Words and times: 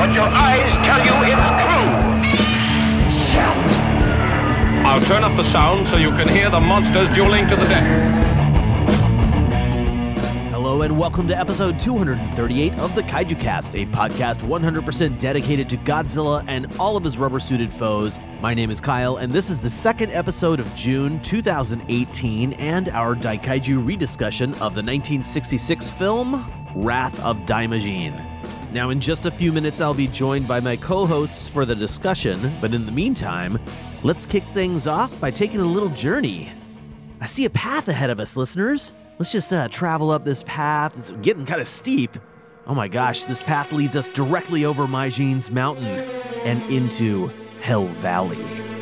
But 0.00 0.14
your 0.14 0.28
eyes 0.28 0.72
tell 0.86 0.98
you 1.04 1.12
it's 3.06 3.30
true. 3.30 3.42
I'll 4.82 5.00
turn 5.02 5.22
up 5.22 5.36
the 5.36 5.44
sound 5.52 5.88
so 5.88 5.98
you 5.98 6.08
can 6.12 6.26
hear 6.26 6.48
the 6.48 6.58
monsters 6.58 7.10
dueling 7.10 7.46
to 7.48 7.54
the 7.54 7.66
death. 7.66 7.84
Hello 10.50 10.80
and 10.80 10.98
welcome 10.98 11.28
to 11.28 11.38
episode 11.38 11.78
238 11.78 12.78
of 12.78 12.94
the 12.94 13.02
Kaiju 13.02 13.38
Cast, 13.38 13.76
a 13.76 13.84
podcast 13.84 14.38
100% 14.38 15.18
dedicated 15.18 15.68
to 15.68 15.76
Godzilla 15.76 16.42
and 16.48 16.74
all 16.78 16.96
of 16.96 17.04
his 17.04 17.18
rubber-suited 17.18 17.70
foes. 17.70 18.18
My 18.40 18.54
name 18.54 18.70
is 18.70 18.80
Kyle, 18.80 19.18
and 19.18 19.30
this 19.30 19.50
is 19.50 19.58
the 19.58 19.68
second 19.68 20.12
episode 20.12 20.60
of 20.60 20.74
June 20.74 21.20
2018 21.20 22.54
and 22.54 22.88
our 22.88 23.14
Daikaiju 23.14 23.86
rediscussion 23.86 24.52
of 24.52 24.74
the 24.74 24.80
1966 24.80 25.90
film 25.90 26.50
Wrath 26.74 27.20
of 27.20 27.40
Daimajin. 27.40 28.29
Now, 28.72 28.90
in 28.90 29.00
just 29.00 29.26
a 29.26 29.32
few 29.32 29.50
minutes, 29.50 29.80
I'll 29.80 29.94
be 29.94 30.06
joined 30.06 30.46
by 30.46 30.60
my 30.60 30.76
co-hosts 30.76 31.48
for 31.48 31.64
the 31.64 31.74
discussion, 31.74 32.52
but 32.60 32.72
in 32.72 32.86
the 32.86 32.92
meantime, 32.92 33.58
let's 34.04 34.24
kick 34.24 34.44
things 34.44 34.86
off 34.86 35.18
by 35.20 35.32
taking 35.32 35.58
a 35.58 35.64
little 35.64 35.88
journey. 35.88 36.52
I 37.20 37.26
see 37.26 37.44
a 37.44 37.50
path 37.50 37.88
ahead 37.88 38.10
of 38.10 38.20
us, 38.20 38.36
listeners. 38.36 38.92
Let's 39.18 39.32
just 39.32 39.52
uh, 39.52 39.66
travel 39.68 40.12
up 40.12 40.24
this 40.24 40.44
path. 40.46 40.96
It's 40.96 41.10
getting 41.10 41.46
kind 41.46 41.60
of 41.60 41.66
steep. 41.66 42.16
Oh 42.66 42.74
my 42.74 42.86
gosh, 42.86 43.24
this 43.24 43.42
path 43.42 43.72
leads 43.72 43.96
us 43.96 44.08
directly 44.08 44.64
over 44.64 44.86
Majin's 44.86 45.50
mountain 45.50 45.86
and 46.44 46.62
into 46.70 47.32
Hell 47.60 47.86
Valley. 47.86 48.79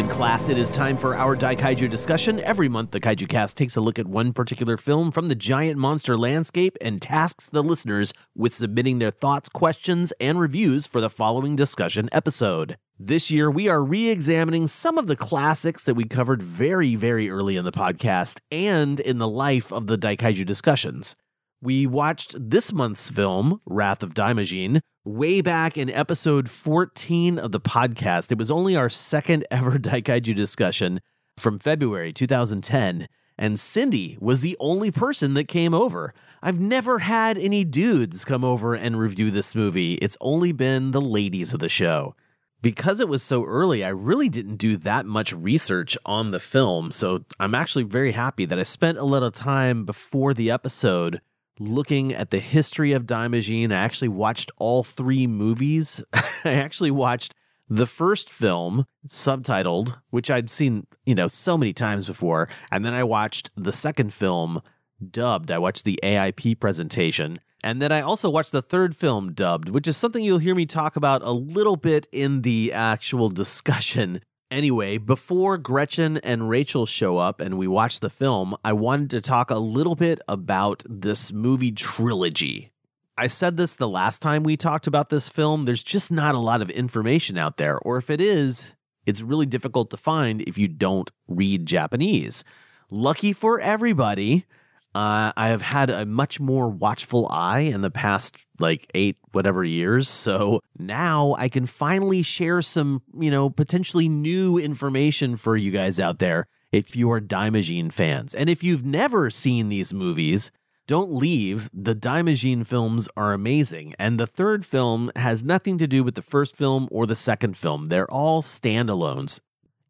Again, 0.00 0.12
class, 0.12 0.48
it 0.48 0.56
is 0.56 0.70
time 0.70 0.96
for 0.96 1.14
our 1.14 1.36
Daikaiju 1.36 1.90
discussion. 1.90 2.40
Every 2.40 2.70
month, 2.70 2.92
the 2.92 3.00
Kaiju 3.00 3.28
Cast 3.28 3.58
takes 3.58 3.76
a 3.76 3.82
look 3.82 3.98
at 3.98 4.06
one 4.06 4.32
particular 4.32 4.78
film 4.78 5.10
from 5.10 5.26
the 5.26 5.34
giant 5.34 5.76
monster 5.76 6.16
landscape 6.16 6.78
and 6.80 7.02
tasks 7.02 7.50
the 7.50 7.62
listeners 7.62 8.14
with 8.34 8.54
submitting 8.54 8.98
their 8.98 9.10
thoughts, 9.10 9.50
questions, 9.50 10.14
and 10.18 10.40
reviews 10.40 10.86
for 10.86 11.02
the 11.02 11.10
following 11.10 11.54
discussion 11.54 12.08
episode. 12.12 12.78
This 12.98 13.30
year, 13.30 13.50
we 13.50 13.68
are 13.68 13.84
re 13.84 14.08
examining 14.08 14.68
some 14.68 14.96
of 14.96 15.06
the 15.06 15.16
classics 15.16 15.84
that 15.84 15.96
we 15.96 16.04
covered 16.04 16.42
very, 16.42 16.94
very 16.94 17.28
early 17.28 17.58
in 17.58 17.66
the 17.66 17.70
podcast 17.70 18.40
and 18.50 19.00
in 19.00 19.18
the 19.18 19.28
life 19.28 19.70
of 19.70 19.86
the 19.86 19.98
Daikaiju 19.98 20.46
discussions. 20.46 21.14
We 21.62 21.86
watched 21.86 22.36
this 22.38 22.72
month's 22.72 23.10
film, 23.10 23.60
Wrath 23.66 24.02
of 24.02 24.14
Daimajin, 24.14 24.80
way 25.04 25.42
back 25.42 25.76
in 25.76 25.90
episode 25.90 26.48
14 26.48 27.38
of 27.38 27.52
the 27.52 27.60
podcast. 27.60 28.32
It 28.32 28.38
was 28.38 28.50
only 28.50 28.76
our 28.76 28.88
second 28.88 29.44
ever 29.50 29.72
Daikaiju 29.72 30.34
discussion 30.34 31.00
from 31.36 31.58
February 31.58 32.14
2010, 32.14 33.08
and 33.36 33.60
Cindy 33.60 34.16
was 34.22 34.40
the 34.40 34.56
only 34.58 34.90
person 34.90 35.34
that 35.34 35.48
came 35.48 35.74
over. 35.74 36.14
I've 36.42 36.58
never 36.58 37.00
had 37.00 37.36
any 37.36 37.64
dudes 37.64 38.24
come 38.24 38.42
over 38.42 38.74
and 38.74 38.98
review 38.98 39.30
this 39.30 39.54
movie, 39.54 39.94
it's 39.96 40.16
only 40.22 40.52
been 40.52 40.92
the 40.92 41.00
ladies 41.02 41.52
of 41.52 41.60
the 41.60 41.68
show. 41.68 42.14
Because 42.62 43.00
it 43.00 43.08
was 43.08 43.22
so 43.22 43.44
early, 43.44 43.84
I 43.84 43.88
really 43.88 44.30
didn't 44.30 44.56
do 44.56 44.78
that 44.78 45.04
much 45.04 45.34
research 45.34 45.98
on 46.06 46.30
the 46.30 46.40
film, 46.40 46.90
so 46.90 47.26
I'm 47.38 47.54
actually 47.54 47.84
very 47.84 48.12
happy 48.12 48.46
that 48.46 48.58
I 48.58 48.62
spent 48.62 48.96
a 48.96 49.04
little 49.04 49.30
time 49.30 49.84
before 49.84 50.32
the 50.32 50.50
episode 50.50 51.20
looking 51.60 52.12
at 52.12 52.30
the 52.30 52.40
history 52.40 52.92
of 52.92 53.06
Daimajin. 53.06 53.70
I 53.70 53.76
actually 53.76 54.08
watched 54.08 54.50
all 54.56 54.82
three 54.82 55.26
movies. 55.26 56.02
I 56.44 56.54
actually 56.54 56.90
watched 56.90 57.34
the 57.68 57.86
first 57.86 58.28
film 58.28 58.86
subtitled, 59.06 59.96
which 60.10 60.30
I'd 60.30 60.50
seen, 60.50 60.86
you 61.04 61.14
know, 61.14 61.28
so 61.28 61.56
many 61.56 61.72
times 61.72 62.06
before, 62.06 62.48
and 62.72 62.84
then 62.84 62.94
I 62.94 63.04
watched 63.04 63.50
the 63.56 63.72
second 63.72 64.12
film 64.12 64.60
dubbed. 65.08 65.50
I 65.52 65.58
watched 65.58 65.84
the 65.84 66.00
AIP 66.02 66.58
presentation. 66.58 67.36
And 67.62 67.80
then 67.80 67.92
I 67.92 68.00
also 68.00 68.30
watched 68.30 68.52
the 68.52 68.62
third 68.62 68.96
film 68.96 69.34
dubbed, 69.34 69.68
which 69.68 69.86
is 69.86 69.96
something 69.96 70.24
you'll 70.24 70.38
hear 70.38 70.54
me 70.54 70.64
talk 70.64 70.96
about 70.96 71.22
a 71.22 71.30
little 71.30 71.76
bit 71.76 72.08
in 72.10 72.40
the 72.40 72.72
actual 72.72 73.28
discussion 73.28 74.22
Anyway, 74.50 74.98
before 74.98 75.56
Gretchen 75.58 76.16
and 76.18 76.48
Rachel 76.48 76.84
show 76.84 77.18
up 77.18 77.40
and 77.40 77.56
we 77.56 77.68
watch 77.68 78.00
the 78.00 78.10
film, 78.10 78.56
I 78.64 78.72
wanted 78.72 79.10
to 79.10 79.20
talk 79.20 79.48
a 79.48 79.58
little 79.58 79.94
bit 79.94 80.20
about 80.26 80.82
this 80.88 81.32
movie 81.32 81.70
trilogy. 81.70 82.72
I 83.16 83.28
said 83.28 83.56
this 83.56 83.76
the 83.76 83.88
last 83.88 84.20
time 84.20 84.42
we 84.42 84.56
talked 84.56 84.88
about 84.88 85.08
this 85.08 85.28
film. 85.28 85.62
There's 85.62 85.84
just 85.84 86.10
not 86.10 86.34
a 86.34 86.40
lot 86.40 86.62
of 86.62 86.70
information 86.70 87.38
out 87.38 87.58
there, 87.58 87.78
or 87.78 87.96
if 87.96 88.10
it 88.10 88.20
is, 88.20 88.74
it's 89.06 89.22
really 89.22 89.46
difficult 89.46 89.88
to 89.90 89.96
find 89.96 90.42
if 90.42 90.58
you 90.58 90.66
don't 90.66 91.12
read 91.28 91.64
Japanese. 91.64 92.42
Lucky 92.90 93.32
for 93.32 93.60
everybody, 93.60 94.46
uh, 94.94 95.32
I 95.36 95.48
have 95.48 95.62
had 95.62 95.88
a 95.88 96.04
much 96.04 96.40
more 96.40 96.68
watchful 96.68 97.28
eye 97.30 97.60
in 97.60 97.80
the 97.80 97.90
past 97.90 98.36
like 98.58 98.90
eight 98.94 99.16
whatever 99.32 99.62
years. 99.62 100.08
So 100.08 100.60
now 100.78 101.36
I 101.38 101.48
can 101.48 101.66
finally 101.66 102.22
share 102.22 102.60
some, 102.60 103.02
you 103.16 103.30
know, 103.30 103.50
potentially 103.50 104.08
new 104.08 104.58
information 104.58 105.36
for 105.36 105.56
you 105.56 105.70
guys 105.70 106.00
out 106.00 106.18
there 106.18 106.46
if 106.72 106.96
you 106.96 107.10
are 107.10 107.20
Daimajin 107.20 107.92
fans. 107.92 108.34
And 108.34 108.50
if 108.50 108.64
you've 108.64 108.84
never 108.84 109.30
seen 109.30 109.68
these 109.68 109.94
movies, 109.94 110.50
don't 110.88 111.12
leave. 111.12 111.70
The 111.72 111.94
Daimajin 111.94 112.66
films 112.66 113.08
are 113.16 113.32
amazing. 113.32 113.94
And 113.96 114.18
the 114.18 114.26
third 114.26 114.66
film 114.66 115.12
has 115.14 115.44
nothing 115.44 115.78
to 115.78 115.86
do 115.86 116.02
with 116.02 116.16
the 116.16 116.22
first 116.22 116.56
film 116.56 116.88
or 116.90 117.06
the 117.06 117.14
second 117.14 117.56
film. 117.56 117.84
They're 117.84 118.10
all 118.10 118.42
standalones. 118.42 119.38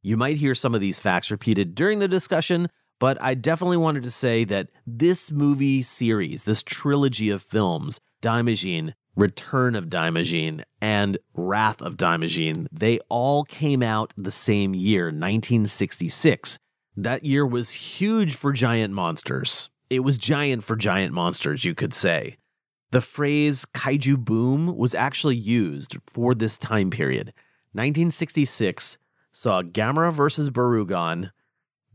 You 0.02 0.18
might 0.18 0.36
hear 0.36 0.54
some 0.54 0.74
of 0.74 0.82
these 0.82 1.00
facts 1.00 1.30
repeated 1.30 1.74
during 1.74 2.00
the 2.00 2.08
discussion, 2.08 2.68
but 3.00 3.20
I 3.20 3.34
definitely 3.34 3.78
wanted 3.78 4.04
to 4.04 4.10
say 4.10 4.44
that 4.44 4.68
this 4.86 5.32
movie 5.32 5.82
series, 5.82 6.44
this 6.44 6.62
trilogy 6.62 7.30
of 7.30 7.42
films, 7.42 7.98
Daimajin, 8.22 8.92
Return 9.16 9.74
of 9.74 9.88
Daimajin, 9.88 10.62
and 10.80 11.18
Wrath 11.34 11.80
of 11.80 11.96
Daimajin, 11.96 12.68
they 12.70 13.00
all 13.08 13.42
came 13.44 13.82
out 13.82 14.12
the 14.16 14.30
same 14.30 14.74
year, 14.74 15.06
1966. 15.06 16.58
That 16.94 17.24
year 17.24 17.46
was 17.46 17.72
huge 17.72 18.36
for 18.36 18.52
giant 18.52 18.92
monsters. 18.92 19.70
It 19.88 20.00
was 20.00 20.18
giant 20.18 20.62
for 20.62 20.76
giant 20.76 21.14
monsters, 21.14 21.64
you 21.64 21.74
could 21.74 21.94
say. 21.94 22.36
The 22.90 23.00
phrase 23.00 23.64
kaiju 23.72 24.18
boom 24.18 24.76
was 24.76 24.94
actually 24.94 25.36
used 25.36 25.96
for 26.06 26.34
this 26.34 26.58
time 26.58 26.90
period. 26.90 27.32
1966 27.72 28.98
saw 29.32 29.62
Gamera 29.62 30.12
versus 30.12 30.50
Barugon, 30.50 31.30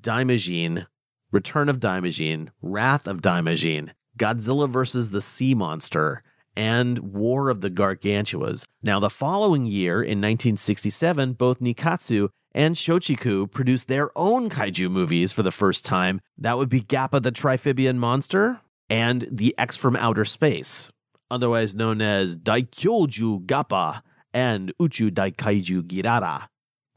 Daimajin, 0.02 0.88
Return 1.36 1.68
of 1.68 1.82
Daimajin, 1.82 2.48
Wrath 2.62 3.08
of 3.08 3.20
Daimajin, 3.22 3.92
Godzilla 4.18 4.70
vs. 4.70 5.10
the 5.10 5.20
Sea 5.20 5.54
Monster, 5.54 6.24
and 6.56 7.00
War 7.00 7.50
of 7.50 7.60
the 7.60 7.70
Gargantuas. 7.70 8.64
Now, 8.82 9.02
the 9.02 9.10
following 9.10 9.66
year, 9.66 9.96
in 10.02 10.22
1967, 10.22 11.34
both 11.34 11.60
Nikkatsu 11.60 12.30
and 12.54 12.78
Shochiku 12.78 13.52
produced 13.52 13.90
their 13.90 14.18
own 14.18 14.50
kaiju 14.50 14.90
movies 14.90 15.34
for 15.34 15.44
the 15.44 15.52
first 15.52 15.84
time. 15.84 16.22
That 16.38 16.58
would 16.58 16.70
be 16.70 16.80
Gappa 16.80 17.22
the 17.22 17.34
Triphibian 17.34 17.98
Monster 17.98 18.62
and 18.90 19.28
The 19.30 19.54
X 19.58 19.76
from 19.76 19.98
Outer 19.98 20.24
Space, 20.24 20.90
otherwise 21.30 21.76
known 21.76 22.00
as 22.00 22.38
Daikyoju 22.38 23.46
Gappa 23.46 24.04
and 24.34 24.72
Uchu 24.82 25.12
Daikaiju 25.12 25.82
Girara. 25.82 26.48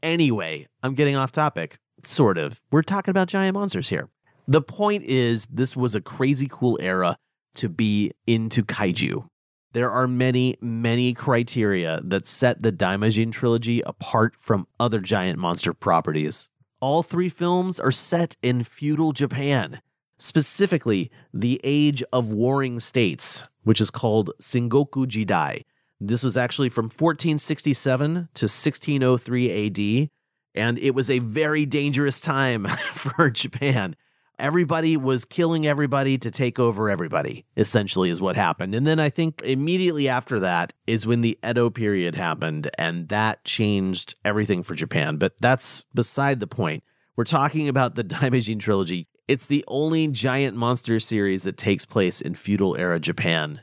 Anyway, 0.01 0.65
I'm 0.81 0.93
getting 0.93 1.17
off 1.17 1.33
topic. 1.33 1.77
Sort 2.05 2.37
of. 2.37 2.61
We're 2.71 2.83
talking 2.83 3.11
about 3.11 3.27
giant 3.27 3.55
monsters 3.55 3.89
here. 3.89 4.07
The 4.49 4.63
point 4.63 5.03
is, 5.03 5.45
this 5.45 5.77
was 5.77 5.93
a 5.93 6.01
crazy 6.01 6.47
cool 6.49 6.79
era 6.81 7.17
to 7.53 7.69
be 7.69 8.13
into 8.25 8.63
kaiju. 8.63 9.27
There 9.73 9.91
are 9.91 10.07
many, 10.07 10.55
many 10.59 11.13
criteria 11.13 12.01
that 12.03 12.25
set 12.25 12.63
the 12.63 12.71
Daimajin 12.71 13.31
trilogy 13.31 13.81
apart 13.81 14.33
from 14.39 14.65
other 14.79 15.01
giant 15.01 15.37
monster 15.37 15.71
properties. 15.71 16.49
All 16.79 17.03
three 17.03 17.29
films 17.29 17.79
are 17.79 17.91
set 17.91 18.37
in 18.41 18.63
feudal 18.63 19.11
Japan, 19.11 19.81
specifically 20.17 21.11
the 21.31 21.61
Age 21.63 22.01
of 22.11 22.31
Warring 22.31 22.79
States, 22.79 23.47
which 23.65 23.79
is 23.79 23.91
called 23.91 24.31
Sengoku 24.41 25.05
Jidai. 25.05 25.61
This 26.01 26.23
was 26.23 26.37
actually 26.37 26.69
from 26.69 26.85
1467 26.85 28.13
to 28.33 28.45
1603 28.45 29.67
AD, 29.67 30.09
and 30.55 30.79
it 30.79 30.95
was 30.95 31.11
a 31.11 31.19
very 31.19 31.67
dangerous 31.67 32.19
time 32.19 32.65
for 32.93 33.29
Japan 33.29 33.95
everybody 34.39 34.97
was 34.97 35.25
killing 35.25 35.67
everybody 35.67 36.17
to 36.17 36.31
take 36.31 36.59
over 36.59 36.89
everybody, 36.89 37.45
essentially, 37.57 38.09
is 38.09 38.21
what 38.21 38.35
happened. 38.35 38.73
And 38.73 38.87
then 38.87 38.99
I 38.99 39.09
think 39.09 39.41
immediately 39.43 40.07
after 40.07 40.39
that 40.39 40.73
is 40.87 41.05
when 41.05 41.21
the 41.21 41.37
Edo 41.47 41.69
period 41.69 42.15
happened, 42.15 42.69
and 42.77 43.09
that 43.09 43.43
changed 43.43 44.19
everything 44.23 44.63
for 44.63 44.75
Japan. 44.75 45.17
But 45.17 45.33
that's 45.39 45.83
beside 45.93 46.39
the 46.39 46.47
point. 46.47 46.83
We're 47.15 47.25
talking 47.25 47.67
about 47.67 47.95
the 47.95 48.03
Daimajin 48.05 48.59
trilogy. 48.59 49.05
It's 49.27 49.45
the 49.45 49.63
only 49.67 50.07
giant 50.07 50.57
monster 50.57 50.99
series 50.99 51.43
that 51.43 51.57
takes 51.57 51.85
place 51.85 52.21
in 52.21 52.33
feudal 52.33 52.75
era 52.77 52.99
Japan. 52.99 53.61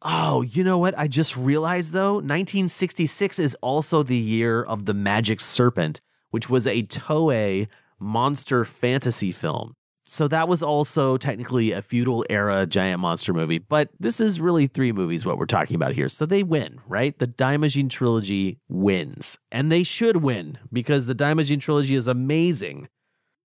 Oh, 0.00 0.42
you 0.42 0.64
know 0.64 0.78
what? 0.78 0.98
I 0.98 1.08
just 1.08 1.36
realized 1.36 1.92
though, 1.92 2.14
1966 2.14 3.38
is 3.38 3.56
also 3.62 4.02
the 4.02 4.16
year 4.16 4.62
of 4.62 4.84
The 4.84 4.94
Magic 4.94 5.40
Serpent, 5.40 6.00
which 6.30 6.50
was 6.50 6.66
a 6.66 6.82
Toei 6.82 7.68
monster 7.98 8.64
fantasy 8.64 9.32
film. 9.32 9.74
So 10.06 10.28
that 10.28 10.48
was 10.48 10.62
also 10.62 11.16
technically 11.16 11.72
a 11.72 11.80
feudal 11.80 12.26
era 12.28 12.66
giant 12.66 13.00
monster 13.00 13.32
movie, 13.32 13.58
but 13.58 13.88
this 13.98 14.20
is 14.20 14.38
really 14.38 14.66
three 14.66 14.92
movies 14.92 15.24
what 15.24 15.38
we're 15.38 15.46
talking 15.46 15.76
about 15.76 15.92
here. 15.92 16.10
So 16.10 16.26
they 16.26 16.42
win, 16.42 16.80
right? 16.86 17.18
The 17.18 17.26
Daimajin 17.26 17.88
trilogy 17.88 18.60
wins. 18.68 19.38
And 19.50 19.72
they 19.72 19.82
should 19.82 20.18
win 20.18 20.58
because 20.72 21.06
the 21.06 21.14
Daimajin 21.14 21.60
trilogy 21.60 21.94
is 21.94 22.06
amazing. 22.06 22.88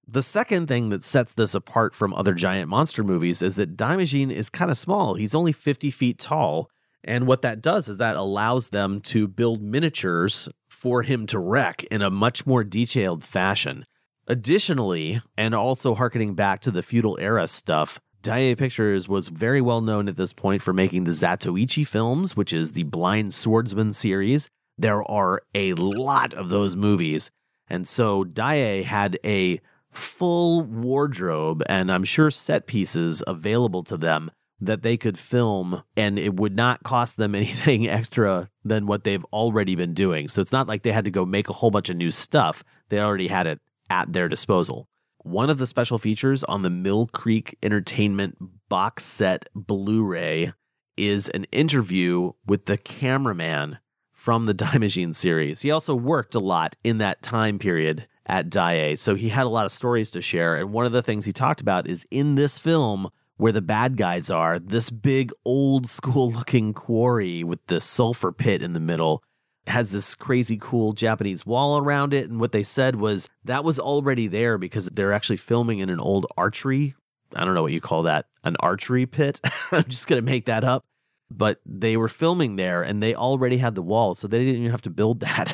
The 0.06 0.22
second 0.22 0.68
thing 0.68 0.90
that 0.90 1.06
sets 1.06 1.34
this 1.34 1.56
apart 1.56 1.96
from 1.96 2.14
other 2.14 2.34
giant 2.34 2.68
monster 2.68 3.04
movies 3.04 3.42
is 3.42 3.56
that 3.56 3.78
Daimajin 3.78 4.32
is 4.32 4.50
kind 4.50 4.70
of 4.70 4.78
small. 4.78 5.14
He's 5.14 5.36
only 5.36 5.54
50 5.54 5.92
feet 5.92 6.20
tall. 6.20 6.70
And 7.04 7.26
what 7.26 7.42
that 7.44 7.62
does 7.62 7.88
is 7.88 7.98
that 7.98 8.18
allows 8.18 8.70
them 8.70 9.00
to 9.02 9.28
build 9.28 9.62
miniatures 9.62 10.50
for 10.68 11.04
him 11.04 11.26
to 11.28 11.40
wreck 11.40 11.84
in 11.86 12.02
a 12.02 12.10
much 12.10 12.46
more 12.46 12.64
detailed 12.64 13.24
fashion. 13.24 13.86
Additionally, 14.32 15.24
and 15.36 15.56
also 15.56 15.96
harkening 15.96 16.36
back 16.36 16.62
to 16.62 16.70
the 16.70 16.84
feudal 16.84 17.18
era 17.20 17.48
stuff, 17.48 18.00
Daiei 18.22 18.56
Pictures 18.56 19.10
was 19.10 19.30
very 19.30 19.60
well 19.60 19.82
known 19.82 20.08
at 20.08 20.18
this 20.18 20.34
point 20.34 20.62
for 20.62 20.72
making 20.72 21.06
the 21.06 21.12
Zatoichi 21.12 21.88
films, 21.88 22.38
which 22.38 22.54
is 22.54 22.74
the 22.74 22.84
Blind 22.84 23.34
Swordsman 23.34 23.92
series. 23.92 24.48
There 24.78 25.02
are 25.10 25.42
a 25.56 25.74
lot 25.74 26.36
of 26.36 26.50
those 26.50 26.76
movies. 26.76 27.32
And 27.72 27.88
so 27.88 28.24
Daiei 28.24 28.84
had 28.84 29.18
a 29.26 29.60
full 29.90 30.62
wardrobe 30.62 31.64
and 31.66 31.92
I'm 31.92 32.04
sure 32.04 32.30
set 32.30 32.68
pieces 32.68 33.24
available 33.26 33.84
to 33.86 33.98
them 33.98 34.30
that 34.62 34.84
they 34.84 34.96
could 34.96 35.18
film 35.18 35.82
and 35.98 36.20
it 36.20 36.36
would 36.36 36.56
not 36.56 36.84
cost 36.84 37.18
them 37.18 37.34
anything 37.36 37.88
extra 37.88 38.50
than 38.64 38.86
what 38.86 39.06
they've 39.06 39.26
already 39.34 39.74
been 39.74 39.96
doing. 39.96 40.28
So 40.28 40.40
it's 40.40 40.52
not 40.52 40.68
like 40.68 40.84
they 40.84 40.92
had 40.92 41.06
to 41.06 41.12
go 41.12 41.26
make 41.26 41.50
a 41.50 41.54
whole 41.54 41.72
bunch 41.72 41.90
of 41.90 41.98
new 41.98 42.12
stuff. 42.12 42.64
They 42.90 43.00
already 43.00 43.28
had 43.28 43.48
it 43.48 43.60
at 43.90 44.14
their 44.14 44.28
disposal. 44.28 44.88
One 45.24 45.50
of 45.50 45.58
the 45.58 45.66
special 45.66 45.98
features 45.98 46.44
on 46.46 46.62
the 46.62 46.70
Mill 46.70 47.08
Creek 47.08 47.58
Entertainment 47.62 48.38
box 48.70 49.04
set 49.04 49.50
Blu 49.54 50.04
ray 50.04 50.54
is 50.96 51.30
an 51.30 51.46
interview 51.52 52.32
with 52.46 52.66
the 52.66 52.78
cameraman 52.78 53.80
from 54.14 54.46
the 54.46 54.54
Daimajin 54.56 55.14
series. 55.14 55.62
He 55.62 55.72
also 55.72 55.96
worked 55.96 56.36
a 56.36 56.40
lot 56.40 56.76
in 56.84 56.98
that 57.00 57.22
time 57.22 57.60
period 57.60 58.08
at 58.26 58.50
Daiei, 58.50 58.98
so 58.98 59.16
he 59.16 59.30
had 59.30 59.46
a 59.46 59.50
lot 59.50 59.66
of 59.66 59.72
stories 59.72 60.12
to 60.12 60.22
share. 60.22 60.56
And 60.56 60.72
one 60.72 60.86
of 60.86 60.92
the 60.92 61.02
things 61.02 61.26
he 61.26 61.34
talked 61.34 61.62
about 61.62 61.88
is 61.88 62.06
in 62.12 62.36
this 62.36 62.58
film, 62.58 63.10
where 63.38 63.54
the 63.54 63.62
bad 63.62 63.98
guys 63.98 64.30
are, 64.30 64.60
this 64.60 64.90
big 64.90 65.32
old 65.46 65.88
school 65.88 66.30
looking 66.32 66.74
quarry 66.74 67.44
with 67.44 67.66
the 67.68 67.82
sulfur 67.82 68.32
pit 68.32 68.62
in 68.62 68.74
the 68.74 68.80
middle 68.80 69.24
has 69.70 69.92
this 69.92 70.16
crazy 70.16 70.58
cool 70.60 70.94
Japanese 70.94 71.46
wall 71.46 71.78
around 71.78 72.14
it. 72.14 72.30
And 72.30 72.40
what 72.40 72.52
they 72.52 72.64
said 72.64 72.96
was 72.96 73.30
that 73.44 73.64
was 73.64 73.80
already 73.80 74.28
there 74.28 74.58
because 74.58 74.88
they're 74.90 75.14
actually 75.14 75.38
filming 75.38 75.80
in 75.80 75.90
an 75.90 76.00
old 76.00 76.26
archery. 76.38 76.96
I 77.36 77.46
don't 77.46 77.54
know 77.54 77.62
what 77.62 77.72
you 77.72 77.82
call 77.82 78.04
that, 78.04 78.28
an 78.44 78.56
archery 78.60 79.06
pit. 79.06 79.40
I'm 79.72 79.84
just 79.84 80.08
going 80.08 80.22
to 80.22 80.26
make 80.26 80.46
that 80.46 80.64
up. 80.64 80.86
But 81.32 81.60
they 81.64 81.96
were 81.96 82.08
filming 82.08 82.56
there 82.56 82.82
and 82.82 83.04
they 83.04 83.14
already 83.14 83.58
had 83.58 83.76
the 83.76 83.84
wall, 83.84 84.16
so 84.16 84.28
they 84.28 84.40
didn't 84.40 84.56
even 84.56 84.72
have 84.72 84.82
to 84.84 84.90
build 84.90 85.20
that. 85.22 85.54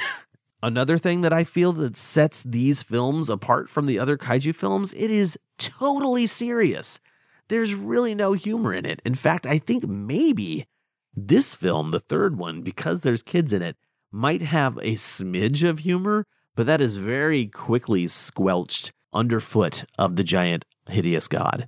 Another 0.63 0.97
thing 0.97 1.21
that 1.21 1.33
I 1.33 1.43
feel 1.43 1.73
that 1.73 1.97
sets 1.97 2.41
these 2.41 2.81
films 2.81 3.29
apart 3.29 3.69
from 3.69 3.85
the 3.85 3.99
other 3.99 4.17
kaiju 4.17 4.55
films, 4.55 4.93
it 4.93 5.11
is 5.11 5.37
totally 5.57 6.25
serious. 6.25 6.99
There's 7.49 7.75
really 7.75 8.15
no 8.15 8.33
humor 8.33 8.73
in 8.73 8.85
it. 8.85 9.01
In 9.05 9.15
fact, 9.15 9.45
I 9.45 9.59
think 9.59 9.87
maybe 9.87 10.65
this 11.15 11.53
film, 11.53 11.91
the 11.91 11.99
third 11.99 12.37
one, 12.37 12.61
because 12.61 13.01
there's 13.01 13.21
kids 13.21 13.53
in 13.53 13.61
it, 13.61 13.77
might 14.15 14.41
have 14.41 14.77
a 14.77 14.95
smidge 14.95 15.67
of 15.67 15.79
humor, 15.79 16.25
but 16.55 16.65
that 16.65 16.79
is 16.79 16.95
very 16.95 17.47
quickly 17.47 18.07
squelched 18.07 18.93
underfoot 19.11 19.83
of 19.99 20.15
the 20.15 20.23
giant 20.23 20.63
hideous 20.87 21.27
god. 21.27 21.67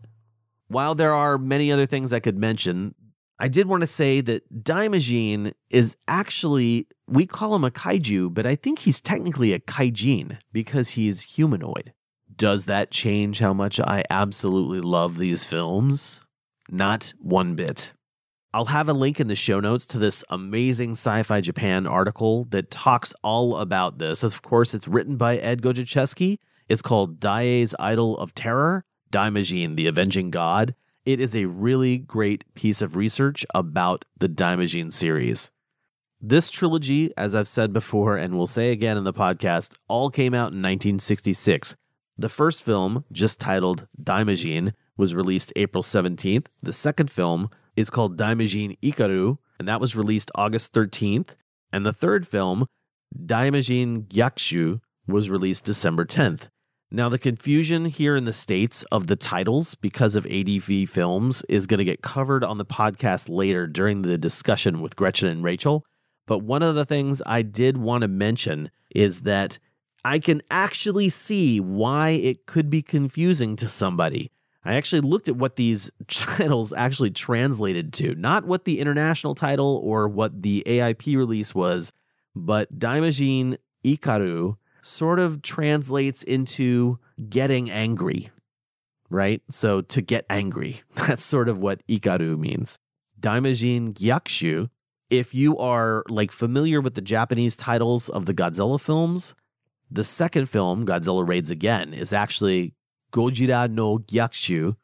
While 0.69 0.95
there 0.95 1.13
are 1.13 1.37
many 1.37 1.73
other 1.73 1.85
things 1.85 2.13
I 2.13 2.21
could 2.21 2.37
mention, 2.37 2.95
I 3.37 3.49
did 3.49 3.67
want 3.67 3.81
to 3.81 3.87
say 3.87 4.21
that 4.21 4.63
Daimajin 4.63 5.51
is 5.69 5.97
actually, 6.07 6.87
we 7.05 7.25
call 7.25 7.53
him 7.53 7.65
a 7.65 7.69
kaiju, 7.69 8.33
but 8.33 8.45
I 8.45 8.55
think 8.55 8.79
he's 8.79 9.01
technically 9.01 9.51
a 9.51 9.59
kaijin 9.59 10.37
because 10.53 10.91
he's 10.91 11.35
humanoid. 11.35 11.91
Does 12.33 12.65
that 12.65 12.91
change 12.91 13.39
how 13.39 13.53
much 13.53 13.77
I 13.81 14.05
absolutely 14.09 14.79
love 14.79 15.17
these 15.17 15.43
films? 15.43 16.23
Not 16.69 17.13
one 17.19 17.55
bit. 17.55 17.91
I'll 18.53 18.65
have 18.65 18.87
a 18.87 18.93
link 18.93 19.19
in 19.19 19.27
the 19.27 19.35
show 19.35 19.59
notes 19.59 19.85
to 19.87 19.99
this 19.99 20.23
amazing 20.29 20.91
Sci 20.91 21.23
Fi 21.23 21.41
Japan 21.41 21.85
article 21.85 22.45
that 22.45 22.71
talks 22.71 23.13
all 23.21 23.57
about 23.57 23.97
this. 23.97 24.23
Of 24.23 24.41
course, 24.41 24.73
it's 24.73 24.87
written 24.87 25.17
by 25.17 25.37
Ed 25.37 25.61
Godziszewski. 25.61 26.39
It's 26.69 26.81
called 26.81 27.19
Daiei's 27.19 27.75
Idol 27.77 28.17
of 28.17 28.33
Terror, 28.33 28.85
Daimajin, 29.11 29.75
the 29.75 29.87
Avenging 29.87 30.31
God. 30.31 30.75
It 31.05 31.19
is 31.19 31.35
a 31.35 31.45
really 31.45 31.97
great 31.97 32.45
piece 32.55 32.81
of 32.81 32.95
research 32.95 33.45
about 33.53 34.05
the 34.17 34.29
Daimajin 34.29 34.93
series. 34.93 35.51
This 36.21 36.49
trilogy, 36.49 37.11
as 37.17 37.35
I've 37.35 37.47
said 37.47 37.73
before 37.73 38.17
and 38.17 38.37
will 38.37 38.47
say 38.47 38.71
again 38.71 38.97
in 38.97 39.03
the 39.03 39.13
podcast, 39.13 39.77
all 39.87 40.09
came 40.09 40.33
out 40.33 40.51
in 40.51 40.61
1966. 40.61 41.75
The 42.17 42.29
first 42.29 42.63
film, 42.63 43.03
just 43.11 43.39
titled 43.39 43.87
Daimajin, 44.01 44.73
was 44.97 45.15
released 45.15 45.53
April 45.55 45.83
17th. 45.83 46.47
The 46.61 46.73
second 46.73 47.09
film 47.09 47.49
is 47.75 47.89
called 47.89 48.17
Daimajin 48.17 48.77
Ikaru, 48.81 49.37
and 49.59 49.67
that 49.67 49.79
was 49.79 49.95
released 49.95 50.31
August 50.35 50.73
13th. 50.73 51.29
And 51.71 51.85
the 51.85 51.93
third 51.93 52.27
film, 52.27 52.65
Daimajin 53.15 54.07
Gyakushu, 54.07 54.81
was 55.07 55.29
released 55.29 55.65
December 55.65 56.05
10th. 56.05 56.49
Now, 56.89 57.09
the 57.09 57.19
confusion 57.19 57.85
here 57.85 58.15
in 58.15 58.23
the 58.23 58.33
States 58.33 58.83
of 58.91 59.07
the 59.07 59.17
titles 59.17 59.75
because 59.75 60.15
of 60.15 60.25
ADV 60.25 60.89
films 60.89 61.43
is 61.49 61.67
going 61.67 61.79
to 61.79 61.85
get 61.85 62.01
covered 62.01 62.45
on 62.45 62.57
the 62.57 62.65
podcast 62.65 63.27
later 63.29 63.67
during 63.67 64.01
the 64.01 64.17
discussion 64.17 64.79
with 64.79 64.95
Gretchen 64.95 65.27
and 65.27 65.43
Rachel. 65.43 65.85
But 66.27 66.39
one 66.39 66.63
of 66.63 66.75
the 66.75 66.85
things 66.85 67.21
I 67.25 67.41
did 67.41 67.77
want 67.77 68.03
to 68.03 68.07
mention 68.07 68.71
is 68.95 69.21
that 69.21 69.59
I 70.05 70.19
can 70.19 70.41
actually 70.49 71.09
see 71.09 71.59
why 71.59 72.11
it 72.11 72.45
could 72.45 72.69
be 72.69 72.81
confusing 72.81 73.57
to 73.57 73.67
somebody. 73.67 74.31
I 74.67 74.75
actually 74.75 74.99
looked 75.01 75.29
at 75.29 75.37
what 75.37 75.55
these 75.55 75.89
titles 76.07 76.73
actually 76.73 77.11
translated 77.11 77.93
to, 77.93 78.15
not 78.15 78.45
what 78.45 78.65
the 78.65 78.79
international 78.79 79.33
title 79.33 79.79
or 79.81 80.09
what 80.09 80.41
the 80.41 80.61
AIP 80.67 81.15
release 81.15 81.55
was, 81.55 81.93
but 82.35 82.77
Daimajin 82.77 83.57
Ikaru 83.85 84.57
sort 84.81 85.19
of 85.19 85.41
translates 85.41 86.21
into 86.21 86.99
getting 87.29 87.71
angry, 87.71 88.29
right? 89.09 89.41
So 89.49 89.81
to 89.81 90.01
get 90.01 90.25
angry. 90.29 90.81
That's 90.95 91.23
sort 91.23 91.47
of 91.47 91.59
what 91.59 91.85
Ikaru 91.87 92.37
means. 92.37 92.77
Daimajin 93.19 93.93
Gyakushu, 93.93 94.69
if 95.09 95.33
you 95.33 95.57
are 95.57 96.03
like 96.09 96.31
familiar 96.33 96.81
with 96.81 96.95
the 96.95 97.01
Japanese 97.01 97.55
titles 97.55 98.09
of 98.09 98.25
the 98.25 98.33
Godzilla 98.33 98.79
films, 98.79 99.33
the 99.89 100.03
second 100.03 100.49
film, 100.49 100.85
Godzilla 100.85 101.25
Raids 101.25 101.49
Again, 101.49 101.93
is 101.93 102.11
actually 102.11 102.73
Gojira 103.17 103.67
no 103.67 103.97
Gyakushu, 103.97 104.75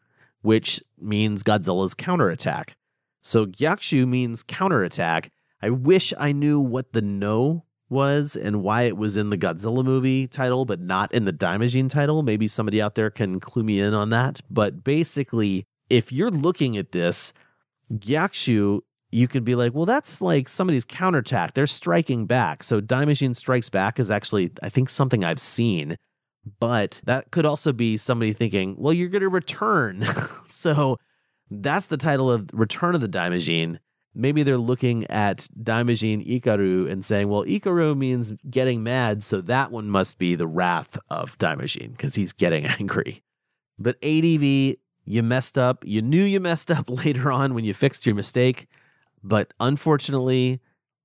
which 0.42 0.82
means 1.00 1.44
Godzilla's 1.44 1.94
counterattack. 1.94 2.76
So 3.22 3.46
Gyakushu 3.46 4.08
means 4.08 4.42
counterattack. 4.42 5.30
I 5.62 5.70
wish 5.70 6.16
I 6.18 6.32
knew 6.32 6.60
what 6.60 6.94
the 6.94 7.02
no 7.04 7.66
was 7.90 8.36
and 8.36 8.64
why 8.64 8.84
it 8.84 8.98
was 8.98 9.18
in 9.18 9.30
the 9.30 9.38
Godzilla 9.38 9.86
movie 9.86 10.26
title, 10.26 10.66
but 10.66 10.82
not 10.82 11.14
in 11.14 11.26
the 11.26 11.32
Daimajin 11.32 11.90
title. 11.90 12.24
Maybe 12.24 12.48
somebody 12.48 12.82
out 12.82 12.96
there 12.96 13.12
can 13.12 13.40
clue 13.40 13.64
me 13.64 13.80
in 13.80 13.94
on 13.94 14.10
that. 14.10 14.42
But 14.50 14.84
basically, 14.84 15.66
if 15.92 16.12
you're 16.12 16.32
looking 16.32 16.76
at 16.76 16.92
this, 16.92 17.34
Gyakushu, 17.94 18.82
you 19.12 19.28
could 19.28 19.46
be 19.46 19.54
like, 19.54 19.76
well, 19.76 19.86
that's 19.86 20.22
like 20.22 20.50
somebody's 20.50 20.86
counterattack. 20.86 21.54
They're 21.54 21.68
striking 21.68 22.26
back. 22.26 22.64
So 22.64 22.82
Daimajin 22.82 23.36
Strikes 23.36 23.70
Back 23.70 24.00
is 24.00 24.10
actually, 24.10 24.52
I 24.64 24.70
think, 24.70 24.90
something 24.90 25.24
I've 25.24 25.40
seen. 25.40 25.98
But 26.60 27.02
that 27.06 27.32
could 27.32 27.46
also 27.46 27.72
be 27.72 27.98
somebody 27.98 28.34
thinking, 28.34 28.76
well, 28.78 28.94
you're 28.94 29.10
going 29.10 29.22
to 29.22 29.30
return. 29.30 30.06
so 30.46 30.98
that's 31.50 31.88
the 31.88 31.98
title 31.98 32.32
of 32.32 32.50
Return 32.54 32.96
of 32.96 33.02
the 33.02 33.10
Daimajin. 33.10 33.80
Maybe 34.16 34.44
they're 34.44 34.58
looking 34.58 35.10
at 35.10 35.48
Daimajin 35.60 36.26
Ikaru 36.28 36.92
and 36.92 37.04
saying, 37.04 37.30
well, 37.30 37.44
Ikaru 37.46 37.98
means 37.98 38.34
getting 38.50 38.84
mad, 38.84 39.24
so 39.24 39.42
that 39.42 39.72
one 39.72 39.90
must 39.90 40.20
be 40.20 40.36
the 40.36 40.46
wrath 40.46 41.00
of 41.10 41.38
Daimajin 41.40 41.92
because 41.92 42.16
he's 42.16 42.34
getting 42.34 42.66
angry. 42.80 43.24
But 43.80 43.98
ADV, 44.04 44.44
you 45.06 45.24
messed 45.24 45.58
up. 45.58 45.84
You 45.86 46.02
knew 46.02 46.24
you 46.24 46.40
messed 46.40 46.70
up 46.70 46.90
later 47.06 47.32
on 47.32 47.54
when 47.54 47.66
you 47.66 47.74
fixed 47.74 48.06
your 48.06 48.16
mistake. 48.16 48.68
But 49.24 49.54
unfortunately, 49.60 50.60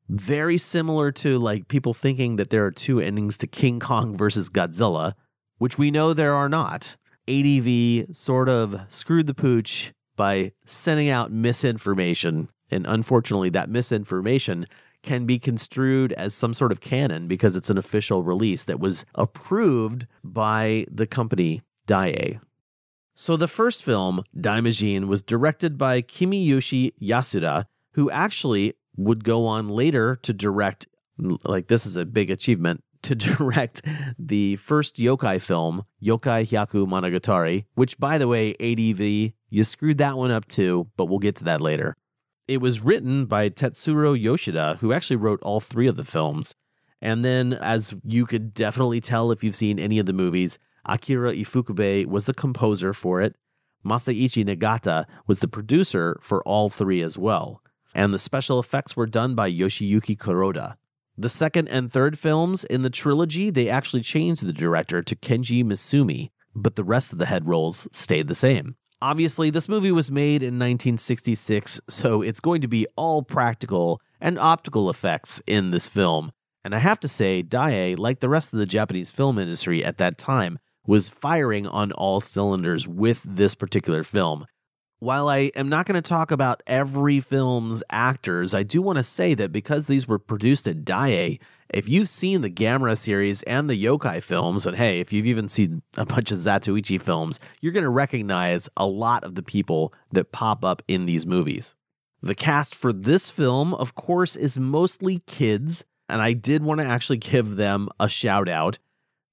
very 0.09 0.59
similar 0.59 1.13
to 1.13 1.39
like 1.39 1.69
people 1.69 1.95
thinking 1.95 2.37
that 2.37 2.51
there 2.51 2.65
are 2.67 2.71
two 2.71 3.01
endings 3.01 3.39
to 3.39 3.47
King 3.47 3.79
Kong 3.79 4.17
versus 4.17 4.51
Godzilla 4.51 5.15
which 5.59 5.79
we 5.79 5.91
know 5.91 6.13
there 6.13 6.35
are 6.35 6.49
not. 6.49 6.97
ADV 7.29 8.15
sort 8.17 8.49
of 8.49 8.81
screwed 8.89 9.27
the 9.27 9.35
pooch 9.35 9.93
by 10.17 10.53
sending 10.65 11.11
out 11.11 11.31
misinformation. 11.31 12.49
And 12.71 12.87
unfortunately, 12.87 13.51
that 13.51 13.69
misinformation 13.69 14.67
can 15.03 15.27
be 15.27 15.39
construed 15.39 16.13
as 16.15 16.35
some 16.35 16.55
sort 16.55 16.73
of 16.73 16.81
canon 16.81 17.29
because 17.29 17.55
it's 17.55 17.71
an 17.71 17.79
official 17.79 18.23
release 18.23 18.65
that 18.65 18.81
was 18.81 19.05
approved 19.15 20.07
by 20.25 20.87
the 20.91 21.07
company 21.07 21.63
Daiei. 21.87 22.41
So 23.15 23.37
the 23.37 23.49
first 23.49 23.85
film, 23.85 24.23
Daimajin, 24.37 25.07
was 25.07 25.23
directed 25.23 25.77
by 25.77 26.03
Kimiyoshi 26.03 26.93
Yasuda, 27.01 27.65
who 27.93 28.11
actually 28.11 28.75
would 28.97 29.25
go 29.25 29.47
on 29.47 29.69
later 29.69 30.17
to 30.17 30.33
direct 30.33 30.87
like 31.45 31.67
this 31.67 31.85
is 31.85 31.97
a 31.97 32.05
big 32.05 32.31
achievement 32.31 32.85
to 33.03 33.15
direct 33.15 33.83
the 34.19 34.57
first 34.57 34.97
yokai 34.97 35.41
film, 35.41 35.85
Yokai 36.03 36.49
Hyaku 36.49 36.87
Monogatari, 36.87 37.65
which, 37.75 37.99
by 37.99 38.19
the 38.19 38.29
way, 38.29 38.55
ADV, 38.61 39.33
you 39.51 39.65
screwed 39.65 39.99
that 39.99 40.17
one 40.17 40.31
up 40.31 40.47
too, 40.47 40.89
but 40.97 41.07
we'll 41.07 41.19
get 41.19 41.37
to 41.37 41.45
that 41.45 41.61
later. 41.61 41.97
It 42.47 42.61
was 42.61 42.81
written 42.81 43.27
by 43.27 43.51
Tetsuro 43.51 44.19
Yoshida, 44.19 44.79
who 44.81 44.93
actually 44.93 45.17
wrote 45.17 45.43
all 45.43 45.61
three 45.61 45.87
of 45.87 45.97
the 45.97 46.05
films. 46.05 46.55
And 47.01 47.25
then, 47.25 47.53
as 47.53 47.95
you 48.05 48.27
could 48.27 48.55
definitely 48.55 49.01
tell 49.01 49.31
if 49.31 49.45
you've 49.45 49.55
seen 49.55 49.79
any 49.79 49.99
of 49.99 50.07
the 50.07 50.13
movies, 50.13 50.59
Akira 50.85 51.35
Ifukube 51.35 52.07
was 52.07 52.27
the 52.27 52.35
composer 52.35 52.93
for 52.93 53.21
it. 53.21 53.37
Masaichi 53.85 54.45
Nagata 54.45 55.05
was 55.27 55.41
the 55.41 55.49
producer 55.49 56.19
for 56.23 56.43
all 56.43 56.69
three 56.69 57.03
as 57.03 57.17
well. 57.17 57.63
And 57.95 58.13
the 58.13 58.19
special 58.19 58.59
effects 58.59 58.97
were 58.97 59.07
done 59.07 59.35
by 59.35 59.51
Yoshiyuki 59.51 60.17
Kuroda. 60.17 60.77
The 61.21 61.29
second 61.29 61.67
and 61.67 61.91
third 61.91 62.17
films 62.17 62.63
in 62.63 62.83
the 62.83 62.91
trilogy, 62.91 63.51
they 63.51 63.69
actually 63.69 64.03
changed 64.03 64.47
the 64.47 64.53
director 64.53 65.03
to 65.03 65.17
Kenji 65.17 65.65
Misumi, 65.65 66.31
but 66.55 66.77
the 66.77 66.85
rest 66.85 67.11
of 67.11 67.19
the 67.19 67.27
head 67.27 67.49
roles 67.49 67.89
stayed 67.91 68.29
the 68.29 68.37
same. 68.37 68.77
Obviously, 69.03 69.51
this 69.51 69.69
movie 69.69 69.91
was 69.91 70.13
made 70.13 70.45
in 70.45 70.61
1966, 70.61 71.81
so 71.89 72.23
it's 72.23 72.39
going 72.39 72.61
to 72.61 72.69
be 72.69 72.87
all 72.95 73.25
practical 73.25 74.01
and 74.21 74.39
optical 74.39 74.89
effects 74.89 75.43
in 75.45 75.73
this 75.73 75.89
film. 75.89 76.31
And 76.65 76.73
I 76.73 76.79
have 76.79 77.01
to 77.01 77.09
say, 77.09 77.43
Daiei, 77.43 77.99
like 77.99 78.21
the 78.21 78.29
rest 78.29 78.53
of 78.53 78.61
the 78.61 78.67
Japanese 78.67 79.11
film 79.11 79.41
industry 79.41 79.85
at 79.85 79.97
that 79.99 80.19
time, 80.19 80.61
was 80.87 81.09
firing 81.09 81.67
on 81.67 81.91
all 81.91 82.21
cylinders 82.21 82.87
with 82.87 83.25
this 83.25 83.57
particular 83.57 84.05
film. 84.05 84.47
While 85.01 85.29
I 85.29 85.53
am 85.55 85.69
not 85.69 85.87
going 85.87 86.03
to 86.03 86.09
talk 86.09 86.33
about 86.33 86.61
every 86.67 87.21
film's 87.21 87.85
actors, 87.89 88.53
I 88.53 88.65
do 88.65 88.83
want 88.83 88.99
to 88.99 89.05
say 89.05 89.33
that 89.35 89.53
because 89.53 89.87
these 89.87 90.09
were 90.09 90.19
produced 90.19 90.67
at 90.67 90.85
Daiei, 90.85 91.39
if 91.69 91.89
you've 91.89 92.09
seen 92.09 92.41
the 92.41 92.51
Gamera 92.51 92.99
series 92.99 93.45
and 93.45 93.71
the 93.71 93.81
Yokai 93.81 94.21
films, 94.21 94.67
and 94.67 94.77
hey, 94.77 94.99
if 94.99 95.13
you've 95.13 95.27
even 95.27 95.49
seen 95.49 95.83
a 95.97 96.05
bunch 96.05 96.33
of 96.33 96.39
Zatoichi 96.39 97.01
films, 97.01 97.39
you're 97.61 97.73
going 97.73 97.85
to 97.85 97.91
recognize 97.91 98.69
a 98.77 98.87
lot 98.87 99.23
of 99.23 99.37
the 99.37 99.43
people 99.43 99.95
that 100.11 100.33
pop 100.33 100.65
up 100.65 100.83
in 100.89 101.07
these 101.07 101.25
movies. 101.25 101.77
The 102.21 102.35
cast 102.35 102.75
for 102.75 102.93
this 102.93 103.31
film, 103.31 103.75
of 103.75 103.95
course, 103.95 104.35
is 104.35 104.59
mostly 104.59 105.23
kids, 105.29 105.85
and 106.09 106.21
I 106.21 106.33
did 106.33 106.65
want 106.65 106.81
to 106.81 106.87
actually 106.87 107.19
give 107.19 107.55
them 107.55 107.89
a 108.01 108.09
shout 108.09 108.49
out. 108.49 108.81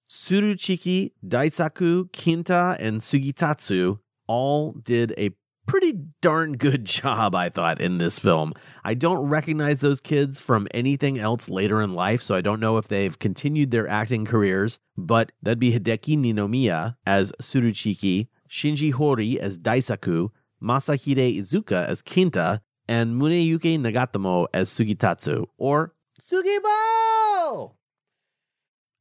Tsuruchiki, 0.07 1.13
Daisaku, 1.25 2.11
Kinta, 2.11 2.77
and 2.79 3.01
Sugitatsu 3.01 3.97
all 4.27 4.73
did 4.73 5.11
a 5.17 5.31
pretty 5.65 5.93
darn 6.21 6.53
good 6.53 6.85
job, 6.99 7.35
I 7.35 7.49
thought, 7.49 7.81
in 7.81 7.97
this 7.97 8.19
film. 8.19 8.53
I 8.83 8.93
don't 8.93 9.27
recognize 9.27 9.79
those 9.79 10.01
kids 10.01 10.39
from 10.39 10.67
anything 10.71 11.17
else 11.19 11.49
later 11.49 11.81
in 11.81 11.93
life, 11.93 12.21
so 12.21 12.35
I 12.35 12.41
don't 12.41 12.59
know 12.59 12.77
if 12.77 12.87
they've 12.87 13.17
continued 13.17 13.71
their 13.71 13.87
acting 13.87 14.25
careers, 14.25 14.79
but 14.97 15.31
that'd 15.41 15.59
be 15.59 15.71
Hideki 15.71 16.17
Ninomiya 16.17 16.95
as 17.05 17.31
Tsuruchiki, 17.41 18.27
Shinji 18.49 18.93
Hori 18.93 19.39
as 19.39 19.59
Daisaku, 19.59 20.29
Masahide 20.61 21.37
Izuka 21.37 21.87
as 21.87 22.01
Kinta, 22.01 22.61
and 22.87 23.19
Muneyuki 23.19 23.79
Nagatomo 23.79 24.47
as 24.53 24.69
Sugitatsu, 24.69 25.45
or 25.57 25.95
Sugibo! 26.19 27.73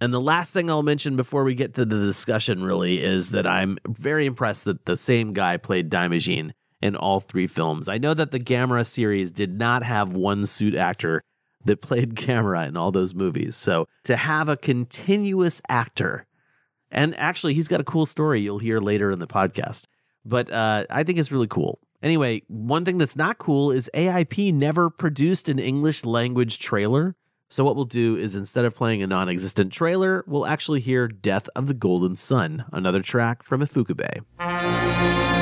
And 0.05 0.13
the 0.13 0.21
last 0.21 0.53
thing 0.53 0.69
I'll 0.69 0.83
mention 0.83 1.17
before 1.17 1.45
we 1.45 1.55
get 1.55 1.73
to 1.77 1.87
the 1.87 1.97
discussion 1.97 2.63
really 2.63 3.03
is 3.03 3.31
that 3.31 3.47
I'm 3.47 3.79
very 3.89 4.27
impressed 4.27 4.67
that 4.67 4.85
the 4.85 4.99
same 4.99 5.33
guy 5.33 5.57
played 5.57 5.89
Daimajin 5.89 6.51
in 6.83 6.95
all 6.95 7.21
three 7.21 7.47
films. 7.47 7.89
I 7.89 7.97
know 7.97 8.13
that 8.13 8.31
the 8.31 8.39
Gamera 8.39 8.85
series 8.85 9.31
did 9.31 9.59
not 9.59 9.83
have 9.83 10.13
one 10.13 10.45
suit 10.45 10.75
actor 10.75 11.23
that 11.65 11.81
played 11.81 12.15
Gamera 12.17 12.69
in 12.69 12.77
all 12.77 12.93
those 12.93 13.15
movies. 13.15 13.57
So 13.57 13.89
to 14.03 14.17
have 14.17 14.51
a 14.51 14.59
continuous 14.59 15.63
actor, 15.71 16.27
and 16.91 17.19
actually 17.19 17.55
he's 17.55 17.69
got 17.69 17.81
a 17.81 17.85
cool 17.85 18.05
story 18.05 18.43
you'll 18.43 18.59
hear 18.59 18.81
later 18.81 19.11
in 19.11 19.21
the 19.21 19.27
podcast. 19.27 19.87
But 20.23 20.53
uh, 20.53 20.85
I 20.91 21.05
think 21.05 21.19
it's 21.19 21.33
really 21.33 21.49
cool. 21.49 21.79
Anyway, 22.03 22.43
one 22.49 22.85
thing 22.85 22.99
that's 22.99 23.17
not 23.17 23.39
cool 23.39 23.71
is 23.71 23.89
AIP 23.95 24.53
never 24.53 24.91
produced 24.91 25.49
an 25.49 25.59
English 25.59 26.05
language 26.05 26.59
trailer. 26.59 27.17
So, 27.51 27.63
what 27.63 27.77
we'll 27.77 27.85
do 27.85 28.17
is 28.17 28.35
instead 28.35 28.65
of 28.65 28.75
playing 28.75 29.03
a 29.03 29.07
non 29.07 29.29
existent 29.29 29.73
trailer, 29.73 30.25
we'll 30.27 30.47
actually 30.47 30.81
hear 30.81 31.07
Death 31.09 31.49
of 31.55 31.67
the 31.67 31.75
Golden 31.75 32.17
Sun, 32.17 32.65
another 32.73 33.03
track 33.03 33.43
from 33.43 33.61
Ifukube. 33.61 35.34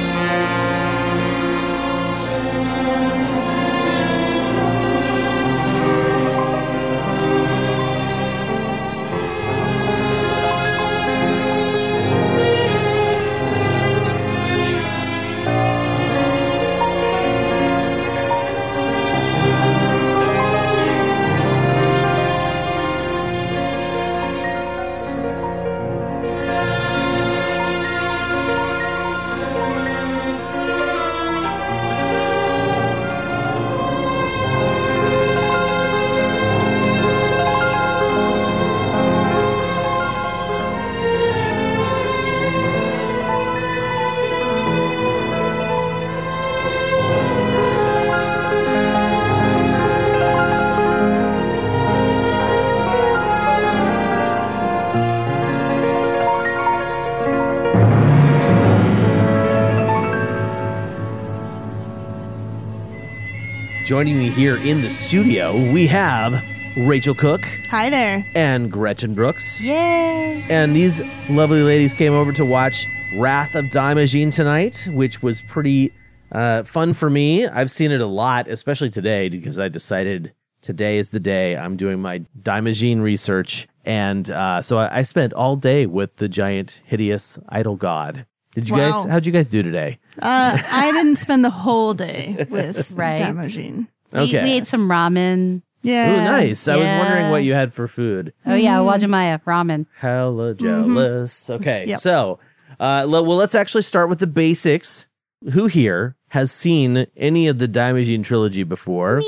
Joining 63.92 64.16
me 64.16 64.30
here 64.30 64.56
in 64.56 64.80
the 64.80 64.88
studio, 64.88 65.70
we 65.70 65.86
have 65.88 66.42
Rachel 66.78 67.14
Cook 67.14 67.42
Hi 67.68 67.90
there. 67.90 68.24
and 68.34 68.72
Gretchen 68.72 69.14
Brooks. 69.14 69.62
Yay. 69.62 70.46
And 70.48 70.74
these 70.74 71.02
lovely 71.28 71.62
ladies 71.62 71.92
came 71.92 72.14
over 72.14 72.32
to 72.32 72.44
watch 72.46 72.86
Wrath 73.18 73.54
of 73.54 73.66
Daimajin 73.66 74.34
tonight, 74.34 74.88
which 74.92 75.22
was 75.22 75.42
pretty 75.42 75.92
uh, 76.30 76.62
fun 76.62 76.94
for 76.94 77.10
me. 77.10 77.46
I've 77.46 77.70
seen 77.70 77.90
it 77.90 78.00
a 78.00 78.06
lot, 78.06 78.48
especially 78.48 78.88
today, 78.88 79.28
because 79.28 79.58
I 79.58 79.68
decided 79.68 80.32
today 80.62 80.96
is 80.96 81.10
the 81.10 81.20
day 81.20 81.54
I'm 81.54 81.76
doing 81.76 82.00
my 82.00 82.20
Daimajin 82.40 83.02
research. 83.02 83.68
And 83.84 84.30
uh, 84.30 84.62
so 84.62 84.78
I, 84.78 85.00
I 85.00 85.02
spent 85.02 85.34
all 85.34 85.54
day 85.54 85.84
with 85.84 86.16
the 86.16 86.30
giant, 86.30 86.80
hideous 86.86 87.38
idol 87.50 87.76
god. 87.76 88.24
Did 88.52 88.68
you 88.68 88.76
guys, 88.76 89.04
how'd 89.06 89.24
you 89.26 89.32
guys 89.32 89.48
do 89.48 89.62
today? 89.62 89.98
Uh, 90.20 90.58
I 90.70 90.90
didn't 90.92 91.16
spend 91.16 91.44
the 91.44 91.50
whole 91.50 91.94
day 91.94 92.46
with 92.50 92.90
Right. 92.96 93.20
Daimajin. 93.20 93.88
We, 94.12 94.18
Okay. 94.20 94.42
we 94.42 94.52
ate 94.52 94.66
some 94.66 94.88
ramen. 94.88 95.62
Yeah. 95.82 96.12
Ooh, 96.12 96.24
nice. 96.30 96.68
I 96.68 96.76
was 96.76 96.84
wondering 96.86 97.30
what 97.30 97.44
you 97.44 97.54
had 97.54 97.72
for 97.72 97.88
food. 97.88 98.32
Oh 98.46 98.54
yeah, 98.54 98.76
Wajimaya 98.78 99.42
ramen. 99.44 99.86
Hella 99.98 100.54
jealous. 100.54 101.48
Okay, 101.50 101.86
Yep. 101.88 101.98
so 102.00 102.38
uh, 102.78 103.04
le- 103.08 103.22
well, 103.22 103.36
let's 103.38 103.54
actually 103.54 103.82
start 103.82 104.08
with 104.08 104.18
the 104.18 104.26
basics. 104.26 105.06
Who 105.54 105.66
here 105.66 106.14
has 106.28 106.52
seen 106.52 107.06
any 107.16 107.48
of 107.48 107.58
the 107.58 107.66
Daimajin 107.66 108.22
trilogy 108.22 108.62
before? 108.62 109.22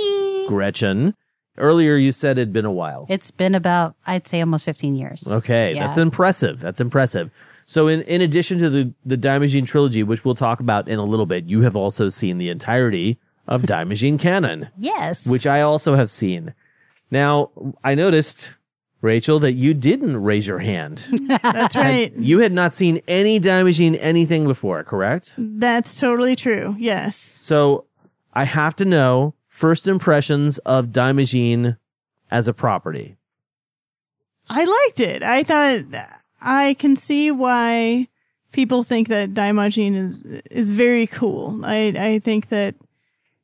Gretchen. 0.48 1.14
Earlier, 1.56 1.96
you 1.96 2.12
said 2.12 2.36
it'd 2.38 2.52
been 2.52 2.64
a 2.64 2.70
while. 2.72 3.06
It's 3.08 3.30
been 3.30 3.54
about 3.54 3.96
I'd 4.06 4.28
say 4.28 4.40
almost 4.40 4.64
15 4.64 4.94
years. 4.96 5.26
Okay, 5.32 5.74
Yeah. 5.74 5.84
that's 5.86 5.96
impressive. 5.98 6.60
That's 6.60 6.80
impressive. 6.80 7.30
So, 7.66 7.88
in, 7.88 8.02
in 8.02 8.20
addition 8.20 8.58
to 8.58 8.68
the 8.70 8.92
the 9.04 9.16
Daimajin 9.16 9.66
trilogy, 9.66 10.02
which 10.02 10.24
we'll 10.24 10.34
talk 10.34 10.60
about 10.60 10.88
in 10.88 10.98
a 10.98 11.04
little 11.04 11.26
bit, 11.26 11.44
you 11.46 11.62
have 11.62 11.76
also 11.76 12.08
seen 12.08 12.38
the 12.38 12.48
entirety 12.50 13.18
of 13.48 13.62
Daimajin 13.64 14.18
canon, 14.20 14.68
Yes. 14.76 15.26
which 15.26 15.46
I 15.46 15.60
also 15.62 15.94
have 15.94 16.10
seen. 16.10 16.54
Now, 17.10 17.50
I 17.82 17.94
noticed, 17.94 18.54
Rachel, 19.00 19.38
that 19.40 19.52
you 19.52 19.72
didn't 19.74 20.22
raise 20.22 20.46
your 20.46 20.58
hand. 20.60 21.06
That's 21.28 21.76
right. 21.76 22.12
You 22.16 22.40
had 22.40 22.52
not 22.52 22.74
seen 22.74 23.00
any 23.06 23.38
Daimajin 23.40 23.96
anything 24.00 24.46
before, 24.46 24.82
correct? 24.84 25.34
That's 25.38 25.98
totally 26.00 26.36
true. 26.36 26.76
Yes. 26.78 27.16
So 27.16 27.84
I 28.32 28.44
have 28.44 28.74
to 28.76 28.84
know 28.84 29.34
first 29.48 29.86
impressions 29.86 30.58
of 30.58 30.88
Daimajin 30.88 31.76
as 32.30 32.48
a 32.48 32.54
property. 32.54 33.16
I 34.48 34.64
liked 34.64 35.00
it. 35.00 35.22
I 35.22 35.42
thought 35.42 35.90
I 36.44 36.74
can 36.74 36.94
see 36.94 37.30
why 37.30 38.08
people 38.52 38.84
think 38.84 39.08
that 39.08 39.34
Daimajin 39.34 39.94
is 39.96 40.22
is 40.50 40.70
very 40.70 41.06
cool. 41.06 41.60
I 41.64 41.94
I 41.98 42.18
think 42.20 42.48
that 42.48 42.74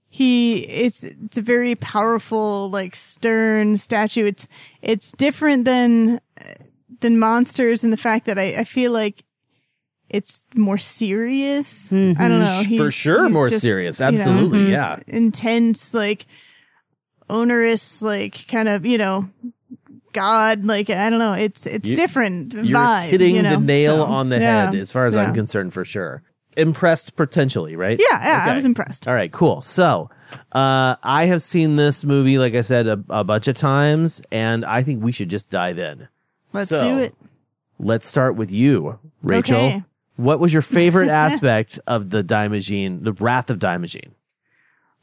he 0.09 0.61
it's 0.67 1.05
it's 1.05 1.39
a 1.39 1.43
very 1.43 1.75
powerful 1.75 2.71
like 2.71 2.95
stern 2.95 3.77
statue. 3.77 4.27
It's 4.27 4.49
it's 4.83 5.13
different 5.13 5.65
than 5.65 6.21
than 7.01 7.19
monsters 7.19 7.83
in 7.83 7.91
the 7.91 7.97
fact 7.97 8.27
that 8.27 8.39
I, 8.39 8.57
I 8.59 8.65
feel 8.65 8.93
like 8.93 9.25
it's 10.11 10.49
more 10.55 10.79
serious. 10.79 11.93
I 11.93 11.97
don't 11.97 12.15
mm-hmm. 12.15 12.71
know. 12.73 12.85
For 12.85 12.91
sure, 12.91 13.25
he's 13.25 13.33
more 13.33 13.49
just, 13.49 13.63
serious. 13.63 14.01
you 14.01 14.07
know, 14.07 14.13
Absolutely, 14.13 14.71
yeah. 14.71 14.99
Intense, 15.07 15.95
like 15.95 16.27
onerous, 17.29 18.03
like 18.03 18.47
kind 18.49 18.69
of 18.69 18.85
you 18.85 18.99
know 18.99 19.31
God, 20.13 20.65
like 20.65 20.91
I 20.91 21.09
don't 21.11 21.19
know. 21.19 21.35
It's 21.35 21.67
it's 21.67 21.89
You- 21.89 21.97
different 21.97 22.53
You're 22.55 22.77
vibe. 22.77 23.09
hitting 23.11 23.37
you 23.37 23.43
know? 23.43 23.51
the 23.51 23.61
nail 23.61 23.97
So, 23.99 24.03
on 24.05 24.29
the 24.29 24.39
yeah, 24.39 24.67
head 24.67 24.75
as 24.75 24.91
far 24.93 25.07
as 25.07 25.15
yeah. 25.15 25.23
I'm 25.25 25.35
concerned 25.35 25.73
for 25.73 25.85
sure. 25.85 26.23
Impressed 26.57 27.15
potentially, 27.17 27.77
right? 27.77 27.99
Yeah, 28.01 28.23
yeah, 28.27 28.51
I 28.51 28.55
was 28.55 28.65
impressed. 28.65 29.07
All 29.07 29.15
right, 29.15 29.31
cool. 29.31 29.63
So, 29.63 30.11
uh, 30.53 30.97
I 31.03 31.27
have 31.27 31.43
seen 31.43 31.77
this 31.77 32.05
movie, 32.05 32.39
like 32.39 32.55
I 32.55 32.63
said, 32.63 32.89
a, 32.89 33.03
a 33.09 33.23
bunch 33.23 33.47
of 33.47 33.55
times, 33.55 34.21
and 34.33 34.65
I 34.65 34.83
think 34.83 35.03
we 35.03 35.13
should 35.13 35.31
just 35.31 35.51
dive 35.51 35.79
in. 35.79 36.09
Let's 36.53 36.71
So, 36.71 36.81
do 36.81 36.99
it. 36.99 37.15
Let's 37.79 38.07
start 38.09 38.35
with 38.35 38.51
you, 38.51 38.99
Rachel. 39.23 39.57
Okay. 39.57 39.85
What 40.17 40.41
was 40.41 40.53
your 40.53 40.61
favorite 40.63 41.09
aspect 41.27 41.79
of 41.87 42.11
the 42.11 42.23
Daimajin, 42.25 43.05
the 43.05 43.13
Wrath 43.13 43.49
of 43.49 43.59
Daimajin? 43.61 44.11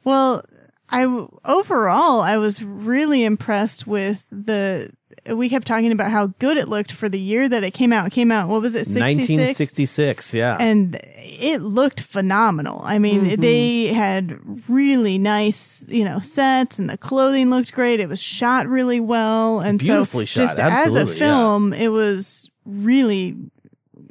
Well, 0.04 0.44
I 0.90 1.04
w- 1.04 1.30
overall 1.46 2.22
I 2.22 2.38
was 2.38 2.64
really 2.64 3.24
impressed 3.24 3.86
with 3.88 4.26
the. 4.32 4.92
We 5.30 5.50
kept 5.50 5.68
talking 5.68 5.92
about 5.92 6.10
how 6.10 6.28
good 6.40 6.56
it 6.56 6.70
looked 6.70 6.94
for 6.94 7.10
the 7.10 7.20
year 7.20 7.50
that 7.50 7.62
it 7.62 7.72
came 7.72 7.92
out. 7.92 8.08
It 8.08 8.14
came 8.14 8.32
out. 8.32 8.48
What 8.48 8.62
was 8.62 8.76
it? 8.76 8.86
Sixty 8.86 9.16
six. 9.24 9.60
1966, 9.60 10.34
yeah. 10.34 10.56
and 10.58 10.98
it 11.04 11.62
looked 11.62 12.00
phenomenal. 12.00 12.80
I 12.86 12.98
mean, 12.98 13.26
Mm-hmm. 13.26 13.42
they 13.42 13.88
had 13.88 14.40
really 14.70 15.18
nice, 15.18 15.86
you 15.90 16.06
know, 16.06 16.20
sets, 16.20 16.80
and 16.80 16.90
the 16.90 16.98
clothing 16.98 17.50
looked 17.50 17.74
great. 17.74 18.00
It 18.00 18.08
was 18.08 18.22
shot 18.24 18.68
really 18.68 19.02
well, 19.02 19.60
and 19.60 19.80
Beautifully 19.80 20.26
so 20.26 20.46
shot, 20.46 20.56
just 20.56 20.60
as 20.60 20.96
a 20.96 21.00
absolutely, 21.02 21.14
yeah. 21.14 21.20
film, 21.20 21.74
it 21.74 21.90
was 21.90 22.50
really 22.64 23.36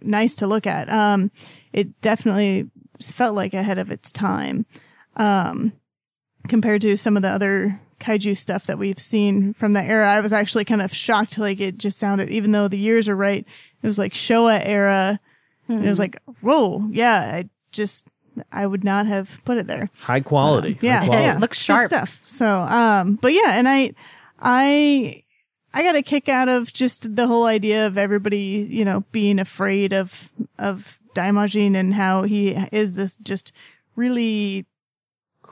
nice 0.03 0.35
to 0.37 0.47
look 0.47 0.67
at. 0.67 0.93
Um, 0.93 1.31
it 1.73 1.99
definitely 2.03 2.69
felt 3.01 3.35
like 3.35 3.55
ahead 3.55 3.79
of 3.79 3.91
its 3.91 4.13
time, 4.13 4.67
um, 5.17 5.73
compared 6.47 6.83
to 6.83 6.97
some 6.97 7.17
of 7.17 7.23
the 7.23 7.29
other 7.29 7.81
kaiju 8.01 8.37
stuff 8.37 8.65
that 8.67 8.79
we've 8.79 9.01
seen 9.01 9.55
from 9.55 9.73
that 9.73 9.87
era. 9.91 10.09
I 10.09 10.21
was 10.21 10.33
actually 10.33 10.65
kind 10.65 10.83
of 10.83 10.93
shocked, 10.95 11.39
like 11.39 11.61
it 11.61 11.79
just 11.79 11.99
sounded, 11.99 12.31
even 12.31 12.53
though 12.53 12.69
the 12.69 12.79
years 12.79 13.09
are 13.09 13.17
right, 13.17 13.47
it 13.83 13.87
was 13.87 13.99
like 13.99 14.13
Showa 14.13 14.61
era. 14.65 15.19
And 15.69 15.85
it 15.85 15.89
was 15.89 15.99
like, 15.99 16.17
whoa, 16.43 16.89
yeah, 16.93 17.19
I 17.35 17.49
just, 17.73 18.07
I 18.53 18.67
would 18.67 18.85
not 18.85 19.07
have 19.07 19.41
put 19.45 19.59
it 19.59 19.67
there. 19.67 19.89
High 19.99 20.21
quality. 20.21 20.79
Yeah, 20.81 21.01
High 21.01 21.07
quality. 21.07 21.25
yeah, 21.27 21.39
Looks 21.39 21.59
good 21.59 21.65
sharp. 21.65 21.87
stuff. 21.89 22.23
So, 22.25 22.47
um, 22.47 23.17
but 23.17 23.33
yeah, 23.33 23.55
and 23.59 23.67
I, 23.67 23.93
I, 24.39 25.25
I 25.75 25.83
got 25.83 25.97
a 25.97 26.03
kick 26.03 26.29
out 26.29 26.49
of 26.49 26.73
just 26.73 27.17
the 27.17 27.27
whole 27.27 27.47
idea 27.47 27.87
of 27.87 27.99
everybody, 27.99 28.67
you 28.71 28.85
know, 28.85 29.05
being 29.13 29.39
afraid 29.39 29.93
of 29.93 30.31
of 30.59 30.99
Daimajin 31.15 31.75
and 31.75 31.93
how 31.95 32.23
he 32.23 32.51
is 32.73 32.97
this 32.97 33.17
just 33.19 33.53
really 33.97 34.65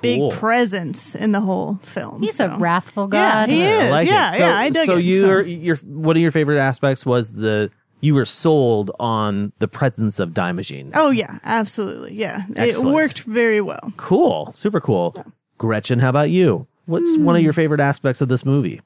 big 0.04 0.32
presence 0.32 1.14
in 1.14 1.32
the 1.32 1.40
whole 1.40 1.76
film. 1.82 2.22
He's 2.22 2.36
so. 2.36 2.50
a 2.50 2.58
wrathful 2.58 3.08
Yeah, 3.12 3.34
god. 3.34 3.48
he 3.48 3.62
is. 3.62 3.84
I 3.84 3.90
like 3.90 4.06
yeah, 4.06 4.28
it. 4.28 4.36
So, 4.36 4.38
yeah, 4.44 4.54
I 4.56 4.70
dug 4.70 4.86
so 4.86 4.96
it. 4.98 5.04
you 5.04 5.20
so. 5.22 5.30
are 5.30 5.42
your 5.42 5.76
one 5.84 6.16
of 6.16 6.22
your 6.22 6.30
favorite 6.30 6.58
aspects 6.58 7.04
was 7.04 7.32
the 7.32 7.70
you 8.00 8.14
were 8.14 8.26
sold 8.26 8.90
on 9.00 9.52
the 9.60 9.68
presence 9.68 10.20
of 10.20 10.30
Daimajin. 10.30 10.92
Oh 10.94 11.10
yeah, 11.10 11.38
absolutely. 11.44 12.14
Yeah, 12.14 12.44
Excellent. 12.54 12.88
it 12.88 12.94
worked 12.94 13.20
very 13.20 13.60
well. 13.60 13.92
Cool, 13.96 14.52
super 14.54 14.80
cool. 14.80 15.16
Gretchen, 15.58 16.00
how 16.00 16.10
about 16.10 16.30
you? 16.30 16.66
What's 16.86 17.16
one 17.16 17.34
of 17.34 17.42
your 17.42 17.54
favorite 17.54 17.80
aspects 17.80 18.20
of 18.20 18.28
this 18.28 18.44
movie? 18.44 18.82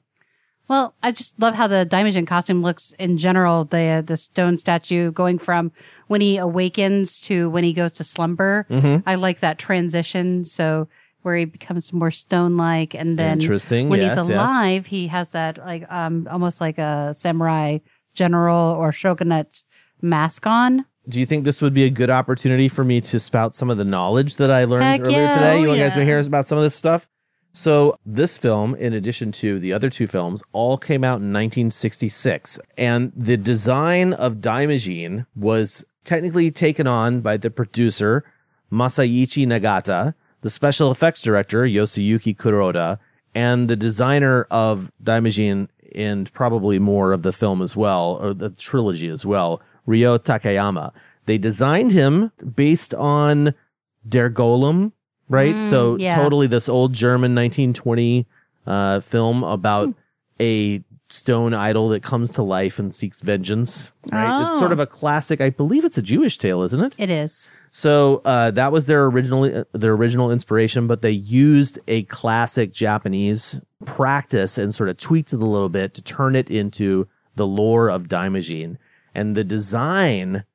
Well, 0.69 0.93
I 1.01 1.11
just 1.11 1.39
love 1.39 1.55
how 1.55 1.65
the 1.67 1.85
Daimajin 1.89 2.27
costume 2.27 2.61
looks 2.61 2.93
in 2.93 3.17
general. 3.17 3.65
The 3.65 4.03
the 4.05 4.15
stone 4.15 4.57
statue 4.57 5.11
going 5.11 5.39
from 5.39 5.71
when 6.07 6.21
he 6.21 6.37
awakens 6.37 7.19
to 7.21 7.49
when 7.49 7.63
he 7.63 7.73
goes 7.73 7.91
to 7.93 8.03
slumber. 8.03 8.67
Mm-hmm. 8.69 9.09
I 9.09 9.15
like 9.15 9.39
that 9.39 9.57
transition. 9.57 10.45
So 10.45 10.87
where 11.21 11.35
he 11.37 11.45
becomes 11.45 11.91
more 11.93 12.11
stone 12.11 12.57
like, 12.57 12.95
and 12.95 13.17
then 13.17 13.39
Interesting. 13.39 13.89
when 13.89 13.99
Yes, 13.99 14.17
he's 14.17 14.29
yes. 14.29 14.37
alive, 14.37 14.85
he 14.85 15.07
has 15.07 15.31
that 15.31 15.57
like 15.57 15.89
um 15.91 16.27
almost 16.31 16.61
like 16.61 16.77
a 16.77 17.13
samurai 17.13 17.79
general 18.13 18.73
or 18.73 18.91
shogunate 18.91 19.63
mask 20.01 20.47
on. 20.47 20.85
Do 21.07 21.19
you 21.19 21.25
think 21.25 21.43
this 21.43 21.61
would 21.61 21.73
be 21.73 21.85
a 21.85 21.89
good 21.89 22.09
opportunity 22.09 22.67
for 22.69 22.83
me 22.83 23.01
to 23.01 23.19
spout 23.19 23.55
some 23.55 23.69
of 23.69 23.77
the 23.77 23.83
knowledge 23.83 24.35
that 24.35 24.51
I 24.51 24.65
learned 24.65 24.83
Heck 24.83 25.01
earlier 25.01 25.23
yeah. 25.23 25.35
today? 25.35 25.57
Oh, 25.57 25.61
you 25.61 25.67
guys 25.69 25.77
yeah. 25.77 25.83
want 25.83 25.93
to 25.95 26.05
hear 26.05 26.19
about 26.19 26.47
some 26.47 26.57
of 26.57 26.63
this 26.63 26.75
stuff? 26.75 27.07
So, 27.51 27.97
this 28.05 28.37
film, 28.37 28.75
in 28.75 28.93
addition 28.93 29.31
to 29.33 29.59
the 29.59 29.73
other 29.73 29.89
two 29.89 30.05
films, 30.05 30.43
all 30.51 30.77
came 30.77 31.03
out 31.03 31.17
in 31.17 31.33
1966. 31.33 32.59
And 32.77 33.11
the 33.15 33.37
design 33.37 34.13
of 34.13 34.35
Daimajin 34.35 35.25
was 35.35 35.85
technically 36.03 36.51
taken 36.51 36.85
on 36.85 37.21
by 37.21 37.37
the 37.37 37.49
producer, 37.49 38.23
Masaichi 38.71 39.47
Nagata, 39.47 40.13
the 40.41 40.49
special 40.49 40.91
effects 40.91 41.21
director, 41.21 41.63
Yoshiyuki 41.63 42.35
Kuroda, 42.35 42.99
and 43.35 43.69
the 43.69 43.75
designer 43.75 44.47
of 44.49 44.91
Daimajin 45.03 45.67
and 45.95 46.31
probably 46.33 46.79
more 46.79 47.11
of 47.13 47.23
the 47.23 47.33
film 47.33 47.61
as 47.61 47.75
well, 47.75 48.19
or 48.21 48.33
the 48.33 48.49
trilogy 48.51 49.09
as 49.09 49.25
well, 49.25 49.61
Ryo 49.85 50.17
Takayama. 50.17 50.91
They 51.25 51.37
designed 51.37 51.91
him 51.91 52.31
based 52.55 52.93
on 52.93 53.53
Der 54.07 54.29
Golem, 54.29 54.91
right? 55.27 55.59
so 55.59 55.95
yeah. 55.97 56.15
totally 56.15 56.47
this 56.47 56.69
old 56.69 56.93
German 56.93 57.35
1920 57.35 58.25
uh, 58.65 58.99
film 58.99 59.43
about 59.43 59.93
a 60.39 60.83
stone 61.09 61.53
idol 61.53 61.89
that 61.89 62.03
comes 62.03 62.31
to 62.33 62.43
life 62.43 62.79
and 62.79 62.93
seeks 62.93 63.21
vengeance. 63.21 63.91
Right? 64.11 64.43
It's 64.43 64.59
sort 64.59 64.71
of 64.71 64.79
a 64.79 64.85
classic. 64.85 65.41
I 65.41 65.49
believe 65.49 65.85
it's 65.85 65.97
a 65.97 66.01
Jewish 66.01 66.37
tale, 66.37 66.61
isn't 66.63 66.81
it? 66.81 66.95
It 66.97 67.09
is. 67.09 67.51
So 67.71 68.21
uh, 68.25 68.51
that 68.51 68.71
was 68.71 68.85
their 68.85 69.05
original 69.05 69.65
their 69.73 69.93
original 69.93 70.31
inspiration, 70.31 70.87
but 70.87 71.01
they 71.01 71.11
used 71.11 71.79
a 71.87 72.03
classic 72.03 72.71
Japanese 72.71 73.59
practice 73.85 74.57
and 74.57 74.73
sort 74.73 74.89
of 74.89 74.97
tweaked 74.97 75.33
it 75.33 75.41
a 75.41 75.45
little 75.45 75.69
bit 75.69 75.93
to 75.95 76.01
turn 76.01 76.35
it 76.35 76.49
into 76.49 77.07
the 77.35 77.47
lore 77.47 77.89
of 77.89 78.07
Daimajin. 78.07 78.77
And 79.13 79.35
the 79.35 79.43
design 79.43 80.45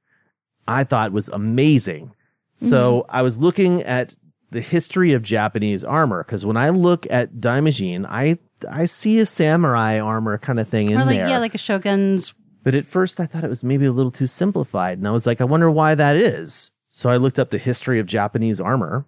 I 0.66 0.84
thought 0.84 1.12
was 1.12 1.28
amazing. 1.28 2.14
So 2.56 3.04
I 3.08 3.22
was 3.22 3.40
looking 3.40 3.82
at 3.82 4.14
the 4.50 4.60
history 4.60 5.12
of 5.12 5.22
Japanese 5.22 5.82
armor 5.82 6.22
because 6.22 6.46
when 6.46 6.56
I 6.56 6.70
look 6.70 7.06
at 7.10 7.34
Daimajin, 7.34 8.06
I 8.08 8.38
I 8.70 8.86
see 8.86 9.18
a 9.18 9.26
samurai 9.26 9.98
armor 9.98 10.38
kind 10.38 10.58
of 10.60 10.68
thing 10.68 10.90
in 10.90 11.00
or 11.00 11.04
like 11.04 11.16
there. 11.16 11.28
yeah, 11.28 11.38
like 11.38 11.54
a 11.54 11.58
shogun's. 11.58 12.34
But 12.62 12.74
at 12.74 12.86
first, 12.86 13.20
I 13.20 13.26
thought 13.26 13.44
it 13.44 13.48
was 13.50 13.62
maybe 13.62 13.84
a 13.84 13.92
little 13.92 14.10
too 14.10 14.26
simplified. 14.26 14.98
And 14.98 15.06
I 15.06 15.10
was 15.10 15.26
like, 15.26 15.40
I 15.40 15.44
wonder 15.44 15.70
why 15.70 15.94
that 15.94 16.16
is. 16.16 16.70
So 16.88 17.10
I 17.10 17.16
looked 17.16 17.38
up 17.38 17.50
the 17.50 17.58
history 17.58 17.98
of 18.00 18.06
Japanese 18.06 18.60
armor 18.60 19.04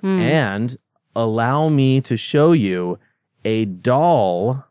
Hmm. 0.00 0.18
and 0.20 0.76
allow 1.16 1.68
me 1.68 2.00
to 2.02 2.16
show 2.16 2.52
you 2.52 2.98
a 3.44 3.64
doll 3.64 4.64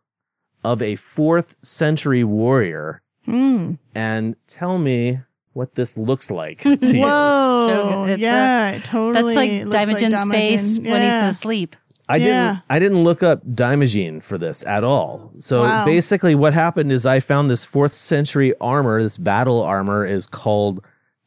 of 0.64 0.82
a 0.82 0.96
fourth 0.96 1.56
century 1.62 2.24
warrior 2.24 3.02
Hmm. 3.26 3.74
and 3.96 4.36
tell 4.48 4.78
me 4.80 5.20
what 5.54 5.76
this 5.76 5.98
looks 5.98 6.32
like 6.32 6.60
to 6.62 6.70
you. 6.82 7.02
Whoa. 7.04 7.68
Shogun- 7.70 8.10
it's 8.12 8.18
a- 8.20 8.22
yeah, 8.22 8.80
totally. 8.84 9.34
That's 9.34 9.36
like 9.36 9.52
looks 9.66 9.76
like 9.76 9.88
Daimajin's 10.14 10.32
face 10.32 10.78
Daimajin. 10.80 10.92
when 10.92 11.02
he's 11.02 11.30
asleep. 11.36 11.76
I 12.12 12.18
Yeah. 12.18 12.26
didn't 12.28 12.64
I 12.70 12.80
didn't 12.80 13.04
look 13.04 13.24
up 13.24 13.46
Daimajin 13.46 14.22
for 14.22 14.38
this 14.38 14.66
at 14.66 14.84
all. 14.84 15.32
So 15.38 15.62
Wow. 15.62 15.86
basically 15.86 16.36
what 16.36 16.54
happened 16.54 16.92
is 16.92 17.06
I 17.06 17.20
found 17.20 17.50
this 17.50 17.64
4th 17.66 17.94
century 17.94 18.54
armor, 18.60 19.02
this 19.02 19.18
battle 19.18 19.62
armor 19.64 20.06
is 20.06 20.28
called 20.28 20.84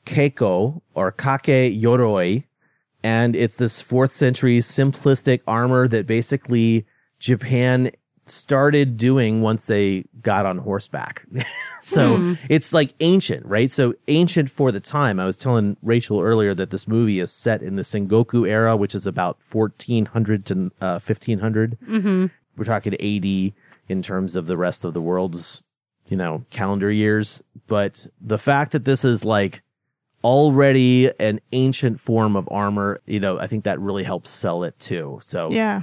Keiko 0.06 0.82
or 0.94 1.10
Kake 1.10 1.80
Yoroi 1.80 2.44
and 3.02 3.34
it's 3.36 3.56
this 3.56 3.82
4th 3.82 4.10
century 4.12 4.58
simplistic 4.60 5.40
armor 5.46 5.88
that 5.88 6.06
basically 6.06 6.86
Japan 7.18 7.90
started 8.26 8.96
doing 8.96 9.42
once 9.42 9.66
they 9.66 10.04
got 10.22 10.46
on 10.46 10.58
horseback. 10.58 11.26
so 11.80 12.36
it's 12.48 12.72
like 12.72 12.94
ancient, 13.00 13.44
right? 13.46 13.70
So 13.70 13.94
ancient 14.08 14.50
for 14.50 14.72
the 14.72 14.80
time. 14.80 15.20
I 15.20 15.26
was 15.26 15.36
telling 15.36 15.76
Rachel 15.82 16.20
earlier 16.20 16.54
that 16.54 16.70
this 16.70 16.88
movie 16.88 17.20
is 17.20 17.32
set 17.32 17.62
in 17.62 17.76
the 17.76 17.82
Sengoku 17.82 18.48
era, 18.48 18.76
which 18.76 18.94
is 18.94 19.06
about 19.06 19.38
1400 19.50 20.46
to 20.46 20.70
uh, 20.80 20.98
1500. 21.00 21.78
Mm-hmm. 21.80 22.26
We're 22.56 22.64
talking 22.64 22.94
AD 22.94 23.52
in 23.88 24.02
terms 24.02 24.36
of 24.36 24.46
the 24.46 24.56
rest 24.56 24.84
of 24.84 24.94
the 24.94 25.02
world's, 25.02 25.62
you 26.06 26.16
know, 26.16 26.44
calendar 26.50 26.90
years. 26.90 27.42
But 27.66 28.06
the 28.20 28.38
fact 28.38 28.72
that 28.72 28.84
this 28.84 29.04
is 29.04 29.24
like 29.24 29.62
already 30.22 31.10
an 31.20 31.40
ancient 31.52 32.00
form 32.00 32.34
of 32.34 32.48
armor, 32.50 33.00
you 33.06 33.20
know, 33.20 33.38
I 33.38 33.46
think 33.46 33.64
that 33.64 33.78
really 33.78 34.04
helps 34.04 34.30
sell 34.30 34.64
it 34.64 34.78
too. 34.78 35.18
So 35.22 35.50
Yeah, 35.50 35.82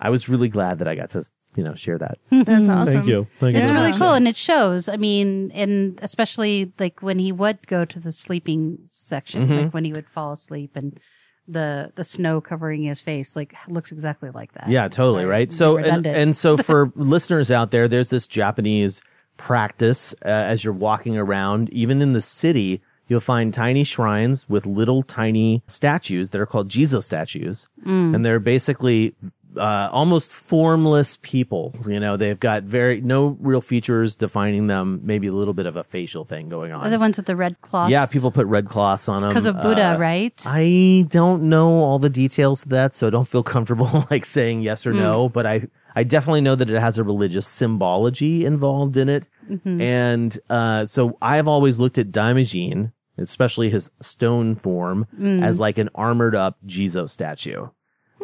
I 0.00 0.10
was 0.10 0.28
really 0.28 0.48
glad 0.48 0.78
that 0.80 0.88
I 0.88 0.94
got 0.94 1.10
to, 1.10 1.22
you 1.56 1.64
know, 1.64 1.74
share 1.74 1.96
that. 1.98 2.18
that's 2.30 2.68
awesome. 2.68 2.86
Thank 2.94 3.06
you. 3.08 3.26
Thank 3.38 3.54
you 3.54 3.60
It's 3.62 3.70
very 3.70 3.80
really 3.80 3.90
much. 3.92 4.00
cool 4.00 4.12
and 4.12 4.28
it 4.28 4.36
shows. 4.36 4.88
I 4.88 4.96
mean, 4.96 5.50
and 5.54 5.98
especially 6.02 6.72
like 6.78 7.02
when 7.02 7.18
he 7.18 7.32
would 7.32 7.66
go 7.66 7.84
to 7.84 7.98
the 7.98 8.12
sleeping 8.12 8.78
section, 8.90 9.42
Mm-hmm. 9.44 9.54
like 9.64 9.74
when 9.74 9.84
he 9.84 9.92
would 9.92 10.08
fall 10.08 10.32
asleep 10.32 10.72
and 10.74 11.00
the 11.48 11.92
the 11.94 12.02
snow 12.04 12.40
covering 12.40 12.82
his 12.82 13.00
face, 13.00 13.36
like 13.36 13.54
looks 13.68 13.92
exactly 13.92 14.30
like 14.30 14.52
that. 14.54 14.68
Yeah, 14.68 14.88
totally, 14.88 15.22
Sorry, 15.22 15.26
right? 15.26 15.52
So 15.52 15.76
and, 15.78 16.04
and 16.06 16.34
so 16.36 16.56
for 16.56 16.92
listeners 16.96 17.50
out 17.50 17.70
there, 17.70 17.86
there's 17.88 18.10
this 18.10 18.26
Japanese 18.26 19.00
practice 19.36 20.12
uh, 20.24 20.28
as 20.28 20.64
you're 20.64 20.72
walking 20.72 21.16
around, 21.16 21.70
even 21.72 22.02
in 22.02 22.12
the 22.14 22.20
city, 22.20 22.80
you'll 23.06 23.20
find 23.20 23.54
tiny 23.54 23.84
shrines 23.84 24.48
with 24.48 24.66
little 24.66 25.02
tiny 25.04 25.62
statues 25.68 26.30
that 26.30 26.40
are 26.40 26.46
called 26.46 26.68
Jizo 26.68 27.02
statues, 27.02 27.68
Mm. 27.86 28.14
and 28.14 28.24
they're 28.24 28.40
basically 28.40 29.14
uh, 29.56 29.88
almost 29.92 30.32
formless 30.34 31.16
people. 31.22 31.74
You 31.86 32.00
know, 32.00 32.16
they've 32.16 32.38
got 32.38 32.62
very 32.64 33.00
no 33.00 33.36
real 33.40 33.60
features 33.60 34.16
defining 34.16 34.66
them. 34.66 35.00
Maybe 35.04 35.26
a 35.26 35.32
little 35.32 35.54
bit 35.54 35.66
of 35.66 35.76
a 35.76 35.84
facial 35.84 36.24
thing 36.24 36.48
going 36.48 36.72
on. 36.72 36.86
Are 36.86 36.90
the 36.90 36.98
ones 36.98 37.16
with 37.16 37.26
the 37.26 37.36
red 37.36 37.60
cloths. 37.60 37.90
yeah, 37.90 38.06
people 38.06 38.30
put 38.30 38.46
red 38.46 38.68
cloths 38.68 39.08
on 39.08 39.22
them 39.22 39.30
because 39.30 39.46
of 39.46 39.60
Buddha, 39.62 39.94
Uh, 39.94 39.98
right? 39.98 40.44
I 40.46 41.06
don't 41.08 41.44
know 41.44 41.70
all 41.80 41.98
the 41.98 42.10
details 42.10 42.62
of 42.64 42.68
that, 42.70 42.94
so 42.94 43.06
I 43.06 43.10
don't 43.10 43.28
feel 43.28 43.42
comfortable 43.42 44.06
like 44.10 44.24
saying 44.24 44.62
yes 44.62 44.86
or 44.86 44.92
no, 44.92 45.28
but 45.28 45.46
I 45.46 45.68
I 45.94 46.04
definitely 46.04 46.42
know 46.42 46.54
that 46.54 46.68
it 46.68 46.78
has 46.78 46.98
a 46.98 47.04
religious 47.04 47.46
symbology 47.46 48.44
involved 48.44 48.96
in 48.96 49.08
it. 49.08 49.28
And 49.64 50.38
uh 50.50 50.86
so 50.86 51.16
I've 51.22 51.48
always 51.48 51.80
looked 51.80 51.98
at 51.98 52.10
Daimajin, 52.10 52.92
especially 53.18 53.70
his 53.70 53.90
stone 54.00 54.56
form, 54.56 55.06
as 55.42 55.58
like 55.60 55.78
an 55.78 55.88
armored 55.94 56.34
up 56.34 56.58
Jizo 56.66 57.08
statue. 57.08 57.68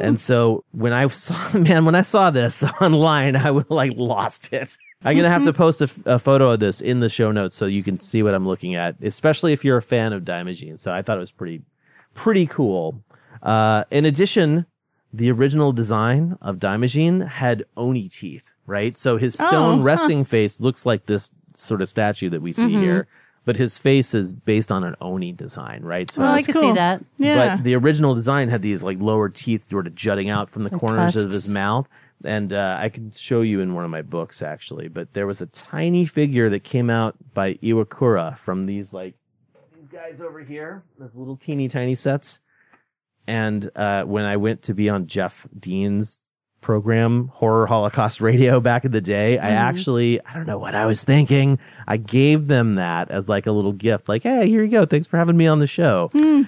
And 0.00 0.18
so 0.18 0.64
when 0.72 0.92
I 0.92 1.06
saw, 1.08 1.58
man, 1.58 1.84
when 1.84 1.94
I 1.94 2.02
saw 2.02 2.30
this 2.30 2.64
online, 2.80 3.36
I 3.36 3.50
would 3.50 3.70
like 3.70 3.92
lost 3.96 4.52
it. 4.52 4.76
I'm 5.04 5.14
going 5.14 5.24
to 5.24 5.30
have 5.30 5.44
to 5.44 5.52
post 5.64 5.80
a, 5.80 5.84
f- 5.84 6.06
a 6.06 6.18
photo 6.18 6.50
of 6.52 6.60
this 6.60 6.80
in 6.80 7.00
the 7.00 7.08
show 7.08 7.32
notes 7.32 7.56
so 7.56 7.66
you 7.66 7.82
can 7.82 7.98
see 8.00 8.22
what 8.22 8.34
I'm 8.34 8.46
looking 8.46 8.74
at, 8.74 8.96
especially 9.02 9.52
if 9.52 9.64
you're 9.64 9.76
a 9.76 9.82
fan 9.82 10.12
of 10.12 10.22
Daimajin. 10.24 10.78
So 10.78 10.92
I 10.92 11.02
thought 11.02 11.16
it 11.16 11.20
was 11.20 11.32
pretty, 11.32 11.62
pretty 12.14 12.46
cool. 12.46 13.02
Uh, 13.42 13.84
in 13.90 14.04
addition, 14.04 14.66
the 15.12 15.30
original 15.30 15.72
design 15.72 16.38
of 16.40 16.56
Daimajin 16.58 17.28
had 17.28 17.64
Oni 17.76 18.08
teeth, 18.08 18.52
right? 18.66 18.96
So 18.96 19.16
his 19.18 19.34
stone 19.34 19.52
Oh, 19.52 19.76
huh. 19.78 19.82
resting 19.82 20.24
face 20.24 20.60
looks 20.60 20.86
like 20.86 21.06
this 21.06 21.32
sort 21.54 21.82
of 21.82 21.88
statue 21.88 22.30
that 22.30 22.40
we 22.40 22.52
see 22.52 22.70
here, 22.70 23.08
but 23.44 23.56
his 23.56 23.78
face 23.78 24.14
is 24.14 24.34
based 24.34 24.70
on 24.70 24.84
an 24.84 24.94
Oni 25.00 25.32
design, 25.32 25.82
right? 25.82 26.10
So 26.10 26.22
well, 26.22 26.32
I 26.32 26.36
that's 26.36 26.46
could 26.46 26.56
see 26.56 26.72
that. 26.72 27.04
Yeah. 27.18 27.56
but 27.56 27.64
the 27.64 27.74
original 27.74 28.14
design 28.14 28.48
had 28.48 28.62
these 28.62 28.82
like 28.82 29.00
lower 29.00 29.28
teeth 29.28 29.62
sort 29.62 29.86
of 29.86 29.94
jutting 29.94 30.28
out 30.30 30.48
from 30.48 30.64
the 30.64 30.70
Like 30.70 30.80
corners 30.80 31.16
of 31.16 31.32
his 31.32 31.52
mouth. 31.52 31.88
And 32.24 32.52
uh, 32.52 32.78
I 32.80 32.88
can 32.88 33.10
show 33.10 33.40
you 33.40 33.60
in 33.60 33.74
one 33.74 33.84
of 33.84 33.90
my 33.90 34.02
books 34.02 34.42
actually. 34.42 34.88
But 34.88 35.12
there 35.12 35.26
was 35.26 35.40
a 35.40 35.46
tiny 35.46 36.06
figure 36.06 36.48
that 36.50 36.62
came 36.62 36.88
out 36.88 37.16
by 37.34 37.54
Iwakura 37.54 38.38
from 38.38 38.66
these 38.66 38.94
like 38.94 39.14
these 39.74 39.88
guys 39.88 40.20
over 40.20 40.40
here, 40.44 40.84
those 40.98 41.16
little 41.16 41.36
teeny 41.36 41.68
tiny 41.68 41.96
sets. 41.96 42.40
And 43.26 43.68
uh, 43.76 44.02
when 44.04 44.24
I 44.24 44.36
went 44.36 44.62
to 44.62 44.74
be 44.74 44.88
on 44.88 45.06
Jeff 45.06 45.48
Dean's 45.58 46.22
program, 46.62 47.28
Horror 47.34 47.66
Holocaust 47.66 48.20
Radio, 48.22 48.60
back 48.60 48.84
in 48.86 48.92
the 48.92 49.00
day, 49.00 49.38
I 49.38 49.50
actually, 49.50 50.24
I 50.24 50.32
don't 50.34 50.46
know 50.46 50.58
what 50.58 50.74
I 50.74 50.86
was 50.86 51.04
thinking. 51.04 51.58
I 51.86 51.98
gave 51.98 52.46
them 52.46 52.76
that 52.76 53.10
as 53.10 53.28
like 53.28 53.46
a 53.46 53.52
little 53.52 53.72
gift, 53.72 54.08
like, 54.08 54.22
hey, 54.22 54.48
here 54.48 54.62
you 54.62 54.70
go. 54.70 54.86
Thanks 54.86 55.06
for 55.06 55.18
having 55.18 55.36
me 55.36 55.46
on 55.46 55.58
the 55.58 55.66
show. 55.66 56.08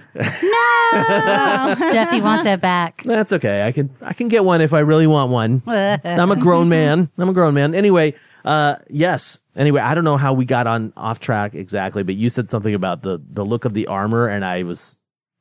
No, 0.95 1.75
Jeffy 1.93 2.21
wants 2.21 2.47
it 2.47 2.61
back. 2.61 3.03
That's 3.05 3.33
okay. 3.33 3.67
I 3.67 3.73
can 3.73 3.91
I 4.01 4.13
can 4.13 4.29
get 4.29 4.45
one 4.45 4.61
if 4.61 4.73
I 4.73 4.81
really 4.81 5.09
want 5.09 5.33
one. 5.33 5.63
I'm 5.67 6.31
a 6.31 6.37
grown 6.37 6.69
man. 6.69 7.11
I'm 7.19 7.29
a 7.29 7.33
grown 7.33 7.55
man. 7.55 7.75
Anyway, 7.75 8.15
uh 8.45 8.77
yes. 8.89 9.43
Anyway, 9.57 9.81
I 9.81 9.95
don't 9.95 10.05
know 10.05 10.17
how 10.17 10.35
we 10.35 10.45
got 10.45 10.67
on 10.69 10.93
off 10.97 11.19
track 11.19 11.55
exactly, 11.55 12.05
but 12.05 12.15
you 12.15 12.31
said 12.31 12.49
something 12.49 12.75
about 12.75 13.03
the 13.03 13.21
the 13.29 13.45
look 13.45 13.65
of 13.65 13.75
the 13.75 13.89
armor 13.89 14.29
and 14.29 14.45
I 14.45 14.63
was 14.63 14.99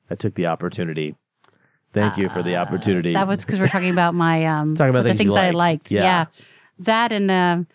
I 0.10 0.16
took 0.16 0.34
the 0.34 0.48
opportunity. 0.48 1.16
Thank 1.94 2.18
you 2.18 2.28
for 2.30 2.42
the 2.44 2.56
opportunity. 2.58 3.14
That 3.14 3.28
was 3.28 3.46
because 3.46 3.60
we're 3.60 3.68
talking 3.68 3.92
about 3.92 4.14
my 4.16 4.46
um 4.54 4.76
Talking 4.76 4.90
about 4.90 5.04
the 5.04 5.10
things 5.10 5.22
you 5.22 5.34
things 5.34 5.38
I 5.38 5.52
liked. 5.52 5.92
Yeah. 5.92 6.04
Yeah. 6.04 6.26
That 6.80 7.12
and 7.12 7.30
um 7.32 7.68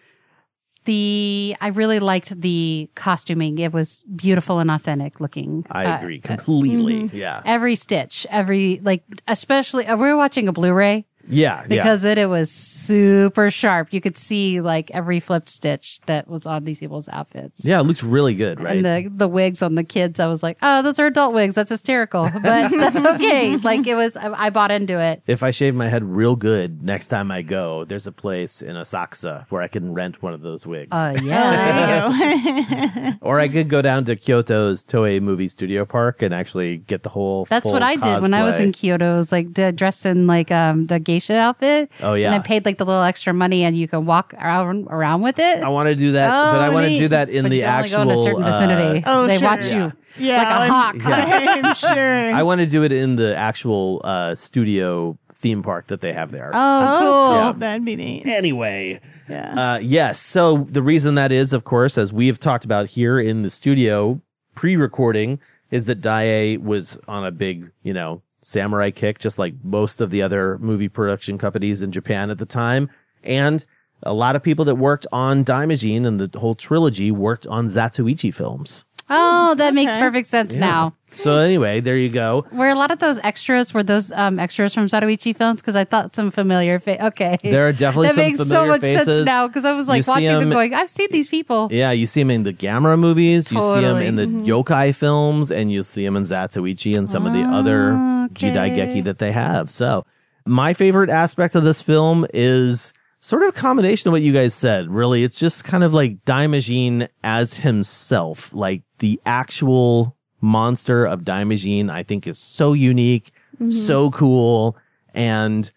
the 0.84 1.54
I 1.60 1.68
really 1.68 2.00
liked 2.00 2.40
the 2.40 2.88
costuming. 2.94 3.58
It 3.58 3.72
was 3.72 4.04
beautiful 4.14 4.58
and 4.58 4.70
authentic 4.70 5.20
looking. 5.20 5.64
I 5.70 5.84
Uh, 5.84 5.98
agree 5.98 6.20
completely. 6.20 7.10
Yeah. 7.12 7.42
every 7.44 7.74
stitch, 7.74 8.26
every 8.30 8.80
like 8.82 9.04
especially 9.26 9.86
uh, 9.86 9.96
we 9.96 10.08
were 10.08 10.16
watching 10.16 10.48
a 10.48 10.52
Blu-ray 10.52 11.06
Yeah, 11.28 11.64
because 11.68 12.04
it, 12.04 12.18
it 12.18 12.28
was 12.28 12.50
super 12.50 13.50
sharp. 13.50 13.92
You 13.92 14.00
could 14.00 14.16
see 14.16 14.60
like 14.60 14.90
every 14.92 15.20
flipped 15.20 15.48
stitch 15.48 16.00
that 16.06 16.28
was 16.28 16.46
on 16.46 16.64
these 16.64 16.80
people's 16.80 17.08
outfits. 17.08 17.64
yeah. 17.64 17.76
Yeah, 17.78 17.80
it 17.82 17.84
looks 17.86 18.02
really 18.02 18.34
good, 18.34 18.60
right? 18.60 18.76
And 18.76 18.84
the 18.84 19.10
the 19.14 19.28
wigs 19.28 19.62
on 19.62 19.74
the 19.76 19.84
kids, 19.84 20.18
I 20.20 20.26
was 20.26 20.42
like, 20.42 20.58
oh, 20.62 20.82
those 20.82 20.98
are 20.98 21.06
adult 21.06 21.34
wigs. 21.34 21.54
That's 21.54 21.70
hysterical, 21.70 22.24
but 22.42 22.42
that's 22.70 23.04
okay. 23.04 23.56
Like 23.68 23.86
it 23.86 23.94
was, 23.94 24.16
I, 24.16 24.46
I 24.46 24.50
bought 24.50 24.70
into 24.70 24.98
it. 25.00 25.22
if 25.26 25.42
I 25.42 25.50
shave 25.50 25.74
my 25.74 25.88
head 25.88 26.02
real 26.04 26.36
good 26.36 26.82
next 26.82 27.08
time 27.08 27.30
I 27.30 27.42
go, 27.42 27.84
there's 27.84 28.06
a 28.06 28.12
place 28.12 28.62
in 28.62 28.76
Asakusa 28.76 29.44
where 29.50 29.62
I 29.62 29.68
can 29.68 29.92
rent 29.94 30.22
one 30.22 30.32
of 30.32 30.40
those 30.40 30.66
wigs. 30.66 30.92
Uh, 30.92 31.16
yeah, 31.22 33.14
Or 33.20 33.38
I 33.40 33.48
could 33.48 33.68
go 33.68 33.82
down 33.82 34.04
to 34.06 34.16
Kyoto's 34.16 34.84
Toei 34.84 35.20
Movie 35.20 35.48
Studio 35.48 35.84
Park 35.84 36.22
and 36.22 36.32
actually 36.34 36.78
get 36.78 37.02
the 37.02 37.08
whole. 37.10 37.44
that's 37.44 37.64
full 37.64 37.72
what 37.72 37.82
I 37.82 37.96
did 37.96 38.22
when 38.22 38.34
I 38.34 38.42
was 38.44 38.60
in 38.60 38.72
Kyoto. 38.72 39.12
I 39.14 39.16
was 39.16 39.32
like 39.32 39.52
d- 39.52 39.72
dressed 39.72 40.06
in 40.06 40.26
like 40.26 40.50
um 40.50 40.86
the 40.86 40.98
geisha 41.18 41.34
outfit. 41.36 41.90
Oh, 42.02 42.14
yeah. 42.14 42.26
and 42.32 42.34
I 42.34 42.38
paid 42.46 42.64
like 42.64 42.78
the 42.78 42.84
little 42.86 43.02
extra 43.02 43.32
money, 43.34 43.64
and 43.64 43.76
you 43.76 43.88
can 43.88 44.06
walk 44.06 44.34
around 44.34 44.86
around 44.90 45.22
with 45.22 45.38
it. 45.38 45.62
I 45.62 45.68
want 45.68 45.88
to 45.88 45.94
do 45.94 46.12
that, 46.12 46.28
but 46.28 46.60
I 46.60 46.68
Oh, 46.68 46.72
want 46.72 46.88
to 46.88 46.98
do 46.98 47.08
that 47.08 47.28
in 47.28 47.42
but 47.44 47.50
the 47.50 47.56
you 47.58 47.62
can 47.62 47.70
only 47.74 47.84
actual. 47.84 48.04
go 48.04 48.10
in 48.10 48.18
a 48.18 48.22
certain 48.22 48.42
uh, 48.42 48.46
vicinity. 48.46 49.02
Oh, 49.06 49.26
they 49.26 49.38
sure. 49.38 49.48
watch 49.48 49.72
you 49.72 49.92
Yeah, 50.16 50.36
like 50.38 50.46
a 50.46 50.50
I'm- 50.50 50.70
hawk. 50.70 50.94
I'm 51.64 51.74
sure. 51.74 52.34
I 52.34 52.42
want 52.42 52.60
to 52.60 52.66
do 52.66 52.82
it 52.84 52.92
in 52.92 53.16
the 53.16 53.36
actual 53.36 54.00
uh, 54.04 54.34
studio 54.34 55.18
theme 55.34 55.62
park 55.62 55.86
that 55.88 56.00
they 56.00 56.12
have 56.12 56.30
there. 56.30 56.50
Oh, 56.52 56.96
cool. 57.00 57.34
Yeah, 57.36 57.52
that'd 57.56 57.84
be 57.84 57.94
neat. 57.96 58.26
Anyway, 58.26 59.00
Yeah. 59.28 59.74
uh, 59.74 59.78
yes. 59.78 60.18
So 60.18 60.66
the 60.70 60.82
reason 60.82 61.14
that 61.14 61.30
is, 61.30 61.52
of 61.52 61.62
course, 61.64 61.96
as 61.96 62.12
we 62.12 62.26
have 62.26 62.40
talked 62.40 62.64
about 62.64 62.88
here 62.90 63.20
in 63.20 63.42
the 63.42 63.50
studio 63.50 64.20
pre-recording, 64.56 65.38
is 65.70 65.86
that 65.86 66.00
Daiei 66.00 66.58
was 66.60 66.98
on 67.06 67.24
a 67.24 67.30
big, 67.30 67.70
you 67.84 67.92
know, 67.94 68.22
samurai 68.48 68.90
kick, 68.90 69.18
just 69.18 69.38
like 69.38 69.54
most 69.62 70.00
of 70.00 70.10
the 70.10 70.22
other 70.22 70.58
movie 70.58 70.88
production 70.88 71.38
companies 71.38 71.82
in 71.82 71.92
Japan 71.92 72.30
at 72.30 72.38
the 72.38 72.46
time, 72.46 72.90
and 73.22 73.64
a 74.02 74.14
lot 74.14 74.36
of 74.36 74.42
people 74.42 74.64
that 74.64 74.76
worked 74.76 75.06
on 75.12 75.44
Daimajin 75.44 76.06
and 76.06 76.20
the 76.20 76.38
whole 76.38 76.54
trilogy 76.54 77.10
worked 77.10 77.46
on 77.46 77.66
Zatoichi 77.66 78.32
films. 78.32 78.84
Oh, 79.10 79.54
that 79.56 79.74
makes 79.74 79.96
perfect 79.96 80.26
sense 80.26 80.54
now. 80.54 80.94
So 81.12 81.38
anyway, 81.38 81.80
there 81.80 81.96
you 81.96 82.10
go. 82.10 82.46
Were 82.52 82.68
a 82.68 82.74
lot 82.74 82.90
of 82.90 82.98
those 82.98 83.18
extras 83.20 83.72
were 83.74 83.82
those 83.82 84.12
um, 84.12 84.38
extras 84.38 84.74
from 84.74 84.84
Zatoichi 84.84 85.34
films? 85.34 85.60
Because 85.60 85.74
I 85.76 85.84
thought 85.84 86.14
some 86.14 86.30
familiar 86.30 86.78
fa- 86.78 87.06
Okay, 87.06 87.38
There 87.42 87.66
are 87.66 87.72
definitely 87.72 88.08
that 88.08 88.14
some 88.14 88.24
makes 88.24 88.46
so 88.48 88.66
much 88.66 88.80
sense 88.82 89.04
faces. 89.06 89.26
now. 89.26 89.46
Because 89.48 89.64
I 89.64 89.72
was 89.72 89.88
like 89.88 90.04
see 90.04 90.10
watching 90.10 90.26
them, 90.26 90.40
them- 90.40 90.50
going, 90.50 90.74
I've 90.74 90.90
seen 90.90 91.08
these 91.10 91.28
people. 91.28 91.68
Yeah, 91.70 91.90
you 91.92 92.06
see 92.06 92.20
them 92.20 92.30
in 92.30 92.42
the 92.42 92.52
Gamera 92.52 92.98
movies, 92.98 93.50
you 93.50 93.60
see 93.60 93.80
them 93.80 93.98
in 94.02 94.16
the 94.16 94.26
yokai 94.26 94.94
films, 94.94 95.50
and 95.50 95.72
you 95.72 95.82
see 95.82 96.04
them 96.04 96.16
in 96.16 96.24
Zatoichi 96.24 96.96
and 96.96 97.08
some 97.08 97.26
of 97.26 97.32
the 97.32 97.42
other 97.42 97.92
Okay. 98.32 98.50
Jidaigeki 98.50 99.04
that 99.04 99.18
they 99.18 99.32
have. 99.32 99.70
So, 99.70 100.04
my 100.46 100.74
favorite 100.74 101.08
aspect 101.10 101.54
of 101.54 101.64
this 101.64 101.80
film 101.82 102.26
is 102.34 102.92
sort 103.20 103.42
of 103.42 103.48
a 103.48 103.52
combination 103.52 104.08
of 104.08 104.12
what 104.12 104.22
you 104.22 104.32
guys 104.32 104.54
said. 104.54 104.88
Really, 104.90 105.24
it's 105.24 105.38
just 105.40 105.64
kind 105.64 105.82
of 105.82 105.94
like 105.94 106.22
Daimajin 106.26 107.08
as 107.24 107.54
himself, 107.54 108.52
like 108.54 108.82
the 108.98 109.20
actual 109.24 110.16
monster 110.40 111.04
of 111.04 111.20
Daimajin. 111.22 111.90
I 111.90 112.02
think 112.02 112.26
is 112.26 112.38
so 112.38 112.72
unique, 112.72 113.32
so 113.70 114.10
cool, 114.10 114.76
and 115.14 115.70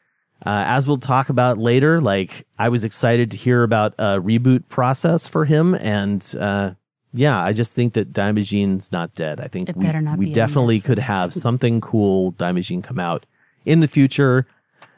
uh, 0.45 0.63
as 0.67 0.87
we'll 0.87 0.97
talk 0.97 1.29
about 1.29 1.57
later, 1.57 2.01
like 2.01 2.47
I 2.57 2.69
was 2.69 2.83
excited 2.83 3.31
to 3.31 3.37
hear 3.37 3.63
about 3.63 3.93
a 3.99 4.19
reboot 4.19 4.67
process 4.69 5.27
for 5.27 5.45
him, 5.45 5.75
and 5.75 6.23
uh, 6.39 6.71
yeah, 7.13 7.39
I 7.39 7.53
just 7.53 7.75
think 7.75 7.93
that 7.93 8.13
Daimajin's 8.13 8.91
not 8.91 9.13
dead. 9.15 9.39
I 9.39 9.47
think 9.47 9.69
It 9.69 9.75
we, 9.75 9.85
we 10.17 10.31
definitely 10.31 10.79
could 10.79 10.99
have 10.99 11.33
something 11.33 11.81
cool 11.81 12.33
Daimajin 12.33 12.83
come 12.83 12.99
out 12.99 13.25
in 13.65 13.81
the 13.81 13.87
future, 13.87 14.47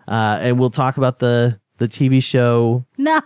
uh, 0.08 0.38
and 0.42 0.60
we'll 0.60 0.70
talk 0.70 0.98
about 0.98 1.20
the 1.20 1.60
the 1.84 1.90
TV 1.90 2.24
show. 2.24 2.86
No, 2.98 3.20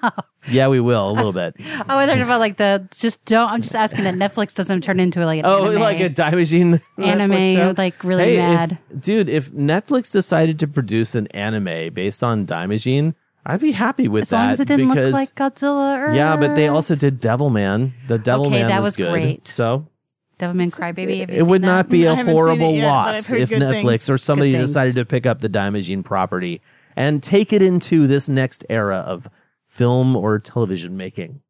Yeah, 0.50 0.68
we 0.70 0.80
will 0.80 1.10
a 1.10 1.14
little 1.14 1.34
bit. 1.34 1.56
oh, 1.60 1.84
I 1.90 1.96
was 1.98 2.08
talking 2.08 2.24
about 2.24 2.40
like 2.40 2.58
the 2.58 2.88
just 2.98 3.24
don't. 3.26 3.52
I'm 3.52 3.62
just 3.62 3.76
asking 3.76 4.06
that 4.06 4.16
Netflix 4.16 4.56
doesn't 4.56 4.82
turn 4.82 5.00
into 5.00 5.24
like 5.26 5.40
an 5.40 5.46
oh, 5.46 5.68
anime. 5.70 5.82
like 5.82 6.00
a 6.00 6.10
Daimajin 6.10 6.82
Anime, 6.98 7.56
show? 7.56 7.74
like, 7.78 8.04
really 8.04 8.24
Hey, 8.24 8.36
if- 8.36 8.40
mad. 8.42 8.78
dude. 9.00 9.30
If 9.30 9.52
Netflix 9.52 10.12
decided 10.12 10.58
to 10.60 10.68
produce 10.68 11.16
an 11.16 11.28
anime 11.28 11.94
based 11.94 12.24
on 12.24 12.46
Daimajin, 12.46 13.14
I'd 13.46 13.62
be 13.62 13.72
happy 13.74 14.08
with 14.08 14.24
as 14.24 14.30
that 14.32 14.42
long 14.44 14.50
as 14.52 14.60
it 14.60 14.68
didn't 14.68 14.88
because 14.90 15.14
look 15.14 15.14
like 15.14 15.36
Godzilla. 15.54 15.98
Or 16.10 16.14
Yeah, 16.16 16.36
but 16.38 16.56
they 16.56 16.68
also 16.68 16.96
did 16.96 17.22
Devilman. 17.22 17.92
The 18.08 18.18
Devilman 18.20 18.48
Okay, 18.48 18.64
that 18.64 18.80
was, 18.80 18.88
was 18.88 18.98
good. 18.98 19.12
great. 19.12 19.48
So 19.48 19.88
Devilman 20.40 20.68
Crybaby. 20.78 21.20
Have 21.22 21.30
you 21.30 21.36
it 21.36 21.40
seen 21.40 21.50
would 21.50 21.62
that? 21.64 21.68
not 21.68 21.90
be 21.90 22.08
I 22.08 22.12
a 22.12 22.16
haven't 22.16 22.26
seen 22.28 22.36
it 22.36 22.38
horrible 22.38 22.72
yet, 22.74 22.86
loss 22.88 23.32
if 23.32 23.50
Netflix 23.50 23.82
things. 23.84 24.10
or 24.10 24.18
somebody 24.18 24.52
decided 24.54 24.96
to 24.96 25.06
pick 25.06 25.26
up 25.26 25.40
the 25.40 25.50
Daimajin 25.50 26.04
property 26.06 26.62
and 26.98 27.22
take 27.22 27.54
it 27.54 27.62
into 27.62 28.08
this 28.08 28.28
next 28.28 28.66
era 28.70 28.98
of 28.98 29.30
film 29.68 30.16
or 30.16 30.40
television 30.40 30.98
making. 30.98 31.42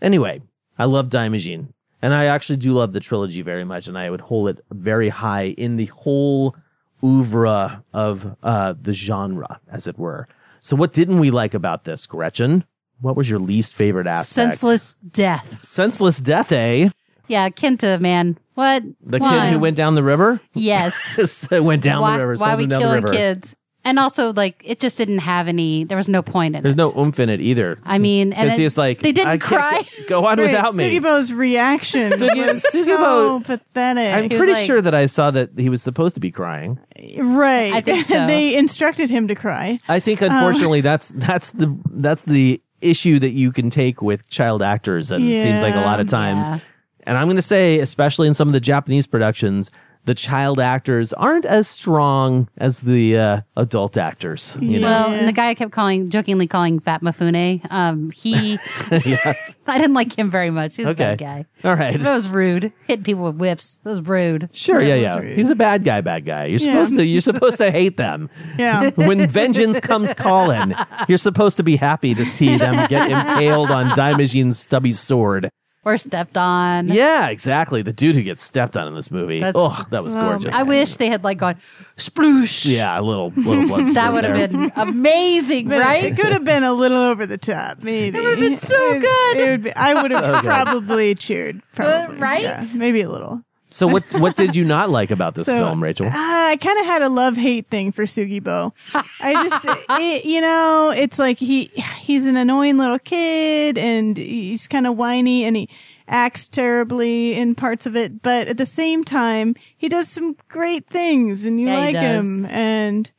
Anyway, 0.00 0.40
I 0.78 0.84
love 0.84 1.08
Daimajin. 1.08 1.72
And 2.00 2.14
I 2.14 2.26
actually 2.26 2.58
do 2.58 2.72
love 2.72 2.92
the 2.92 3.00
trilogy 3.00 3.42
very 3.42 3.64
much, 3.64 3.88
and 3.88 3.98
I 3.98 4.10
would 4.10 4.20
hold 4.20 4.50
it 4.50 4.64
very 4.70 5.08
high 5.08 5.46
in 5.58 5.76
the 5.76 5.86
whole 5.86 6.54
oeuvre 7.02 7.82
of 7.92 8.36
uh, 8.42 8.74
the 8.80 8.92
genre, 8.92 9.60
as 9.68 9.88
it 9.88 9.98
were. 9.98 10.28
So, 10.60 10.76
what 10.76 10.92
didn't 10.92 11.18
we 11.18 11.30
like 11.30 11.54
about 11.54 11.84
this, 11.84 12.06
Gretchen? 12.06 12.64
What 13.00 13.16
was 13.16 13.28
your 13.28 13.38
least 13.40 13.74
favorite 13.74 14.06
aspect? 14.06 14.26
Senseless 14.28 14.94
death. 14.94 15.64
Senseless 15.64 16.20
death, 16.20 16.52
eh? 16.52 16.90
Yeah, 17.28 17.48
Kenta, 17.48 18.00
man. 18.00 18.38
What? 18.54 18.84
The 19.00 19.18
Why? 19.18 19.30
kid 19.30 19.52
who 19.52 19.58
went 19.58 19.76
down 19.76 19.96
the 19.96 20.04
river? 20.04 20.40
Yes. 20.54 21.48
went 21.50 21.82
down 21.82 22.02
why, 22.02 22.18
the 22.18 22.26
river. 22.26 22.40
why 22.40 22.54
we 22.56 22.64
him 22.64 22.68
down 22.70 22.80
the 22.80 22.86
killing 22.86 23.02
river. 23.02 23.14
kids? 23.14 23.56
And 23.86 23.98
also, 23.98 24.32
like, 24.32 24.60
it 24.64 24.80
just 24.80 24.98
didn't 24.98 25.20
have 25.20 25.46
any. 25.48 25.84
There 25.84 25.96
was 25.96 26.08
no 26.08 26.20
point 26.20 26.54
in 26.54 26.58
it. 26.58 26.62
There's 26.62 26.74
it. 26.74 26.76
no 26.76 26.92
oomph 26.98 27.18
in 27.20 27.28
it 27.30 27.40
either. 27.40 27.78
I 27.84 27.98
mean, 27.98 28.32
and 28.32 28.46
Because 28.46 28.58
it- 28.58 28.62
he's 28.62 28.76
like, 28.76 28.98
they 28.98 29.12
didn't 29.12 29.28
I 29.28 29.38
can't 29.38 29.42
cry. 29.42 29.82
Go, 30.08 30.20
go 30.22 30.26
on 30.26 30.38
Right, 30.38 30.46
without 30.48 30.74
me. 30.74 30.98
Sugibo's 30.98 31.32
reaction 31.32 32.10
Sugi- 32.10 32.52
was 32.52 32.62
so 32.70 32.84
Sugibo- 32.84 33.44
pathetic. 33.46 34.12
I'm 34.12 34.28
was 34.28 34.38
pretty 34.38 34.52
like- 34.54 34.66
sure 34.66 34.80
that 34.82 34.94
I 34.94 35.06
saw 35.06 35.30
that 35.30 35.50
he 35.56 35.68
was 35.70 35.82
supposed 35.82 36.14
to 36.16 36.20
be 36.20 36.30
crying. 36.32 36.78
right. 37.16 37.72
I 37.72 37.80
think 37.80 38.04
so. 38.06 38.26
they 38.26 38.56
instructed 38.56 39.08
him 39.08 39.28
to 39.28 39.34
cry. 39.34 39.78
I 39.88 40.00
think, 40.00 40.20
um, 40.22 40.32
unfortunately, 40.32 40.80
that's 40.80 41.10
that's 41.10 41.52
the 41.52 41.78
that's 41.92 42.22
the 42.24 42.60
issue 42.80 43.18
that 43.20 43.30
you 43.30 43.52
can 43.52 43.70
take 43.70 44.02
with 44.02 44.28
child 44.28 44.62
actors, 44.62 45.12
and 45.12 45.24
it 45.26 45.40
seems 45.40 45.62
like 45.62 45.74
a 45.74 45.80
lot 45.80 46.00
of 46.00 46.08
times. 46.08 46.48
Yeah. 46.48 46.58
And 47.04 47.16
I'm 47.16 47.26
going 47.26 47.36
to 47.36 47.42
say, 47.42 47.78
especially 47.78 48.26
in 48.26 48.34
some 48.34 48.48
of 48.48 48.52
the 48.52 48.58
Japanese 48.60 49.06
productions, 49.06 49.70
the 50.06 50.14
child 50.14 50.58
actors 50.58 51.12
aren't 51.12 51.44
as 51.44 51.68
strong 51.68 52.48
as 52.56 52.80
the 52.82 53.18
uh, 53.18 53.40
adult 53.56 53.96
actors. 53.96 54.56
You 54.60 54.80
know? 54.80 54.86
Well, 54.88 55.10
and 55.12 55.28
the 55.28 55.32
guy 55.32 55.48
I 55.48 55.54
kept 55.54 55.72
calling, 55.72 56.08
jokingly 56.08 56.46
calling 56.46 56.78
Fat 56.78 57.02
Mafune, 57.02 57.60
um, 57.70 58.10
he, 58.12 58.52
yes. 58.90 59.54
I 59.66 59.78
didn't 59.78 59.94
like 59.94 60.16
him 60.18 60.30
very 60.30 60.50
much. 60.50 60.76
He 60.76 60.84
was 60.84 60.94
Okay. 60.94 61.04
a 61.12 61.16
bad 61.16 61.18
guy. 61.18 61.44
All 61.68 61.76
right. 61.76 61.98
That 62.00 62.12
was 62.14 62.28
rude. 62.28 62.72
Hitting 62.86 63.04
people 63.04 63.24
with 63.24 63.36
whips. 63.36 63.78
That 63.78 63.90
was 63.90 64.00
rude. 64.02 64.48
Sure, 64.52 64.80
yeah, 64.80 64.96
That 65.08 65.16
was 65.16 65.24
yeah. 65.26 65.34
He's 65.34 65.50
a 65.50 65.56
bad 65.56 65.84
guy, 65.84 66.00
bad 66.00 66.24
guy. 66.24 66.46
You're 66.46 66.60
Yeah. 66.60 66.72
supposed 66.72 66.96
to 66.96 67.04
you're 67.04 67.20
supposed 67.20 67.58
to 67.58 67.70
hate 67.70 67.96
them. 67.96 68.30
Yeah. 68.58 68.90
When 68.96 69.28
vengeance 69.28 69.80
comes 69.80 70.14
calling, 70.14 70.72
you're 71.08 71.18
supposed 71.18 71.56
to 71.58 71.62
be 71.62 71.76
happy 71.76 72.14
to 72.14 72.24
see 72.24 72.56
them 72.56 72.76
get 72.88 73.10
impaled 73.10 73.70
on 73.70 73.86
Daimajin's 73.96 74.58
stubby 74.58 74.92
sword. 74.92 75.50
Or 75.86 75.96
stepped 75.96 76.36
on. 76.36 76.88
Yeah, 76.88 77.28
exactly. 77.28 77.80
The 77.80 77.92
dude 77.92 78.16
who 78.16 78.22
gets 78.24 78.42
stepped 78.42 78.76
on 78.76 78.88
in 78.88 78.94
this 78.96 79.12
movie. 79.12 79.38
That's- 79.38 79.54
oh, 79.56 79.84
that 79.90 80.02
was 80.02 80.16
Oh, 80.16 80.30
gorgeous. 80.30 80.52
I 80.52 80.64
wish 80.64 80.96
they 80.96 81.08
had 81.08 81.22
like 81.22 81.38
gone 81.38 81.54
sploosh. 81.96 82.66
yeah, 82.66 82.98
a 82.98 83.00
little 83.00 83.30
little 83.36 83.68
blood. 83.68 83.80
That 83.94 84.10
spurt 84.10 84.12
would 84.14 84.24
have 84.24 84.50
been 84.50 84.72
amazing, 84.74 85.68
right? 85.68 86.02
It 86.04 86.16
could 86.16 86.32
have 86.32 86.44
been 86.44 86.64
a 86.64 86.72
little 86.72 86.98
over 86.98 87.24
the 87.24 87.38
top, 87.38 87.84
maybe. 87.84 88.18
It 88.18 88.20
would've 88.20 88.40
been 88.40 88.58
so 88.58 88.74
It- 88.76 89.00
good. 89.00 89.36
it 89.40 89.50
would 89.50 89.62
be- 89.62 89.76
I 89.76 90.02
would 90.02 90.10
have 90.10 90.34
So 90.42 90.42
probably 90.42 91.14
cheered. 91.14 91.62
Probably, 91.76 92.16
right? 92.18 92.42
Yeah, 92.42 92.64
maybe 92.76 93.02
a 93.02 93.08
little. 93.08 93.42
So 93.76 93.86
what 93.86 94.04
what 94.20 94.36
did 94.36 94.56
you 94.56 94.64
not 94.64 94.88
like 94.88 95.10
about 95.10 95.34
this 95.34 95.44
So, 95.52 95.52
film, 95.58 95.82
Rachel? 95.82 96.06
Uh, 96.06 96.10
I 96.12 96.56
kind 96.58 96.78
of 96.80 96.86
had 96.86 97.02
a 97.02 97.10
love 97.10 97.36
hate 97.36 97.68
thing 97.68 97.92
for 97.92 98.04
Sugibo. 98.04 98.72
I 99.20 99.34
just, 99.34 99.66
it, 99.90 100.24
you 100.24 100.40
know, 100.40 100.94
it's 100.96 101.18
like 101.18 101.38
he 101.38 101.66
he's 102.00 102.24
an 102.24 102.36
annoying 102.36 102.78
little 102.78 102.98
kid 102.98 103.76
and 103.76 104.16
he's 104.16 104.66
kind 104.66 104.86
of 104.86 104.96
whiny 104.96 105.44
and 105.44 105.56
he 105.56 105.68
acts 106.08 106.48
terribly 106.48 107.34
in 107.34 107.54
parts 107.54 107.84
of 107.84 107.96
it, 107.96 108.22
but 108.22 108.48
at 108.48 108.56
the 108.56 108.64
same 108.64 109.04
time, 109.04 109.54
he 109.76 109.88
does 109.88 110.08
some 110.08 110.36
great 110.48 110.86
things 110.88 111.44
and 111.44 111.60
you 111.60 111.66
Yeah, 111.66 111.74
like 111.74 111.96
him. 111.96 112.46
And 112.46 113.10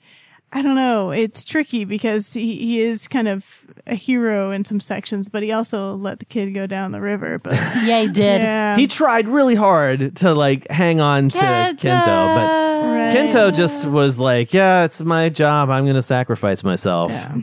I 0.54 0.62
don't 0.62 0.76
know, 0.76 1.12
it's 1.12 1.44
tricky 1.44 1.84
because 1.84 2.34
he, 2.34 2.56
he 2.58 2.82
is 2.82 3.08
kind 3.08 3.28
of 3.28 3.66
a 3.86 3.96
hero 3.96 4.52
in 4.52 4.64
some 4.64 4.80
sections, 4.80 5.28
but 5.28 5.44
he 5.44 5.52
also 5.52 5.96
let 5.96 6.20
the 6.20 6.26
kid 6.26 6.54
go 6.54 6.66
down 6.68 6.94
the 6.94 7.02
river. 7.02 7.38
But 7.38 7.54
yeah, 7.84 8.02
he 8.02 8.08
did. 8.08 8.42
yeah, 8.42 8.78
He 8.78 8.88
tried 8.88 9.28
really 9.28 9.56
hard 9.56 10.16
to 10.18 10.34
like 10.34 10.66
hang 10.70 11.02
on 11.02 11.30
to 11.30 11.38
Kento, 11.38 11.84
but 11.84 12.68
Right. 12.88 13.16
Kento 13.16 13.54
just 13.54 13.86
was 13.86 14.18
like, 14.18 14.54
"Yeah, 14.54 14.84
it's 14.86 15.02
my 15.02 15.30
job. 15.30 15.70
I'm 15.70 15.84
going 15.84 15.96
to 15.96 16.02
sacrifice 16.02 16.64
myself. 16.64 17.12
Yeah. 17.12 17.38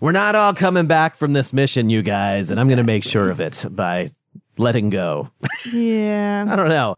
We're 0.00 0.12
not 0.12 0.34
all 0.34 0.52
coming 0.54 0.86
back 0.86 1.14
from 1.16 1.32
this 1.32 1.52
mission, 1.52 1.90
you 1.90 2.02
guys, 2.02 2.50
and 2.50 2.60
I'm 2.60 2.66
going 2.66 2.78
to 2.78 2.84
make 2.84 3.04
sure 3.04 3.30
of 3.30 3.40
it 3.40 3.64
by 3.70 4.08
letting 4.56 4.90
go." 4.90 5.30
yeah. 5.72 6.46
I 6.48 6.56
don't 6.56 6.68
know. 6.68 6.96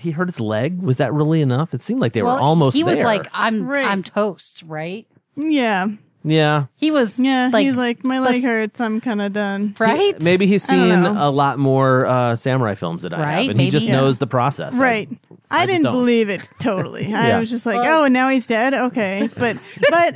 He 0.00 0.10
hurt 0.12 0.28
his 0.28 0.40
leg. 0.40 0.80
Was 0.82 0.96
that 0.98 1.12
really 1.12 1.40
enough? 1.40 1.74
It 1.74 1.82
seemed 1.82 2.00
like 2.00 2.12
they 2.12 2.22
Well, 2.22 2.36
were 2.36 2.42
almost 2.42 2.76
He 2.76 2.84
was 2.84 2.96
there. 2.96 3.04
like, 3.04 3.26
"I'm, 3.32 3.66
Right. 3.66 3.86
I'm 3.86 4.02
toast," 4.02 4.62
right? 4.66 5.06
Yeah. 5.36 5.86
yeah. 6.24 6.66
He 6.76 6.90
was, 6.90 7.18
Yeah, 7.18 7.50
like, 7.52 7.64
he's 7.64 7.76
like, 7.76 8.04
my 8.04 8.18
leg 8.18 8.42
hurts. 8.42 8.80
I'm 8.80 9.00
kind 9.00 9.20
of 9.22 9.32
done. 9.32 9.74
right? 9.78 10.20
Maybe 10.22 10.46
he's 10.46 10.62
seen 10.62 10.92
a 10.92 11.30
lot 11.30 11.58
more 11.58 12.04
uh, 12.06 12.36
samurai 12.36 12.74
films 12.74 13.02
than 13.02 13.14
I 13.14 13.18
have, 13.18 13.26
Right, 13.26 13.50
and 13.50 13.60
he 13.60 13.70
just 13.70 13.86
Yeah. 13.86 13.92
knows 14.00 14.18
the 14.18 14.26
process. 14.26 14.74
Right. 14.76 15.08
I, 15.50 15.62
I 15.62 15.66
just 15.66 15.68
didn't 15.68 15.84
don't. 15.84 15.92
believe 15.94 16.28
it 16.28 16.48
totally. 16.60 17.08
Yeah. 17.08 17.36
I 17.36 17.40
was 17.40 17.48
just 17.50 17.64
like, 17.66 17.76
Well- 17.76 18.02
oh, 18.02 18.04
and 18.04 18.12
now 18.12 18.28
he's 18.28 18.46
dead. 18.46 18.74
Okay, 18.74 19.28
but 19.38 19.56
but 19.90 20.14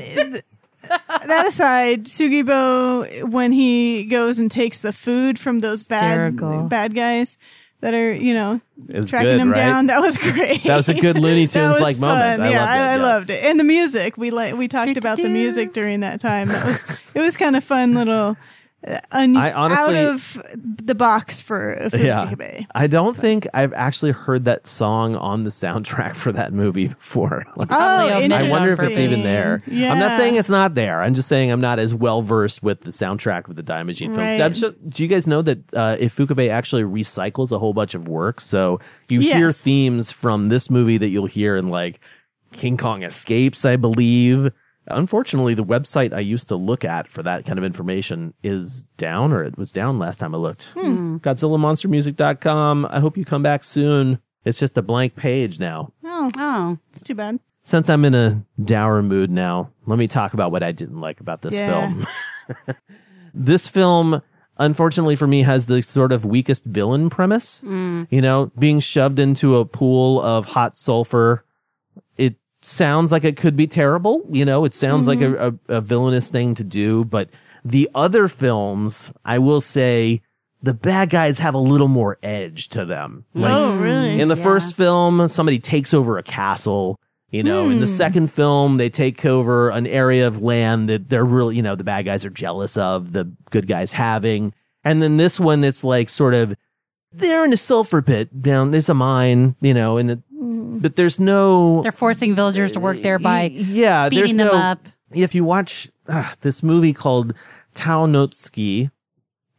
that 1.26 1.46
aside, 1.48 2.04
Sugibo 2.04 3.24
when 3.30 3.52
he 3.52 4.04
goes 4.04 4.38
and 4.38 4.50
takes 4.50 4.82
the 4.82 4.92
food 4.92 5.38
from 5.38 5.60
those 5.60 5.88
Hysterical. 5.88 6.58
bad 6.62 6.68
bad 6.68 6.94
guys 6.94 7.38
that 7.84 7.92
are 7.92 8.14
you 8.14 8.32
know 8.32 8.62
It 8.88 8.96
was 8.98 9.10
tracking 9.10 9.32
good, 9.32 9.40
him 9.40 9.50
right? 9.50 9.56
down, 9.58 9.86
that 9.92 10.00
was 10.00 10.16
great. 10.16 10.62
That 10.64 10.76
was 10.76 10.88
a 10.88 10.94
good 10.94 11.18
Looney 11.18 11.44
That 11.52 11.52
Tunes 11.72 11.80
like 11.82 11.98
moment. 11.98 12.38
fun. 12.38 12.40
I 12.40 12.50
yeah, 12.50 12.58
loved 12.58 12.70
it, 12.70 12.72
I, 12.72 12.76
I 12.76 12.94
yes. 12.94 13.00
loved 13.02 13.30
it, 13.30 13.44
and 13.44 13.60
the 13.60 13.64
music. 13.64 14.16
We 14.16 14.30
like 14.30 14.54
we 14.54 14.68
talked 14.68 14.96
about 14.96 15.18
the 15.18 15.28
music 15.28 15.74
during 15.74 16.00
that 16.00 16.18
time. 16.18 16.48
That 16.48 16.64
was 16.64 16.98
it 17.14 17.20
was 17.20 17.36
kind 17.36 17.56
of 17.56 17.62
fun 17.62 17.94
little. 17.94 18.36
Uh, 18.86 18.98
un- 19.12 19.36
I 19.36 19.50
honestly- 19.52 19.96
out 19.96 20.14
of 20.14 20.42
the 20.58 20.94
box 20.94 21.40
for 21.40 21.72
a 21.72 21.98
Yeah. 21.98 22.26
Fukibe. 22.30 22.66
I 22.74 22.86
don't 22.86 23.16
think 23.16 23.46
I've 23.54 23.72
actually 23.72 24.12
heard 24.12 24.44
that 24.44 24.66
song 24.66 25.16
on 25.16 25.44
the 25.44 25.50
soundtrack 25.50 26.14
for 26.14 26.32
that 26.32 26.52
movie 26.52 26.88
before. 26.88 27.44
Like, 27.56 27.68
Oh, 27.70 27.76
I 28.08 28.50
wonder 28.50 28.72
if 28.72 28.80
it's 28.82 28.98
even 28.98 29.22
there. 29.22 29.62
Yeah. 29.66 29.92
I'm 29.92 29.98
not 29.98 30.18
saying 30.18 30.36
it's 30.36 30.50
not 30.50 30.74
there. 30.74 31.00
I'm 31.00 31.14
just 31.14 31.28
saying 31.28 31.50
I'm 31.50 31.60
not 31.60 31.78
as 31.78 31.94
well 31.94 32.20
versed 32.20 32.62
with 32.62 32.82
the 32.82 32.90
soundtrack 32.90 33.48
of 33.48 33.56
the 33.56 33.62
Daimajin 33.62 34.14
films. 34.14 34.18
Right. 34.18 34.56
Sure- 34.56 34.74
do 34.88 35.02
you 35.02 35.08
guys 35.08 35.26
know 35.26 35.40
that 35.42 35.58
uh, 35.72 35.96
Ifukube 36.00 36.50
actually 36.50 36.82
recycles 36.82 37.52
a 37.52 37.58
whole 37.58 37.72
bunch 37.72 37.94
of 37.94 38.06
work? 38.08 38.40
So 38.40 38.80
you 39.08 39.20
hear 39.20 39.50
themes 39.52 40.12
from 40.12 40.46
this 40.46 40.68
movie 40.68 40.98
that 40.98 41.08
you'll 41.08 41.26
hear 41.26 41.56
in 41.56 41.68
like 41.68 42.00
King 42.52 42.76
Kong 42.76 43.02
Escapes, 43.02 43.64
I 43.64 43.76
believe. 43.76 44.50
Unfortunately, 44.86 45.54
the 45.54 45.64
website 45.64 46.12
I 46.12 46.20
used 46.20 46.48
to 46.48 46.56
look 46.56 46.84
at 46.84 47.08
for 47.08 47.22
that 47.22 47.46
kind 47.46 47.58
of 47.58 47.64
information 47.64 48.34
is 48.42 48.84
down, 48.96 49.32
or 49.32 49.42
it 49.42 49.56
was 49.56 49.72
down 49.72 49.98
last 49.98 50.18
time 50.20 50.34
I 50.34 50.38
looked. 50.38 50.72
Hmm. 50.76 51.16
GodzillaMonsterMusic.com. 51.18 52.86
I 52.90 53.00
hope 53.00 53.16
you 53.16 53.24
come 53.24 53.42
back 53.42 53.64
soon. 53.64 54.18
It's 54.44 54.58
just 54.58 54.76
a 54.76 54.82
blank 54.82 55.16
page 55.16 55.58
now. 55.58 55.92
Oh, 56.04 56.30
Oh, 56.36 56.78
it's 56.90 57.02
too 57.02 57.14
bad. 57.14 57.40
Since 57.62 57.88
I'm 57.88 58.04
in 58.04 58.14
a 58.14 58.44
dour 58.62 59.00
mood 59.00 59.30
now, 59.30 59.70
let 59.86 59.98
me 59.98 60.06
talk 60.06 60.34
about 60.34 60.52
what 60.52 60.62
I 60.62 60.70
didn't 60.72 61.00
like 61.00 61.20
about 61.20 61.40
this 61.40 61.54
Yeah. 61.54 61.80
film. 61.88 62.06
this 63.34 63.68
film, 63.68 64.20
unfortunately 64.58 65.16
for 65.16 65.26
me, 65.26 65.42
has 65.42 65.64
the 65.64 65.80
sort 65.82 66.12
of 66.12 66.26
weakest 66.26 66.66
villain 66.66 67.08
premise. 67.08 67.62
You 67.64 68.06
know, 68.20 68.52
being 68.58 68.80
shoved 68.80 69.18
into 69.18 69.56
a 69.56 69.64
pool 69.64 70.20
of 70.20 70.44
hot 70.44 70.76
sulfur. 70.76 71.44
Sounds 72.66 73.12
like 73.12 73.24
it 73.24 73.36
could 73.36 73.56
be 73.56 73.66
terrible. 73.66 74.22
You 74.30 74.44
know, 74.44 74.64
it 74.64 74.72
sounds 74.72 75.06
like 75.06 75.20
a, 75.20 75.24
mm-hmm. 75.24 75.72
a, 75.72 75.76
a 75.76 75.80
villainous 75.82 76.30
thing 76.30 76.54
to 76.54 76.64
do. 76.64 77.04
But 77.04 77.28
the 77.62 77.90
other 77.94 78.26
films, 78.26 79.12
I 79.24 79.38
will 79.38 79.60
say, 79.60 80.22
the 80.62 80.72
bad 80.72 81.10
guys 81.10 81.40
have 81.40 81.52
a 81.52 81.58
little 81.58 81.88
more 81.88 82.18
edge 82.22 82.70
to 82.70 82.86
them. 82.86 83.26
Like, 83.34 83.52
oh, 83.52 83.76
really? 83.76 84.18
in 84.18 84.28
the 84.28 84.36
Yeah. 84.36 84.42
first 84.42 84.76
film, 84.76 85.28
somebody 85.28 85.58
takes 85.58 85.92
over 85.92 86.16
a 86.16 86.22
castle. 86.22 86.98
You 87.30 87.42
know, 87.42 87.64
in 87.64 87.80
the 87.80 87.86
hmm. 87.86 87.92
second 87.92 88.30
film, 88.30 88.76
they 88.76 88.88
take 88.88 89.26
over 89.26 89.68
an 89.68 89.88
area 89.88 90.26
of 90.26 90.40
land 90.40 90.88
that 90.88 91.08
they're 91.08 91.24
really, 91.24 91.56
you 91.56 91.62
know, 91.62 91.74
the 91.74 91.82
bad 91.82 92.04
guys 92.04 92.24
are 92.24 92.30
jealous 92.30 92.76
of, 92.76 93.12
the 93.12 93.30
good 93.50 93.66
guys 93.66 93.92
having. 93.92 94.54
And 94.84 95.02
then 95.02 95.16
this 95.16 95.40
one, 95.40 95.64
it's 95.64 95.82
like 95.82 96.08
sort 96.08 96.32
of, 96.32 96.54
they're 97.12 97.44
in 97.44 97.52
a 97.52 97.56
sulfur 97.56 98.02
pit 98.02 98.40
down, 98.40 98.70
there's 98.70 98.88
a 98.88 98.94
mine, 98.94 99.56
you 99.60 99.74
know, 99.74 99.98
and 99.98 100.12
it, 100.12 100.20
but 100.44 100.96
there's 100.96 101.18
no, 101.18 101.82
they're 101.82 101.92
forcing 101.92 102.34
villagers 102.34 102.72
to 102.72 102.80
work 102.80 102.98
there 102.98 103.18
by 103.18 103.44
yeah, 103.44 104.08
there's 104.08 104.22
beating 104.22 104.36
them 104.36 104.48
no, 104.48 104.58
up. 104.58 104.86
if 105.12 105.34
you 105.34 105.44
watch 105.44 105.88
uh, 106.08 106.32
this 106.40 106.62
movie 106.62 106.92
called 106.92 107.34
Tao 107.74 108.06
no 108.06 108.26
Tsuki, 108.26 108.90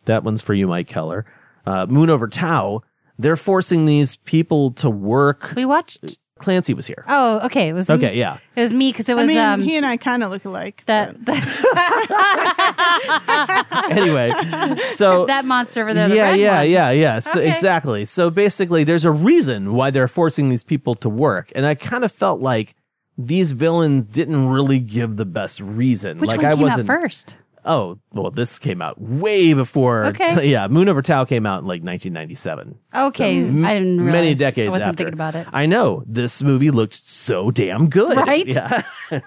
that 0.06 0.24
one's 0.24 0.42
for 0.42 0.54
you, 0.54 0.68
Mike 0.68 0.88
Keller, 0.88 1.26
uh, 1.66 1.86
Moon 1.88 2.10
Over 2.10 2.28
Tao, 2.28 2.82
they're 3.18 3.36
forcing 3.36 3.86
these 3.86 4.18
people 4.18 4.72
to 4.72 4.90
work. 4.90 5.54
We 5.56 5.66
watched. 5.66 6.20
Clancy 6.40 6.74
was 6.74 6.86
here. 6.86 7.06
Oh, 7.08 7.46
okay. 7.46 7.70
It 7.70 7.74
was 7.74 7.90
Okay, 7.90 8.18
yeah. 8.18 8.40
It 8.58 8.62
was 8.62 8.74
me 8.74 8.92
because 8.92 9.08
it 9.08 9.16
was 9.16 9.26
I 9.26 9.28
mean, 9.28 9.38
um 9.38 9.62
he 9.62 9.78
and 9.78 9.86
I 9.86 9.96
kind 9.96 10.22
of 10.22 10.32
look 10.32 10.44
alike. 10.44 10.84
that 10.86 11.16
Anyway, 13.92 14.32
so 14.90 15.26
that 15.28 15.46
monster 15.46 15.82
over 15.84 15.94
there. 15.94 16.10
The 16.10 16.16
yeah, 16.16 16.24
red 16.32 16.40
yeah, 16.40 16.58
one. 16.60 16.70
yeah, 16.70 16.92
yeah. 16.92 17.20
So 17.20 17.40
Okay. 17.40 17.50
exactly. 17.50 18.04
So 18.06 18.30
basically, 18.30 18.84
there's 18.84 19.06
a 19.06 19.12
reason 19.12 19.74
why 19.74 19.92
they're 19.92 20.08
forcing 20.10 20.50
these 20.50 20.64
people 20.64 20.96
to 20.96 21.10
work, 21.10 21.52
and 21.56 21.66
I 21.66 21.76
kind 21.76 22.04
of 22.04 22.12
felt 22.12 22.42
like 22.42 22.76
these 23.18 23.54
villains 23.54 24.04
didn't 24.04 24.50
really 24.50 24.80
give 24.80 25.16
the 25.16 25.26
best 25.26 25.62
reason. 25.62 26.18
Which 26.20 26.32
like 26.32 26.38
one 26.40 26.46
I 26.48 26.54
came 26.54 26.62
wasn't. 26.64 26.90
out 26.90 27.02
first? 27.02 27.38
Oh, 27.66 27.98
well, 28.14 28.30
this 28.30 28.60
came 28.60 28.82
out 28.82 29.02
way 29.02 29.54
before. 29.54 30.06
Okay. 30.06 30.48
yeah, 30.52 30.68
Moon 30.68 30.88
Over 30.88 31.02
Tao 31.02 31.26
came 31.26 31.46
out 31.46 31.60
in 31.60 31.66
like 31.66 31.82
1997. 31.82 32.78
Okay, 32.96 33.40
I 33.40 33.44
didn't 33.74 33.98
realize. 33.98 34.14
Many 34.14 34.34
decades 34.36 34.68
I 34.68 34.72
wasn't 34.72 34.90
after. 34.90 34.98
thinking 34.98 35.14
about 35.14 35.36
it. 35.36 35.48
I 35.52 35.66
know 35.66 36.04
this 36.06 36.42
movie 36.44 36.70
looked 36.72 36.94
so 36.94 37.50
damn 37.52 37.90
good, 37.90 38.16
Right? 38.16 38.46
Yeah, 39.12 39.22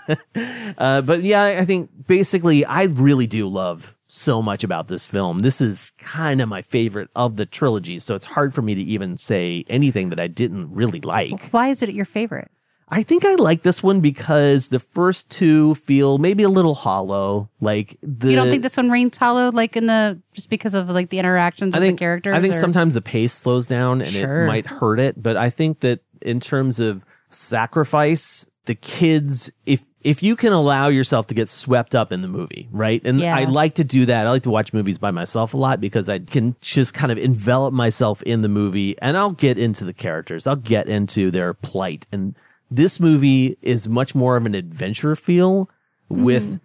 uh, 0.79 1.03
but 1.03 1.22
yeah, 1.22 1.57
I 1.61 1.64
think 1.64 1.90
basically 2.07 2.64
I 2.64 2.85
really 2.85 3.27
do 3.27 3.48
love 3.48 3.94
so 4.07 4.40
much 4.40 4.64
about 4.64 4.88
this 4.88 5.07
film. 5.07 5.40
This 5.40 5.61
is 5.61 5.92
kind 5.98 6.40
of 6.40 6.48
my 6.48 6.62
favorite 6.62 7.11
of 7.14 7.37
the 7.37 7.44
trilogy, 7.46 7.98
so 7.98 8.14
it's 8.14 8.24
hard 8.24 8.55
for 8.55 8.62
me 8.62 8.74
to 8.74 8.83
even 8.83 9.16
say 9.16 9.64
anything 9.68 10.09
that 10.11 10.20
I 10.20 10.29
didn't 10.29 10.72
really 10.72 11.01
like. 11.01 11.51
Why 11.51 11.68
is 11.68 11.83
it 11.83 11.90
your 11.90 12.05
favorite? 12.07 12.51
I 12.90 13.03
think 13.03 13.24
I 13.24 13.35
like 13.35 13.62
this 13.62 13.83
one 13.83 14.01
because 14.01 14.68
the 14.68 14.79
first 14.79 15.31
two 15.31 15.74
feel 15.74 16.16
maybe 16.18 16.42
a 16.42 16.48
little 16.48 16.74
hollow. 16.74 17.51
Like 17.61 17.98
the 18.03 18.31
you 18.31 18.37
don't 18.37 18.48
think 18.48 18.62
this 18.62 18.77
one 18.77 18.90
rings 18.90 19.16
hollow, 19.18 19.51
like 19.51 19.77
in 19.77 19.87
the 19.87 20.20
just 20.33 20.48
because 20.48 20.74
of 20.74 20.88
like 20.90 21.11
the 21.11 21.18
interactions 21.18 21.74
I 21.74 21.81
with 21.81 21.90
the 21.90 21.96
characters? 21.96 22.35
I 22.35 22.40
think 22.40 22.55
or- 22.55 22.61
sometimes 22.61 22.94
the 22.94 23.03
pace 23.03 23.35
slows 23.35 23.66
down 23.66 24.01
and 24.01 24.09
Sure. 24.11 24.44
it 24.44 24.46
might 24.46 24.66
hurt 24.66 25.01
it, 25.01 25.22
but 25.22 25.37
I 25.37 25.51
think 25.51 25.81
that 25.81 26.01
in 26.22 26.40
terms 26.40 26.81
of 26.81 27.05
sacrifice, 27.31 28.46
the 28.66 28.74
kids, 28.74 29.51
if 29.66 29.85
if 30.03 30.22
you 30.22 30.37
can 30.37 30.53
allow 30.53 30.88
yourself 30.88 31.27
to 31.27 31.35
get 31.35 31.48
swept 31.48 31.94
up 31.94 32.12
in 32.12 32.22
the 32.22 32.29
movie, 32.29 32.68
right? 32.70 33.03
And 33.05 33.18
Yeah. 33.20 33.37
I 33.37 33.44
like 33.44 33.74
to 33.74 33.85
do 33.85 34.07
that. 34.07 34.27
I 34.27 34.31
like 34.31 34.44
to 34.44 34.51
watch 34.51 34.72
movies 34.72 34.96
by 34.96 35.11
myself 35.11 35.53
a 35.53 35.57
lot 35.57 35.81
because 35.81 36.09
I 36.09 36.20
can 36.20 36.55
just 36.61 36.94
kind 36.94 37.11
of 37.12 37.18
envelop 37.18 37.74
myself 37.74 38.22
in 38.22 38.42
the 38.42 38.48
movie 38.48 38.96
and 39.03 39.16
I'll 39.16 39.33
get 39.33 39.59
into 39.59 39.85
the 39.85 39.92
characters. 39.92 40.46
I'll 40.46 40.57
get 40.57 40.88
into 40.88 41.31
their 41.31 41.53
plight. 41.53 42.07
And 42.12 42.35
this 42.70 43.00
movie 43.00 43.57
is 43.62 43.88
much 43.88 44.14
more 44.14 44.37
of 44.37 44.46
an 44.46 44.54
adventure 44.54 45.16
feel 45.16 45.70
mm-hmm. 46.11 46.24
with 46.24 46.61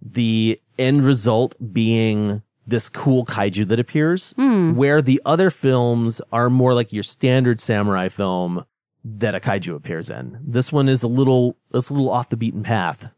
the 0.00 0.60
end 0.78 1.04
result 1.04 1.54
being 1.72 2.42
this 2.66 2.88
cool 2.88 3.24
kaiju 3.24 3.66
that 3.68 3.78
appears, 3.78 4.32
hmm. 4.32 4.74
where 4.74 5.00
the 5.00 5.20
other 5.24 5.50
films 5.50 6.20
are 6.32 6.50
more 6.50 6.74
like 6.74 6.92
your 6.92 7.02
standard 7.02 7.60
samurai 7.60 8.08
film 8.08 8.64
that 9.04 9.34
a 9.34 9.40
kaiju 9.40 9.74
appears 9.74 10.10
in. 10.10 10.38
This 10.42 10.72
one 10.72 10.88
is 10.88 11.02
a 11.02 11.08
little, 11.08 11.56
it's 11.72 11.90
a 11.90 11.94
little 11.94 12.10
off 12.10 12.28
the 12.28 12.36
beaten 12.36 12.64
path. 12.64 13.08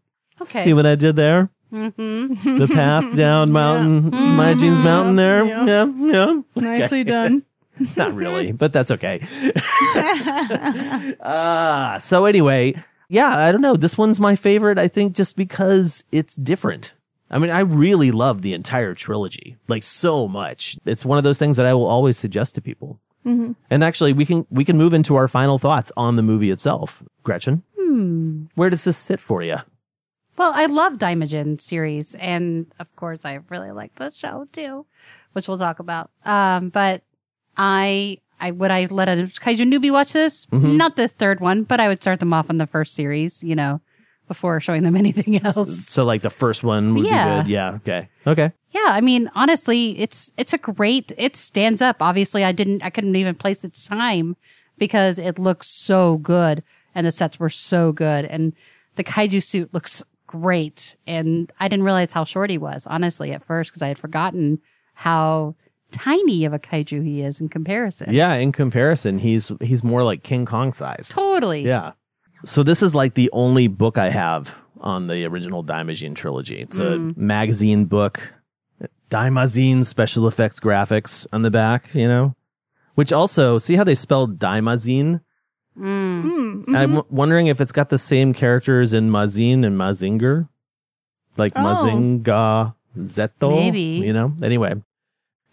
Okay. 0.41 0.65
See 0.65 0.73
what 0.75 0.87
I 0.87 0.95
did 0.95 1.17
there? 1.17 1.51
Mm-hmm. 1.73 2.59
The 2.59 2.69
path 2.69 3.17
down 3.17 3.53
mountain, 3.53 4.11
my 4.11 4.53
mm-hmm. 4.53 4.61
jeans 4.61 4.81
mountain 4.81 5.15
there. 5.17 5.45
Yeah. 5.47 5.65
Yeah, 5.67 5.93
yeah. 5.97 6.41
Nicely 6.55 7.05
done. 7.05 7.45
Not 7.97 8.15
really, 8.15 8.53
but 8.53 8.73
that's 8.73 8.91
okay. 8.91 9.21
Ah, 11.21 11.99
so 12.01 12.25
anyway, 12.25 12.75
yeah, 13.09 13.37
I 13.39 13.53
don't 13.53 13.61
know. 13.61 13.77
This 13.77 13.97
one's 13.99 14.21
my 14.21 14.37
favorite, 14.37 14.79
I 14.79 14.89
think, 14.89 15.15
just 15.15 15.37
because 15.37 16.05
it's 16.13 16.37
different. 16.37 16.95
I 17.31 17.39
mean, 17.39 17.51
I 17.51 17.61
really 17.61 18.11
love 18.11 18.43
the 18.43 18.55
entire 18.55 18.95
trilogy, 18.95 19.57
like 19.67 19.83
so 19.83 20.29
much. 20.29 20.79
It's 20.87 21.05
one 21.05 21.19
of 21.19 21.25
those 21.25 21.39
things 21.39 21.57
that 21.59 21.67
I 21.67 21.75
will 21.75 21.87
always 21.87 22.17
suggest 22.17 22.55
to 22.55 22.61
people. 22.61 23.01
And 23.25 23.85
actually, 23.85 24.15
we 24.15 24.25
can 24.25 24.47
we 24.49 24.65
can 24.65 24.79
move 24.79 24.95
into 24.95 25.15
our 25.15 25.29
final 25.29 25.59
thoughts 25.59 25.93
on 25.99 26.17
the 26.17 26.23
movie 26.23 26.51
itself. 26.51 27.03
Gretchen, 27.23 27.63
where 28.55 28.71
does 28.71 28.85
this 28.85 28.97
sit 28.97 29.21
for 29.21 29.43
you? 29.43 29.59
Well, 30.39 30.53
I 30.55 30.65
love 30.65 30.95
Daimajin 30.95 31.61
series, 31.61 32.15
and 32.15 32.73
of 32.79 32.95
course, 32.97 33.27
I 33.27 33.41
really 33.51 33.71
like 33.71 33.97
the 33.97 34.11
show 34.11 34.47
too, 34.51 34.87
which 35.33 35.47
we'll 35.47 35.59
talk 35.59 35.79
about. 35.79 36.11
Um, 36.25 36.71
but 36.71 37.03
I, 37.59 38.19
I 38.41 38.53
would 38.53 38.71
I 38.71 38.87
let 38.87 39.09
a 39.09 39.13
kaiju 39.23 39.71
newbie 39.71 39.91
watch 39.91 40.13
this? 40.13 40.47
Mm-hmm. 40.47 40.77
Not 40.77 40.97
this 40.97 41.13
third 41.13 41.41
one, 41.41 41.65
but 41.65 41.81
I 41.81 41.89
would 41.89 42.01
start 42.01 42.21
them 42.21 42.33
off 42.33 42.49
on 42.51 42.59
the 42.59 42.67
first 42.67 42.95
series, 42.95 43.43
you 43.43 43.57
know, 43.57 43.81
before 44.29 44.61
showing 44.61 44.85
them 44.85 44.95
anything 45.05 45.45
else. 45.45 45.87
So, 45.87 46.05
like 46.05 46.23
the 46.23 46.31
first 46.31 46.63
one 46.63 46.95
would 46.95 47.05
Yeah. 47.07 47.43
be 47.43 47.43
good. 47.43 47.51
Yeah. 47.51 47.71
Okay. 47.75 48.09
Okay. 48.27 48.53
Yeah, 48.71 48.87
I 48.89 49.01
mean, 49.01 49.31
honestly, 49.35 49.99
it's 49.99 50.33
it's 50.37 50.53
a 50.53 50.59
great. 50.59 51.11
It 51.19 51.35
stands 51.37 51.83
up. 51.83 51.97
Obviously, 52.01 52.45
I 52.45 52.53
didn't. 52.53 52.83
I 52.83 52.91
couldn't 52.91 53.17
even 53.17 53.35
place 53.35 53.65
its 53.65 53.89
time 53.89 54.37
because 54.79 55.19
it 55.19 55.39
looks 55.39 55.67
so 55.67 56.19
good, 56.19 56.63
and 56.95 57.07
the 57.07 57.11
sets 57.13 57.41
were 57.41 57.49
so 57.51 57.91
good, 57.93 58.25
and 58.27 58.53
the 58.97 59.03
kaiju 59.05 59.43
suit 59.43 59.73
looks 59.75 60.05
great. 60.27 60.97
And 61.07 61.51
I 61.59 61.67
didn't 61.69 61.85
realize 61.87 62.13
how 62.13 62.25
short 62.25 62.51
he 62.51 62.59
was, 62.59 62.87
honestly, 62.87 63.33
at 63.33 63.43
first, 63.43 63.71
because 63.71 63.81
I 63.83 63.89
had 63.89 63.99
forgotten 63.99 64.61
how 64.95 65.55
tiny 65.91 66.45
of 66.45 66.53
a 66.53 66.59
kaiju 66.59 67.05
he 67.05 67.23
is 67.23 67.41
in 67.41 67.49
comparison. 67.49 68.13
Yeah. 68.13 68.35
In 68.35 68.53
comparison, 68.53 69.19
he's 69.19 69.53
he's 69.61 69.83
more 69.83 70.03
like 70.03 70.23
King 70.23 70.47
Kong 70.47 70.73
size. 70.73 71.09
totally. 71.09 71.65
Yeah. 71.65 71.93
So 72.45 72.63
this 72.63 72.83
is 72.83 72.95
like 72.95 73.15
the 73.15 73.31
only 73.33 73.67
book 73.67 73.99
I 73.99 74.11
have 74.11 74.65
on 74.81 75.09
the 75.09 75.27
original 75.27 75.65
Daimajin 75.65 76.15
trilogy. 76.15 76.61
It's 76.61 76.79
a 76.79 76.93
mm. 76.93 77.17
magazine 77.17 77.87
book. 77.87 78.35
Daimajin 79.11 79.85
special 79.85 80.29
effects 80.29 80.61
graphics 80.61 81.27
on 81.33 81.43
the 81.43 81.51
back, 81.51 81.95
you 81.95 82.07
know? 82.07 82.37
Which 82.95 83.13
also, 83.13 83.59
see 83.59 83.77
how 83.77 83.85
they 83.85 83.95
spelled 83.95 84.39
Daimajin? 84.39 85.21
Mm. 85.79 86.23
Hmm, 86.23 86.29
I'm 86.29 86.65
mm-hmm. 86.65 86.95
w- 86.95 87.05
wondering 87.09 87.47
if 87.47 87.61
it's 87.61 87.73
got 87.73 87.89
the 87.89 87.99
same 87.99 88.35
characters 88.35 88.93
in 88.93 89.11
Mazin 89.11 89.65
and 89.65 89.77
Mazinger. 89.79 90.49
Like 91.37 91.53
Oh. 91.57 91.61
Mazinga 91.61 92.75
Zeto. 92.99 93.51
Maybe. 93.51 94.05
You 94.05 94.13
know? 94.13 94.35
Anyway. 94.43 94.75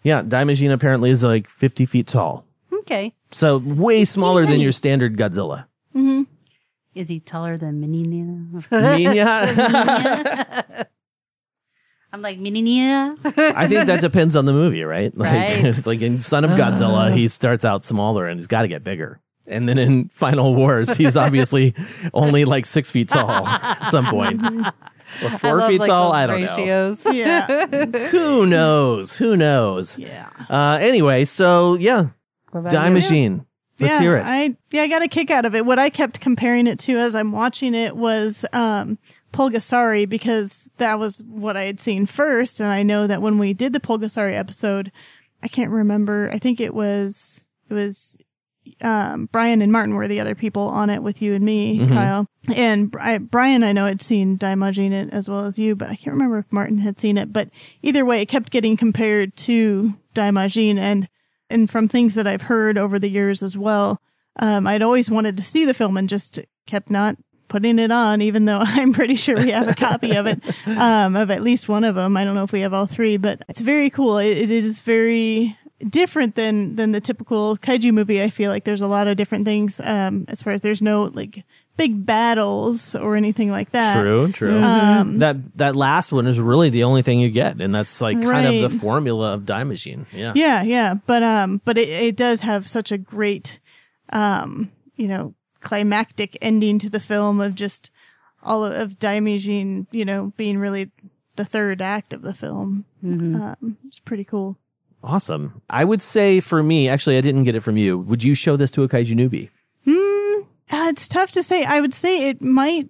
Yeah, 0.06 0.22
Daimajin 0.22 0.72
apparently 0.72 1.10
is 1.10 1.24
like 1.24 1.48
50 1.48 1.84
feet 1.84 2.06
tall. 2.06 2.46
Okay. 2.72 3.12
So 3.32 3.58
way 3.58 4.04
smaller 4.04 4.42
than 4.42 4.52
tiny. 4.52 4.62
your 4.62 4.70
standard 4.70 5.16
Godzilla. 5.16 5.64
Mm-hmm. 5.96 6.30
Is 6.94 7.08
he 7.08 7.18
taller 7.18 7.58
than 7.58 7.82
Mininia? 7.82 8.68
Minya? 8.70 9.26
I'm 12.12 12.22
like 12.22 12.38
Mininia. 12.38 13.16
I 13.56 13.66
think 13.66 13.88
that 13.88 14.00
depends 14.00 14.36
on 14.36 14.46
the 14.46 14.52
movie, 14.52 14.84
right? 14.84 15.12
Like, 15.18 15.64
Right. 15.64 15.74
like 15.86 16.02
in 16.02 16.20
Son 16.20 16.44
of 16.44 16.52
Godzilla, 16.52 17.12
he 17.12 17.26
starts 17.40 17.64
out 17.64 17.82
smaller 17.82 18.28
and 18.28 18.38
he's 18.38 18.46
got 18.46 18.62
to 18.62 18.68
get 18.68 18.84
bigger. 18.84 19.18
And 19.48 19.68
then 19.68 19.76
in 19.76 20.08
Final 20.10 20.54
Wars, 20.54 20.96
he's 20.96 21.16
obviously 21.16 21.74
only 22.14 22.44
like 22.44 22.64
six 22.64 22.92
feet 22.92 23.08
tall 23.08 23.44
at 23.48 23.90
some 23.90 24.06
point. 24.06 24.40
Or 25.22 25.28
I 25.28 25.36
four 25.36 25.68
feet 25.68 25.80
like, 25.80 25.88
tall? 25.88 26.12
I 26.12 26.26
don't 26.26 26.42
know. 26.42 26.94
Yeah. 27.12 27.66
Who 28.10 28.46
knows? 28.46 29.16
Who 29.16 29.36
knows? 29.36 29.98
Yeah. 29.98 30.28
Uh, 30.48 30.78
anyway, 30.80 31.24
so 31.24 31.74
yeah, 31.74 32.08
What 32.50 32.60
about 32.60 32.72
Die 32.72 32.88
you? 32.88 32.94
Machine. 32.94 33.46
Let's 33.78 33.94
yeah, 33.94 34.00
hear 34.00 34.16
it. 34.16 34.22
I 34.24 34.56
yeah, 34.70 34.82
I 34.82 34.88
got 34.88 35.02
a 35.02 35.08
kick 35.08 35.30
out 35.30 35.44
of 35.44 35.54
it. 35.54 35.66
What 35.66 35.78
I 35.78 35.90
kept 35.90 36.20
comparing 36.20 36.66
it 36.66 36.78
to 36.80 36.96
as 36.96 37.14
I'm 37.14 37.30
watching 37.30 37.74
it 37.74 37.96
was 37.96 38.44
um 38.52 38.98
Pulgasari 39.32 40.08
because 40.08 40.70
that 40.78 40.98
was 40.98 41.22
what 41.26 41.56
I 41.56 41.62
had 41.62 41.78
seen 41.78 42.06
first, 42.06 42.58
and 42.58 42.70
I 42.70 42.82
know 42.82 43.06
that 43.06 43.20
when 43.20 43.38
we 43.38 43.52
did 43.52 43.74
the 43.74 43.80
Pulgasari 43.80 44.32
episode, 44.32 44.90
I 45.42 45.48
can't 45.48 45.70
remember. 45.70 46.30
I 46.32 46.38
think 46.38 46.58
it 46.58 46.74
was 46.74 47.46
it 47.68 47.74
was 47.74 48.16
um, 48.82 49.28
Brian 49.32 49.62
and 49.62 49.70
Martin 49.72 49.94
were 49.94 50.08
the 50.08 50.20
other 50.20 50.34
people 50.34 50.62
on 50.68 50.90
it 50.90 51.02
with 51.02 51.20
you 51.22 51.34
and 51.34 51.44
me, 51.44 51.78
Mm-hmm. 51.78 51.94
Kyle. 51.94 52.26
And 52.54 52.90
Bri- 52.90 53.18
Brian, 53.18 53.62
I 53.64 53.72
know 53.72 53.86
had 53.86 54.00
seen 54.00 54.38
Daimajin 54.38 54.92
it 54.92 55.12
as 55.12 55.28
well 55.28 55.44
as 55.46 55.58
you, 55.58 55.74
but 55.74 55.88
I 55.88 55.96
can't 55.96 56.14
remember 56.14 56.38
if 56.38 56.52
Martin 56.52 56.78
had 56.78 56.98
seen 56.98 57.18
it. 57.18 57.32
But 57.32 57.50
either 57.82 58.04
way, 58.04 58.22
it 58.22 58.26
kept 58.26 58.50
getting 58.50 58.76
compared 58.76 59.36
to 59.38 59.94
Daimajin, 60.14 60.76
and 60.78 61.08
and 61.50 61.70
from 61.70 61.88
things 61.88 62.14
that 62.14 62.26
I've 62.26 62.42
heard 62.42 62.76
over 62.78 62.98
the 62.98 63.08
years 63.10 63.42
as 63.42 63.56
well, 63.58 64.00
um, 64.40 64.66
I'd 64.66 64.82
always 64.82 65.10
wanted 65.10 65.36
to 65.36 65.42
see 65.42 65.64
the 65.64 65.74
film 65.74 65.96
and 65.96 66.08
just 66.08 66.40
kept 66.66 66.90
not 66.90 67.16
putting 67.48 67.78
it 67.78 67.92
on, 67.92 68.20
even 68.20 68.44
though 68.44 68.58
I'm 68.62 68.92
pretty 68.92 69.14
sure 69.14 69.36
we 69.36 69.50
have 69.52 69.68
a 69.68 69.74
copy 69.74 70.16
of 70.16 70.26
it, 70.26 70.40
um, 70.66 71.14
of 71.16 71.30
at 71.30 71.42
least 71.42 71.68
one 71.68 71.84
of 71.84 71.94
them. 71.94 72.16
I 72.16 72.24
don't 72.24 72.34
know 72.34 72.42
if 72.44 72.52
we 72.52 72.60
have 72.62 72.72
all 72.74 72.86
three, 72.86 73.16
but 73.16 73.42
it's 73.48 73.60
very 73.60 73.90
cool. 73.90 74.18
It, 74.18 74.38
it 74.38 74.50
is 74.50 74.80
very 74.80 75.56
different 75.80 76.34
than 76.34 76.76
than 76.76 76.92
the 76.92 77.00
typical 77.00 77.56
kaiju 77.56 77.92
movie. 77.92 78.22
I 78.22 78.30
feel 78.30 78.50
like 78.50 78.64
there's 78.64 78.82
a 78.82 78.86
lot 78.86 79.08
of 79.08 79.16
different 79.16 79.44
things 79.44 79.80
um, 79.84 80.24
as 80.28 80.42
far 80.42 80.52
as 80.52 80.62
there's 80.62 80.82
no 80.82 81.04
like 81.04 81.44
big 81.76 82.06
battles 82.06 82.94
or 82.96 83.16
anything 83.16 83.50
like 83.50 83.70
that. 83.70 84.00
True, 84.00 84.32
true. 84.32 84.58
Um, 84.58 85.18
that 85.18 85.56
that 85.58 85.76
last 85.76 86.12
one 86.12 86.26
is 86.26 86.40
really 86.40 86.70
the 86.70 86.84
only 86.84 87.02
thing 87.02 87.20
you 87.20 87.30
get, 87.30 87.60
and 87.60 87.74
that's 87.74 88.00
like 88.00 88.20
kind 88.22 88.46
of 88.46 88.70
the 88.70 88.78
formula 88.78 89.34
of 89.34 89.42
Daimajin. 89.42 90.06
Yeah. 90.12 90.32
Yeah, 90.34 90.62
yeah, 90.62 90.94
but 91.06 91.22
um, 91.22 91.60
but 91.64 91.78
it, 91.78 91.88
it 91.88 92.16
does 92.16 92.40
have 92.40 92.68
such 92.68 92.92
a 92.92 92.98
great, 92.98 93.60
um, 94.10 94.70
you 94.96 95.08
know, 95.08 95.34
climactic 95.60 96.36
ending 96.40 96.78
to 96.78 96.90
the 96.90 97.00
film 97.00 97.40
of 97.40 97.54
just 97.54 97.90
all 98.42 98.64
of, 98.64 98.72
of 98.72 98.98
Daimajin, 98.98 99.86
you 99.90 100.04
know, 100.04 100.32
being 100.36 100.58
really 100.58 100.90
the 101.36 101.44
third 101.44 101.82
act 101.82 102.12
of 102.12 102.22
the 102.22 102.32
film. 102.32 102.86
Um, 103.04 103.76
it's 103.86 104.00
pretty 104.00 104.24
cool. 104.24 104.56
Awesome. 105.02 105.62
I 105.70 105.84
would 105.84 106.02
say 106.02 106.40
for 106.40 106.62
me, 106.62 106.88
actually, 106.88 107.16
I 107.16 107.20
didn't 107.20 107.44
get 107.44 107.54
it 107.54 107.60
from 107.60 107.76
you. 107.76 107.98
Would 107.98 108.22
you 108.24 108.34
show 108.34 108.56
this 108.56 108.70
to 108.72 108.82
a 108.82 108.88
kaiju 108.88 109.14
newbie? 109.14 109.50
Uh, 110.68 110.88
it's 110.90 111.06
tough 111.08 111.30
to 111.32 111.42
say. 111.44 111.64
I 111.64 111.80
would 111.80 111.94
say 111.94 112.28
it 112.28 112.42
might 112.42 112.88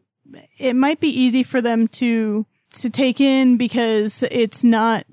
it 0.58 0.74
might 0.74 0.98
be 0.98 1.08
easy 1.08 1.42
for 1.42 1.60
them 1.60 1.86
to 1.88 2.46
to 2.74 2.88
take 2.90 3.20
in 3.20 3.58
because 3.58 4.24
it's 4.30 4.64
not 4.64 5.04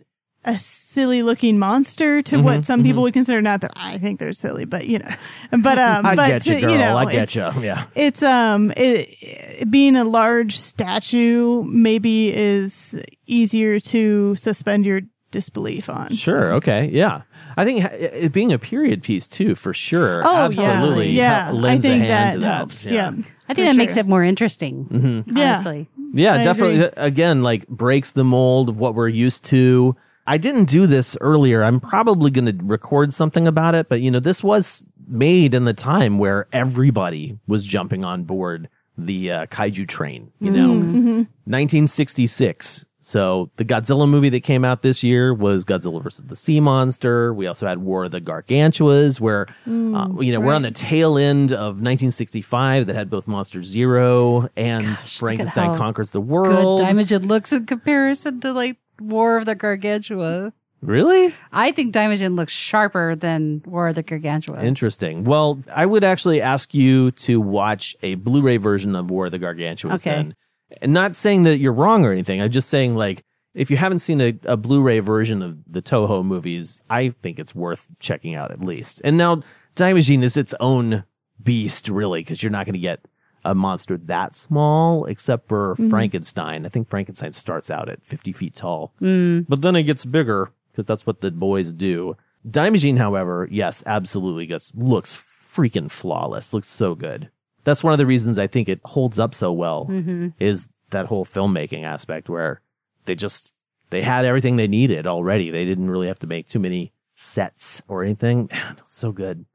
a 0.45 0.57
silly 0.57 1.23
looking 1.23 1.59
monster 1.59 2.21
to 2.21 2.35
Mm-hmm, 2.37 2.45
what 2.45 2.65
some 2.65 2.83
people 2.83 3.01
would 3.03 3.13
consider. 3.13 3.41
Not 3.41 3.61
that 3.61 3.71
I 3.75 3.97
think 3.97 4.19
they're 4.19 4.31
silly, 4.31 4.63
but 4.65 4.87
you 4.87 4.99
know, 4.99 5.09
but 5.61 5.77
um, 5.77 6.05
I 6.05 6.15
but 6.15 6.27
get 6.27 6.45
you, 6.45 6.53
to- 6.55 6.61
girl. 6.67 6.77
know, 6.77 6.97
I 6.97 7.11
get 7.11 7.35
you. 7.35 7.41
Yeah. 7.61 7.85
It's 7.95 8.23
um, 8.23 8.71
it, 8.77 9.09
it- 9.21 9.69
being 9.71 9.95
a 9.97 10.05
large 10.05 10.57
statue 10.57 11.63
maybe 11.63 12.33
is 12.33 12.97
easier 13.25 13.79
to 13.81 14.35
suspend 14.35 14.85
your 14.85 15.01
disbelief 15.33 15.89
on. 15.89 16.11
Sure. 16.13 16.53
Okay. 16.53 16.89
Yeah. 16.93 17.23
I 17.57 17.65
think 17.65 17.83
it 17.91 18.31
being 18.31 18.53
a 18.53 18.57
period 18.59 19.03
piece 19.03 19.27
too, 19.27 19.53
for 19.55 19.73
sure. 19.73 20.21
Oh 20.25 20.45
Absolutely. 20.45 21.09
yeah, 21.11 21.43
ha- 21.43 21.45
yeah. 21.45 21.49
I 21.49 21.51
lends 21.51 21.85
a 21.85 21.89
think 21.89 22.01
hand 22.03 22.11
that 22.11 22.33
to 22.35 22.39
that. 22.39 22.55
helps. 22.57 22.89
Yeah. 22.89 23.11
I 23.49 23.53
think 23.53 23.67
that 23.67 23.75
makes 23.75 23.97
it 23.97 24.07
more 24.07 24.23
interesting. 24.23 25.25
Yeah. 25.27 25.51
Honestly. 25.55 25.89
Yeah, 26.13 26.35
I 26.35 26.43
definitely. 26.43 26.75
agree. 26.83 26.89
Again, 27.03 27.43
like 27.43 27.67
breaks 27.67 28.13
the 28.13 28.23
mold 28.23 28.69
of 28.69 28.79
what 28.79 28.95
we're 28.95 29.09
used 29.09 29.43
to. 29.45 29.95
I 30.25 30.37
didn't 30.37 30.65
do 30.69 30.87
this 30.87 31.17
earlier. 31.19 31.63
I'm 31.63 31.81
probably 31.81 32.31
going 32.31 32.45
to 32.57 32.63
record 32.65 33.11
something 33.11 33.45
about 33.45 33.75
it, 33.75 33.89
but 33.89 33.99
you 33.99 34.09
know, 34.11 34.19
this 34.21 34.41
was 34.41 34.85
made 35.05 35.53
in 35.53 35.65
the 35.65 35.73
time 35.73 36.17
where 36.17 36.47
everybody 36.53 37.37
was 37.47 37.65
jumping 37.65 38.05
on 38.05 38.23
board 38.23 38.69
the 38.97 39.31
uh, 39.31 39.45
kaiju 39.47 39.87
train, 39.87 40.31
you 40.39 40.51
know, 40.51 40.69
Mm-hmm. 40.69 41.23
1966. 41.45 42.85
So 43.03 43.51
the 43.57 43.65
Godzilla 43.65 44.09
movie 44.09 44.29
that 44.29 44.43
came 44.43 44.63
out 44.63 44.81
this 44.81 45.03
year 45.03 45.33
was 45.33 45.65
Godzilla 45.65 46.01
versus 46.01 46.25
the 46.25 46.37
Sea 46.37 46.61
Monster. 46.61 47.33
We 47.33 47.47
also 47.47 47.67
had 47.67 47.79
War 47.79 48.05
of 48.05 48.11
the 48.11 48.21
Gargantuas, 48.21 49.19
where 49.19 49.47
uh, 49.67 50.07
you 50.19 50.31
know 50.31 50.39
we're 50.39 50.53
on 50.53 50.61
the 50.61 50.71
tail 50.71 51.17
end 51.17 51.51
of 51.51 51.81
1965 51.81 52.87
that 52.87 52.95
had 52.95 53.09
both 53.09 53.27
Monster 53.27 53.61
Zero 53.61 54.49
and 54.55 54.85
Frankenstein 54.85 55.77
conquers 55.77 56.11
the 56.11 56.21
World. 56.21 56.79
Good. 56.79 56.87
Daimajin 56.87 57.27
looks 57.27 57.51
in 57.51 57.65
comparison 57.65 58.39
to 58.39 58.53
like 58.53 58.77
War 59.01 59.37
of 59.37 59.45
the 59.45 59.55
Gargantua. 59.55 60.53
Really 60.81 61.33
I 61.51 61.71
think 61.71 61.93
Daimajin 61.93 62.35
looks 62.35 62.51
sharper 62.51 63.15
than 63.15 63.63
War 63.65 63.87
of 63.87 63.95
the 63.95 64.03
Gargantua. 64.03 64.61
interesting. 64.63 65.23
Well, 65.23 65.61
I 65.73 65.85
would 65.85 66.03
actually 66.03 66.41
ask 66.41 66.73
you 66.73 67.11
to 67.11 67.39
watch 67.39 67.95
a 68.01 68.15
Blu-ray 68.15 68.57
version 68.57 68.95
of 68.95 69.09
War 69.09 69.27
of 69.27 69.31
the 69.31 69.39
Gargantuas. 69.39 69.95
Okay. 69.95 70.09
Then, 70.11 70.35
and 70.81 70.93
not 70.93 71.15
saying 71.15 71.43
that 71.43 71.59
you're 71.59 71.73
wrong 71.73 72.05
or 72.05 72.11
anything. 72.11 72.41
I'm 72.41 72.51
just 72.51 72.69
saying 72.69 72.95
like. 72.95 73.23
If 73.55 73.69
you 73.69 73.77
haven't 73.77 73.99
seen 73.99 74.19
a, 74.19 74.33
a 74.45 74.57
Blu-ray 74.57 74.97
version 74.97 75.43
of 75.43 75.59
the 75.71 75.83
Toho 75.83 76.25
movies, 76.25 76.81
I 76.89 77.09
think 77.21 77.37
it's 77.37 77.53
worth 77.53 77.91
checking 77.99 78.33
out 78.33 78.49
at 78.49 78.61
least. 78.61 78.99
And 79.03 79.15
now 79.15 79.43
Daimajin 79.75 80.23
is 80.23 80.35
its 80.35 80.55
own 80.59 81.03
beast, 81.41 81.87
really, 81.87 82.21
because 82.21 82.41
you're 82.41 82.51
not 82.51 82.65
going 82.65 82.73
to 82.73 82.79
get 82.79 83.05
a 83.45 83.53
monster 83.53 83.97
that 83.97 84.35
small, 84.35 85.05
except 85.05 85.47
for 85.47 85.75
mm-hmm. 85.75 85.89
Frankenstein. 85.89 86.65
I 86.65 86.69
think 86.69 86.87
Frankenstein 86.87 87.33
starts 87.33 87.69
out 87.69 87.89
at 87.89 88.03
50 88.03 88.31
feet 88.31 88.55
tall, 88.55 88.93
mm. 89.01 89.45
but 89.47 89.61
then 89.61 89.75
it 89.75 89.83
gets 89.83 90.05
bigger 90.05 90.51
because 90.71 90.85
that's 90.85 91.05
what 91.05 91.21
the 91.21 91.31
boys 91.31 91.71
do. 91.71 92.15
Daimajin, 92.47 92.97
however, 92.97 93.47
yes, 93.51 93.83
absolutely 93.85 94.45
gets 94.45 94.73
looks 94.75 95.15
freaking 95.15 95.91
flawless. 95.91 96.53
Looks 96.53 96.67
so 96.67 96.95
good. 96.95 97.29
That's 97.63 97.83
one 97.83 97.93
of 97.93 97.97
the 97.97 98.05
reasons 98.05 98.37
I 98.37 98.47
think 98.47 98.67
it 98.67 98.81
holds 98.83 99.19
up 99.19 99.33
so 99.33 99.51
well 99.51 99.87
mm-hmm. 99.89 100.29
is 100.39 100.69
that 100.89 101.07
whole 101.07 101.25
filmmaking 101.25 101.83
aspect 101.83 102.29
where 102.29 102.61
they 103.05 103.15
just 103.15 103.53
they 103.89 104.01
had 104.01 104.25
everything 104.25 104.55
they 104.55 104.67
needed 104.67 105.05
already. 105.05 105.51
They 105.51 105.65
didn't 105.65 105.89
really 105.89 106.07
have 106.07 106.19
to 106.19 106.27
make 106.27 106.47
too 106.47 106.59
many 106.59 106.91
sets 107.15 107.83
or 107.87 108.03
anything. 108.03 108.49
Man, 108.51 108.77
so 108.85 109.11
good. 109.11 109.45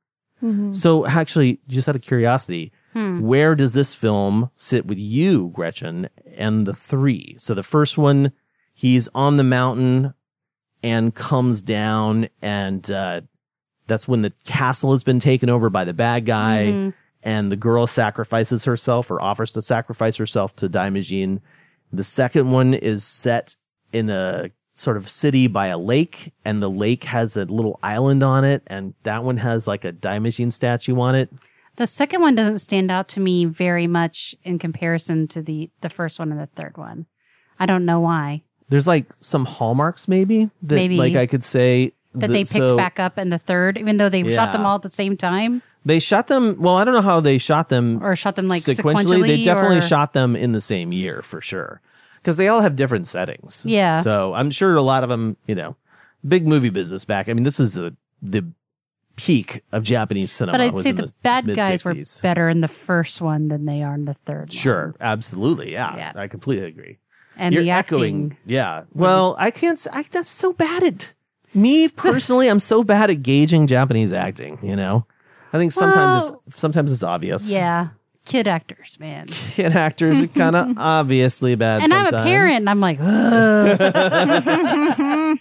Mm-hmm. 0.42 0.72
So 0.72 1.06
actually, 1.06 1.60
just 1.66 1.88
out 1.88 1.96
of 1.96 2.02
curiosity, 2.02 2.72
hmm. 2.92 3.20
where 3.20 3.54
does 3.54 3.72
this 3.72 3.94
film 3.94 4.50
sit 4.54 4.86
with 4.86 4.98
you, 4.98 5.50
Gretchen, 5.52 6.08
and 6.36 6.66
the 6.66 6.74
three? 6.74 7.34
So 7.38 7.54
the 7.54 7.64
first 7.64 7.98
one, 7.98 8.32
he's 8.72 9.08
on 9.14 9.36
the 9.36 9.44
mountain 9.44 10.14
and 10.82 11.14
comes 11.14 11.60
down 11.60 12.28
and, 12.40 12.88
uh, 12.90 13.22
that's 13.88 14.06
when 14.06 14.22
the 14.22 14.32
castle 14.44 14.92
has 14.92 15.02
been 15.02 15.18
taken 15.18 15.48
over 15.48 15.70
by 15.70 15.84
the 15.84 15.94
bad 15.94 16.26
guy 16.26 16.66
mm-hmm. 16.66 16.90
And 17.28 17.52
the 17.52 17.56
girl 17.56 17.86
sacrifices 17.86 18.64
herself 18.64 19.10
or 19.10 19.20
offers 19.20 19.52
to 19.52 19.60
sacrifice 19.60 20.16
herself 20.16 20.56
to 20.56 20.66
Daimajin. 20.66 21.40
The 21.92 22.02
second 22.02 22.52
one 22.52 22.72
is 22.72 23.04
set 23.04 23.54
in 23.92 24.08
a 24.08 24.50
sort 24.72 24.96
of 24.96 25.10
city 25.10 25.46
by 25.46 25.66
a 25.66 25.76
lake 25.76 26.32
and 26.42 26.62
the 26.62 26.70
lake 26.70 27.04
has 27.04 27.36
a 27.36 27.44
little 27.44 27.78
island 27.82 28.22
on 28.22 28.44
it 28.44 28.62
and 28.66 28.94
that 29.02 29.24
one 29.24 29.36
has 29.36 29.66
like 29.66 29.84
a 29.84 29.92
Daimajin 29.92 30.50
statue 30.50 30.98
on 30.98 31.14
it. 31.14 31.28
The 31.76 31.86
second 31.86 32.22
one 32.22 32.34
doesn't 32.34 32.60
stand 32.60 32.90
out 32.90 33.08
to 33.08 33.20
me 33.20 33.44
very 33.44 33.86
much 33.86 34.34
in 34.42 34.58
comparison 34.58 35.28
to 35.28 35.42
the 35.42 35.70
the 35.82 35.90
first 35.90 36.18
one 36.18 36.32
and 36.32 36.40
the 36.40 36.46
third 36.46 36.78
one. 36.78 37.04
I 37.60 37.66
don't 37.66 37.84
know 37.84 38.00
why. 38.00 38.42
There's 38.70 38.86
like 38.86 39.04
some 39.20 39.44
hallmarks 39.44 40.08
maybe 40.08 40.50
that 40.62 40.76
Maybe. 40.76 40.96
like 40.96 41.14
I 41.14 41.26
could 41.26 41.44
say 41.44 41.92
That 42.14 42.30
they 42.30 42.44
picked 42.44 42.70
so 42.70 42.76
back 42.78 42.98
up 42.98 43.18
in 43.18 43.28
the 43.28 43.38
third, 43.38 43.76
even 43.76 43.98
though 43.98 44.08
they 44.08 44.24
shot 44.32 44.52
them 44.52 44.64
all 44.64 44.76
at 44.76 44.82
the 44.82 44.88
same 44.88 45.14
time 45.14 45.62
They 45.88 46.00
shot 46.00 46.26
them. 46.26 46.60
Well, 46.60 46.74
I 46.76 46.84
don't 46.84 46.92
know 46.94 47.00
how 47.02 47.20
they 47.20 47.38
shot 47.38 47.70
them 47.70 48.02
or 48.04 48.14
shot 48.14 48.36
them 48.36 48.46
like 48.46 48.62
sequentially. 48.62 48.94
sequentially. 48.94 49.22
They 49.26 49.42
definitely 49.42 49.78
or- 49.78 49.82
shot 49.82 50.12
them 50.12 50.36
in 50.36 50.52
the 50.52 50.60
same 50.60 50.92
year 50.92 51.22
for 51.22 51.40
sure, 51.40 51.80
because 52.16 52.36
they 52.36 52.46
all 52.48 52.60
have 52.60 52.76
different 52.76 53.06
settings. 53.06 53.64
Yeah. 53.66 54.02
So 54.02 54.34
I'm 54.34 54.50
sure 54.50 54.74
a 54.76 54.82
lot 54.82 55.02
of 55.02 55.08
them, 55.08 55.38
you 55.46 55.54
know, 55.54 55.76
big 56.26 56.46
movie 56.46 56.68
business 56.68 57.04
back. 57.06 57.28
I 57.28 57.32
mean, 57.32 57.44
this 57.44 57.58
is 57.58 57.72
the 57.74 57.96
the 58.20 58.44
peak 59.16 59.62
of 59.72 59.82
Japanese 59.82 60.30
cinema. 60.30 60.58
But 60.58 60.60
I'd 60.60 60.72
was 60.74 60.82
say 60.84 60.90
in 60.90 60.96
the 60.96 61.12
bad 61.22 61.46
guys 61.56 61.84
were 61.84 61.96
better 62.22 62.48
in 62.48 62.60
the 62.60 62.68
first 62.68 63.20
one 63.20 63.48
than 63.48 63.64
they 63.64 63.82
are 63.82 63.94
in 63.94 64.04
the 64.04 64.14
third. 64.14 64.52
Sure, 64.52 64.88
one. 64.88 64.94
absolutely, 65.00 65.72
yeah, 65.72 65.96
Yeah. 65.96 66.12
I 66.14 66.28
completely 66.28 66.66
agree. 66.66 66.98
and 67.36 67.54
You're 67.54 67.64
the 67.64 67.70
echoing, 67.70 68.32
acting. 68.32 68.36
yeah. 68.46 68.82
Well, 68.92 69.36
I 69.38 69.50
can't. 69.50 69.84
I, 69.92 70.04
am 70.14 70.24
so 70.24 70.52
bad 70.52 70.82
at 70.84 71.14
me 71.54 71.88
personally. 71.88 72.48
I'm 72.48 72.60
so 72.60 72.84
bad 72.84 73.10
at 73.10 73.22
gauging 73.22 73.66
Japanese 73.66 74.12
acting. 74.12 74.58
You 74.62 74.76
know, 74.76 75.06
I 75.52 75.58
think 75.58 75.72
sometimes 75.72 76.30
Well, 76.30 76.42
it's 76.46 76.60
sometimes 76.60 76.92
it's 76.92 77.02
obvious. 77.02 77.50
Yeah, 77.50 77.88
kid 78.24 78.46
actors, 78.46 78.98
man. 79.00 79.26
kid 79.28 79.72
actors 79.72 80.20
are 80.20 80.28
kind 80.28 80.56
of 80.56 80.74
obviously 80.78 81.54
bad. 81.54 81.82
And 81.82 81.92
I'm 81.92 82.14
a 82.14 82.22
parent. 82.22 82.56
And 82.60 82.70
I'm 82.70 82.80
like, 82.80 82.98
Ugh. 83.00 83.78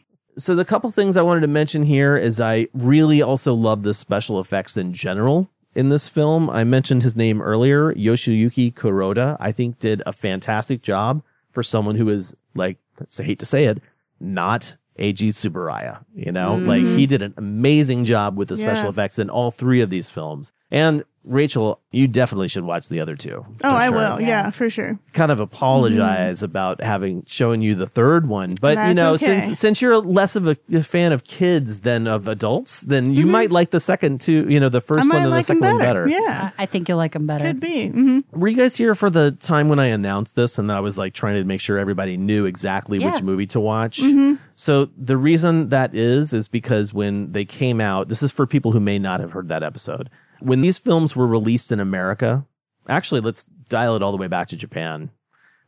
So 0.39 0.53
the 0.53 0.65
couple 0.65 0.91
things 0.91 1.17
I 1.17 1.23
wanted 1.23 1.41
to 1.41 1.47
mention 1.47 1.81
here 1.81 2.15
is 2.15 2.39
I 2.39 2.67
really 2.71 3.23
also 3.23 3.55
love 3.55 3.81
the 3.81 3.93
special 3.95 4.39
effects 4.39 4.77
in 4.77 4.93
general 4.93 5.49
in 5.73 5.89
this 5.89 6.07
film. 6.07 6.47
I 6.47 6.63
mentioned 6.63 7.01
his 7.01 7.15
name 7.15 7.41
earlier, 7.41 7.91
Yoshiyuki 7.95 8.71
Kuroda. 8.71 9.35
I 9.39 9.51
think 9.51 9.79
did 9.79 10.03
a 10.05 10.13
fantastic 10.13 10.83
job 10.83 11.23
for 11.49 11.63
someone 11.63 11.95
who 11.95 12.07
is 12.09 12.35
like, 12.53 12.77
I 13.19 13.23
hate 13.23 13.39
to 13.39 13.47
say 13.47 13.65
it, 13.65 13.81
not 14.19 14.75
Eiji 14.97 15.29
Tsuburaya. 15.29 16.03
You 16.13 16.31
know, 16.31 16.55
like 16.55 16.81
mm-hmm. 16.81 16.97
he 16.97 17.05
did 17.05 17.21
an 17.21 17.33
amazing 17.37 18.05
job 18.05 18.37
with 18.37 18.49
the 18.49 18.55
special 18.55 18.85
Yeah. 18.85 18.89
effects 18.89 19.19
in 19.19 19.29
all 19.29 19.51
three 19.51 19.81
of 19.81 19.89
these 19.89 20.09
films. 20.09 20.51
And 20.71 21.03
Rachel, 21.27 21.79
you 21.91 22.07
definitely 22.07 22.47
should 22.47 22.63
watch 22.63 22.89
the 22.89 22.99
other 22.99 23.15
two. 23.15 23.43
Oh, 23.45 23.53
for 23.59 23.67
I 23.67 23.87
sure. 23.87 23.95
will. 23.95 24.21
Yeah, 24.21 24.49
for 24.51 24.69
sure. 24.69 24.99
Kind 25.13 25.31
of 25.31 25.39
apologize 25.39 26.41
about 26.43 26.81
having 26.81 27.23
shown 27.27 27.61
you 27.61 27.75
the 27.75 27.85
third 27.87 28.27
one, 28.27 28.53
but 28.59 28.87
you 28.87 28.93
know, 28.93 29.13
okay. 29.13 29.39
since 29.41 29.59
since 29.59 29.81
you're 29.81 29.97
less 29.99 30.35
of 30.35 30.47
a, 30.47 30.57
a 30.73 30.83
fan 30.83 31.11
of 31.11 31.23
kids 31.23 31.81
than 31.81 32.07
of 32.07 32.27
adults, 32.27 32.81
then 32.81 33.13
you 33.13 33.25
might 33.25 33.51
like 33.51 33.71
the 33.71 33.79
second 33.79 34.21
two. 34.21 34.45
You 34.49 34.59
know, 34.59 34.69
the 34.69 34.81
first 34.81 35.03
Mm-hmm. 35.03 35.11
I 35.11 35.15
one 35.15 35.23
and 35.23 35.31
the 35.31 35.35
like 35.35 35.39
him 35.49 35.57
second 35.57 35.61
better. 35.61 35.75
one 35.75 35.85
better. 35.85 36.07
Yeah, 36.09 36.51
I 36.57 36.65
think 36.65 36.87
you'll 36.89 36.97
like 36.97 37.13
them 37.13 37.25
better. 37.25 37.45
could 37.45 37.59
be. 37.59 37.89
hmm 37.89 38.19
Were 38.31 38.47
you 38.47 38.57
guys 38.57 38.75
here 38.77 38.95
for 38.95 39.09
the 39.09 39.31
time 39.31 39.69
when 39.69 39.79
I 39.79 39.87
announced 39.87 40.35
this 40.35 40.57
and 40.57 40.71
I 40.71 40.79
was 40.79 40.97
like 40.97 41.13
trying 41.13 41.35
to 41.35 41.43
make 41.43 41.61
sure 41.61 41.77
everybody 41.77 42.17
knew 42.17 42.45
exactly 42.45 42.97
Yeah. 42.99 43.13
which 43.13 43.23
movie 43.23 43.47
to 43.47 43.59
watch? 43.59 43.99
Mm-hmm. 43.99 44.35
So 44.55 44.89
the 44.97 45.17
reason 45.17 45.69
that 45.69 45.93
is, 45.93 46.33
is 46.33 46.47
because 46.47 46.93
when 46.93 47.31
they 47.31 47.45
came 47.45 47.79
out, 47.79 48.09
this 48.09 48.23
is 48.23 48.31
for 48.31 48.47
people 48.47 48.71
who 48.71 48.79
may 48.79 48.97
not 48.97 49.19
have 49.19 49.33
heard 49.33 49.49
that 49.49 49.61
episode. 49.63 50.09
When 50.39 50.61
these 50.61 50.79
films 50.79 51.15
were 51.15 51.27
released 51.27 51.71
in 51.71 51.79
America, 51.79 52.45
actually, 52.87 53.21
let's 53.21 53.47
dial 53.47 53.95
it 53.95 54.01
all 54.03 54.11
the 54.11 54.17
way 54.17 54.27
back 54.27 54.47
to 54.49 54.55
Japan. 54.55 55.09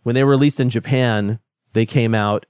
When 0.03 0.15
they 0.15 0.24
were 0.24 0.32
released 0.32 0.59
in 0.59 0.70
Japan, 0.70 1.39
they 1.74 1.86
came 1.86 2.15
out 2.15 2.45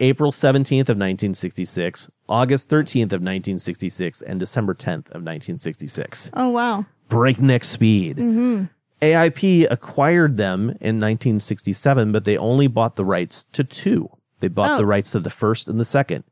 April 0.00 0.30
17th 0.32 0.88
of 0.88 0.96
1966, 0.96 2.10
August 2.28 2.70
13th 2.70 3.12
of 3.12 3.20
1966, 3.22 4.22
and 4.22 4.38
December 4.40 4.74
10th 4.74 5.06
of 5.10 5.22
1966 5.24 6.30
Oh 6.34 6.50
wow. 6.50 6.86
breakneck 7.08 7.64
speed. 7.64 8.16
Mm-hmm. 8.18 8.64
AIP 9.02 9.66
acquired 9.70 10.36
them 10.36 10.70
in 10.80 10.98
1967, 11.00 12.12
but 12.12 12.24
they 12.24 12.36
only 12.36 12.66
bought 12.66 12.96
the 12.96 13.04
rights 13.04 13.44
to 13.52 13.62
two. 13.64 14.10
They 14.40 14.48
bought 14.48 14.72
Oh. 14.72 14.78
the 14.78 14.86
rights 14.86 15.12
to 15.12 15.20
the 15.20 15.30
first 15.30 15.68
and 15.68 15.78
the 15.80 15.84
second. 15.84 16.24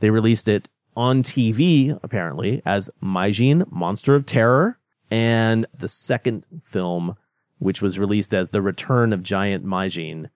They 0.00 0.10
released 0.10 0.48
it 0.48 0.68
on 0.96 1.22
TV, 1.22 1.98
apparently, 2.02 2.60
as 2.64 2.90
Majin, 3.02 3.70
Monster 3.72 4.14
of 4.14 4.26
Terror, 4.26 4.78
and 5.12 5.66
the 5.76 5.88
second 5.88 6.46
film, 6.62 7.16
which 7.58 7.82
was 7.82 7.98
released 7.98 8.32
as 8.32 8.48
The 8.48 8.62
Return 8.62 9.12
of 9.12 9.22
Giant 9.22 9.62
Majin. 9.62 10.30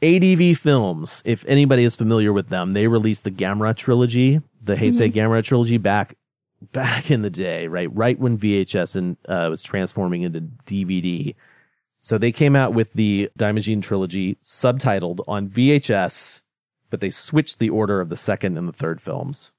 ADV 0.00 0.56
Films, 0.56 1.22
if 1.26 1.44
anybody 1.46 1.84
is 1.84 1.94
familiar 1.94 2.32
with 2.32 2.48
them, 2.48 2.72
they 2.72 2.86
released 2.86 3.24
the 3.24 3.30
Gamera 3.30 3.76
trilogy, 3.76 4.40
the 4.62 4.76
Heisei 4.76 5.12
Gamera 5.12 5.44
trilogy 5.44 5.76
back 5.76 6.16
back 6.72 7.10
in 7.10 7.20
the 7.20 7.28
day, 7.28 7.68
right? 7.68 7.94
Right 7.94 8.18
when 8.18 8.38
VHS 8.38 8.96
and 8.96 9.18
uh, 9.28 9.48
was 9.50 9.62
transforming 9.62 10.22
into 10.22 10.40
DVD. 10.64 11.34
So 11.98 12.16
they 12.16 12.32
came 12.32 12.56
out 12.56 12.72
with 12.72 12.94
the 12.94 13.28
Daimajin 13.38 13.82
trilogy 13.82 14.38
subtitled 14.42 15.20
on 15.28 15.50
VHS, 15.50 16.40
but 16.88 17.00
they 17.00 17.10
switched 17.10 17.58
the 17.58 17.68
order 17.68 18.00
of 18.00 18.08
the 18.08 18.16
second 18.16 18.56
and 18.56 18.66
the 18.66 18.72
third 18.72 19.02
films. 19.02 19.52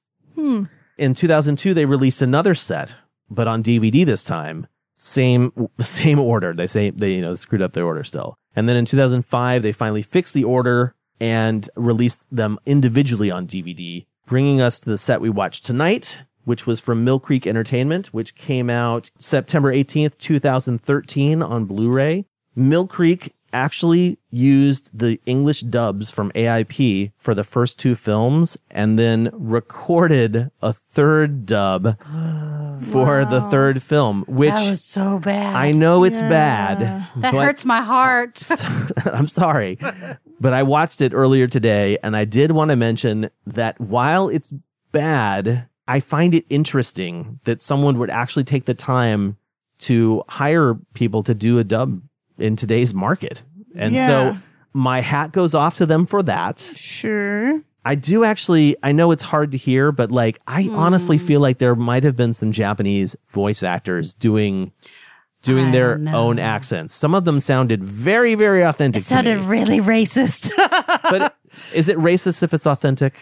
In 0.98 1.14
2002, 1.14 1.72
they 1.72 1.84
released 1.84 2.20
another 2.20 2.54
set, 2.54 2.96
but 3.30 3.48
on 3.48 3.62
DVD 3.62 4.04
this 4.04 4.24
time. 4.24 4.66
Same, 4.94 5.52
same 5.80 6.18
order. 6.18 6.52
They 6.52 6.66
say 6.66 6.90
they, 6.90 7.14
you 7.14 7.22
know, 7.22 7.34
screwed 7.34 7.62
up 7.62 7.72
their 7.72 7.86
order 7.86 8.04
still. 8.04 8.36
And 8.54 8.68
then 8.68 8.76
in 8.76 8.84
2005, 8.84 9.62
they 9.62 9.72
finally 9.72 10.02
fixed 10.02 10.34
the 10.34 10.44
order 10.44 10.94
and 11.20 11.68
released 11.76 12.26
them 12.34 12.58
individually 12.66 13.30
on 13.30 13.46
DVD, 13.46 14.06
bringing 14.26 14.60
us 14.60 14.80
to 14.80 14.90
the 14.90 14.98
set 14.98 15.20
we 15.20 15.30
watched 15.30 15.64
tonight, 15.64 16.22
which 16.44 16.66
was 16.66 16.80
from 16.80 17.04
Mill 17.04 17.20
Creek 17.20 17.46
Entertainment, 17.46 18.08
which 18.08 18.34
came 18.34 18.70
out 18.70 19.10
September 19.18 19.72
18th, 19.72 20.16
2013 20.18 21.42
on 21.42 21.66
Blu-ray. 21.66 22.24
Mill 22.56 22.86
Creek 22.86 23.34
actually 23.52 24.18
used 24.30 24.96
the 24.98 25.20
English 25.26 25.60
dubs 25.62 26.10
from 26.10 26.30
AIP 26.32 27.12
for 27.18 27.34
the 27.34 27.44
first 27.44 27.78
two 27.78 27.94
films 27.94 28.56
and 28.70 28.98
then 28.98 29.30
recorded 29.32 30.50
a 30.62 30.72
third 30.72 31.46
dub 31.46 31.98
for 32.80 33.24
the 33.24 33.40
third 33.50 33.82
film, 33.82 34.24
which 34.28 34.50
That 34.54 34.70
was 34.70 34.82
so 34.84 35.18
bad. 35.18 35.54
I 35.56 35.72
know 35.72 36.04
it's 36.04 36.20
Yeah. 36.20 36.28
bad. 36.28 36.78
that 37.22 37.32
but- 37.32 37.44
hurts 37.44 37.64
my 37.64 37.80
heart. 37.82 38.40
I'm 39.06 39.28
sorry, 39.28 39.78
but 40.40 40.52
I 40.52 40.62
watched 40.62 41.00
it 41.00 41.12
earlier 41.14 41.46
today 41.46 41.98
and 42.02 42.16
I 42.16 42.24
did 42.24 42.52
want 42.52 42.70
to 42.70 42.76
mention 42.76 43.30
that 43.46 43.80
while 43.80 44.28
it's 44.28 44.52
bad, 44.92 45.66
I 45.88 46.00
find 46.00 46.34
it 46.34 46.44
interesting 46.48 47.40
that 47.44 47.60
someone 47.60 47.98
would 47.98 48.10
actually 48.10 48.44
take 48.44 48.64
the 48.66 48.74
time 48.74 49.36
to 49.78 50.22
hire 50.28 50.74
people 50.94 51.22
to 51.24 51.34
do 51.34 51.58
a 51.58 51.64
dub 51.64 52.02
in 52.40 52.56
today's 52.56 52.92
market. 52.94 53.42
And 53.74 53.94
Yeah. 53.94 54.06
so 54.06 54.38
my 54.72 55.00
hat 55.00 55.32
goes 55.32 55.54
off 55.54 55.76
to 55.76 55.86
them 55.86 56.06
for 56.06 56.22
that. 56.24 56.58
Sure. 56.76 57.60
I 57.84 57.94
do 57.94 58.24
actually, 58.24 58.76
I 58.82 58.92
know 58.92 59.10
it's 59.10 59.22
hard 59.22 59.52
to 59.52 59.58
hear, 59.58 59.90
but 59.90 60.12
like, 60.12 60.38
I 60.46 60.68
honestly 60.72 61.16
Hmm. 61.16 61.24
feel 61.26 61.40
like 61.40 61.58
there 61.58 61.74
might 61.74 62.04
have 62.04 62.14
been 62.16 62.34
some 62.34 62.52
Japanese 62.52 63.16
voice 63.28 63.62
actors 63.62 64.12
doing, 64.12 64.72
doing 65.42 65.68
I 65.68 65.70
their 65.72 66.00
own 66.12 66.38
accents. 66.38 66.94
Some 66.94 67.14
of 67.14 67.24
them 67.24 67.40
sounded 67.40 67.82
very, 67.82 68.34
very 68.34 68.62
authentic 68.62 69.02
It 69.02 69.06
to 69.06 69.14
me. 69.14 69.16
sounded 69.24 69.44
really 69.44 69.80
racist. 69.80 70.50
but 71.02 71.36
is 71.72 71.88
it 71.88 71.96
racist 71.98 72.42
if 72.42 72.52
it's 72.54 72.66
authentic? 72.66 73.14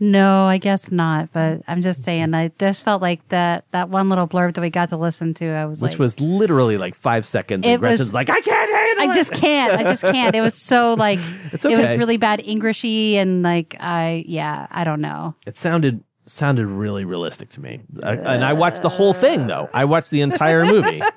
no, 0.00 0.44
I 0.46 0.58
guess 0.58 0.90
not. 0.92 1.30
But 1.32 1.62
I'm 1.68 1.80
just 1.80 2.02
saying, 2.02 2.34
I 2.34 2.48
just 2.58 2.84
felt 2.84 3.00
like 3.00 3.26
that 3.28 3.64
that 3.70 3.88
one 3.88 4.08
little 4.08 4.26
blurb 4.28 4.54
that 4.54 4.60
we 4.60 4.68
got 4.68 4.88
to 4.90 4.96
listen 4.96 5.32
to. 5.34 5.46
I 5.48 5.64
was 5.66 5.80
Which 5.80 5.92
like, 5.92 5.98
was 5.98 6.20
literally 6.20 6.76
like 6.78 6.94
five 6.94 7.24
seconds. 7.24 7.64
It 7.64 7.70
And 7.70 7.80
Gretchen's 7.80 8.00
was- 8.00 8.14
like, 8.14 8.28
I 8.28 8.40
can't 8.40 8.70
handle 8.70 9.04
I 9.08 9.10
it." 9.10 9.14
just 9.14 9.32
can't. 9.32 9.72
I 9.72 9.82
just 9.84 10.02
can't. 10.02 10.34
It 10.34 10.40
was 10.40 10.54
so 10.54 10.94
like 10.98 11.20
It's 11.52 11.64
it 11.64 11.78
was 11.78 11.96
really 11.96 12.16
bad 12.18 12.40
Englishy 12.44 13.16
and 13.18 13.42
like 13.42 13.76
I 13.80 14.24
yeah 14.26 14.66
I 14.70 14.84
don't 14.84 15.00
know. 15.00 15.34
It 15.46 15.56
sounded 15.56 16.02
sounded 16.26 16.66
really 16.66 17.04
realistic 17.04 17.50
to 17.50 17.60
me. 17.60 17.80
I, 18.02 18.12
and 18.14 18.44
I 18.44 18.52
watched 18.54 18.82
the 18.82 18.88
whole 18.88 19.12
thing 19.14 19.46
though. 19.46 19.68
I 19.72 19.84
watched 19.84 20.10
the 20.10 20.22
entire 20.22 20.64
movie. 20.64 21.02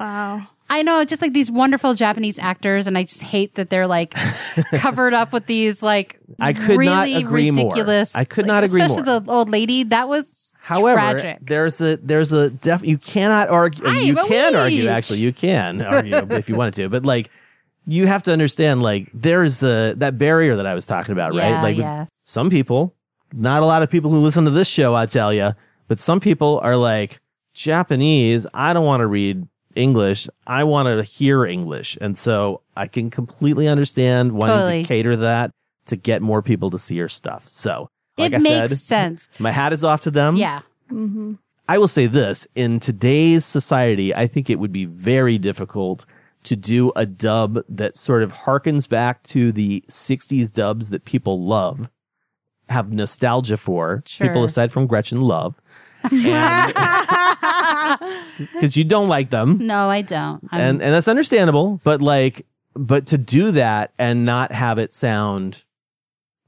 Wow. 0.00 0.48
I 0.72 0.82
know, 0.82 1.04
just 1.04 1.20
like 1.20 1.32
these 1.32 1.50
wonderful 1.50 1.94
Japanese 1.94 2.38
actors, 2.38 2.86
and 2.86 2.96
I 2.96 3.02
just 3.02 3.24
hate 3.24 3.56
that 3.56 3.70
they're 3.70 3.88
like 3.88 4.14
covered 4.76 5.12
up 5.12 5.32
with 5.32 5.46
these 5.46 5.82
like 5.82 6.20
I 6.38 6.52
could 6.52 6.78
not 6.78 7.06
really 7.06 7.16
agree 7.16 7.50
more. 7.50 7.64
ridiculous. 7.64 8.14
I 8.14 8.24
could 8.24 8.46
like, 8.46 8.54
not 8.54 8.64
agree 8.64 8.80
especially 8.80 9.02
more. 9.02 9.16
Especially 9.16 9.26
the 9.26 9.32
old 9.32 9.50
lady. 9.50 9.82
That 9.82 10.08
was 10.08 10.54
However, 10.60 11.00
tragic. 11.00 11.38
there's 11.42 11.80
a 11.80 11.96
there's 11.96 12.32
a 12.32 12.50
def 12.50 12.84
you 12.84 12.98
cannot 12.98 13.48
argue 13.48 13.84
I 13.84 13.98
you 13.98 14.14
can 14.14 14.54
argue 14.54 14.86
actually 14.86 15.18
you 15.18 15.32
can 15.32 15.82
argue 15.82 16.14
if 16.30 16.48
you 16.48 16.54
wanted 16.54 16.74
to 16.74 16.88
but 16.88 17.04
like 17.04 17.30
you 17.86 18.06
have 18.06 18.22
to 18.22 18.32
understand 18.32 18.80
like 18.80 19.10
there's 19.12 19.64
a 19.64 19.94
that 19.94 20.18
barrier 20.18 20.54
that 20.54 20.66
I 20.66 20.74
was 20.74 20.86
talking 20.86 21.12
about 21.12 21.34
right 21.34 21.60
like 21.62 21.78
yeah. 21.78 22.06
some 22.22 22.48
people 22.48 22.94
not 23.32 23.64
a 23.64 23.66
lot 23.66 23.82
of 23.82 23.90
people 23.90 24.12
who 24.12 24.20
listen 24.20 24.44
to 24.44 24.50
this 24.50 24.68
show 24.68 24.94
I 24.94 25.06
tell 25.06 25.32
you 25.32 25.52
but 25.88 25.98
some 25.98 26.20
people 26.20 26.60
are 26.62 26.76
like 26.76 27.20
Japanese 27.54 28.46
I 28.54 28.72
don't 28.72 28.86
want 28.86 29.00
to 29.00 29.08
read 29.08 29.48
English 29.80 30.28
I 30.46 30.64
want 30.64 30.86
to 30.86 31.02
hear 31.02 31.44
English 31.44 31.96
and 32.00 32.16
so 32.18 32.60
I 32.76 32.86
can 32.86 33.10
completely 33.10 33.66
understand 33.68 34.32
wanting 34.32 34.56
Totally. 34.56 34.82
to 34.82 34.88
cater 34.88 35.16
that 35.16 35.50
to 35.86 35.96
get 35.96 36.20
more 36.22 36.42
people 36.42 36.70
to 36.70 36.78
see 36.78 36.94
your 36.96 37.08
stuff 37.08 37.48
so 37.48 37.88
like 38.18 38.32
it 38.32 38.36
I 38.36 38.38
makes 38.38 38.56
said 38.58 38.70
sense. 38.72 39.28
my 39.38 39.50
hat 39.52 39.72
is 39.72 39.82
off 39.84 40.02
to 40.02 40.10
them 40.10 40.36
Yeah. 40.36 40.60
Mm-hmm. 40.90 41.34
I 41.68 41.78
will 41.78 41.88
say 41.88 42.06
this 42.06 42.48
in 42.56 42.80
today's 42.80 43.44
society, 43.44 44.12
I 44.12 44.26
think 44.26 44.50
it 44.50 44.58
would 44.58 44.72
be 44.72 44.84
very 44.86 45.38
difficult 45.38 46.04
to 46.42 46.56
do 46.56 46.90
a 46.96 47.06
dub 47.06 47.60
that 47.68 47.94
sort 47.94 48.22
of 48.24 48.32
harkens 48.32 48.88
back 48.88 49.22
to 49.24 49.52
the 49.52 49.84
60s 49.88 50.52
dubs 50.52 50.90
that 50.90 51.04
people 51.04 51.44
love, 51.44 51.88
have 52.68 52.90
nostalgia 52.92 53.56
for, 53.56 54.02
Sure. 54.06 54.26
people 54.26 54.42
aside 54.42 54.72
from 54.72 54.88
Gretchen 54.88 55.20
love. 55.20 55.60
Because 58.38 58.76
you 58.76 58.84
don't 58.84 59.08
like 59.08 59.30
them. 59.30 59.58
No, 59.58 59.88
I 59.88 60.02
don't. 60.02 60.42
I'm, 60.50 60.60
And, 60.60 60.82
and 60.82 60.94
that's 60.94 61.08
understandable, 61.08 61.80
but 61.84 62.00
like, 62.00 62.46
but 62.74 63.06
to 63.06 63.18
do 63.18 63.50
that 63.52 63.92
and 63.98 64.24
not 64.24 64.52
have 64.52 64.78
it 64.78 64.92
sound 64.92 65.64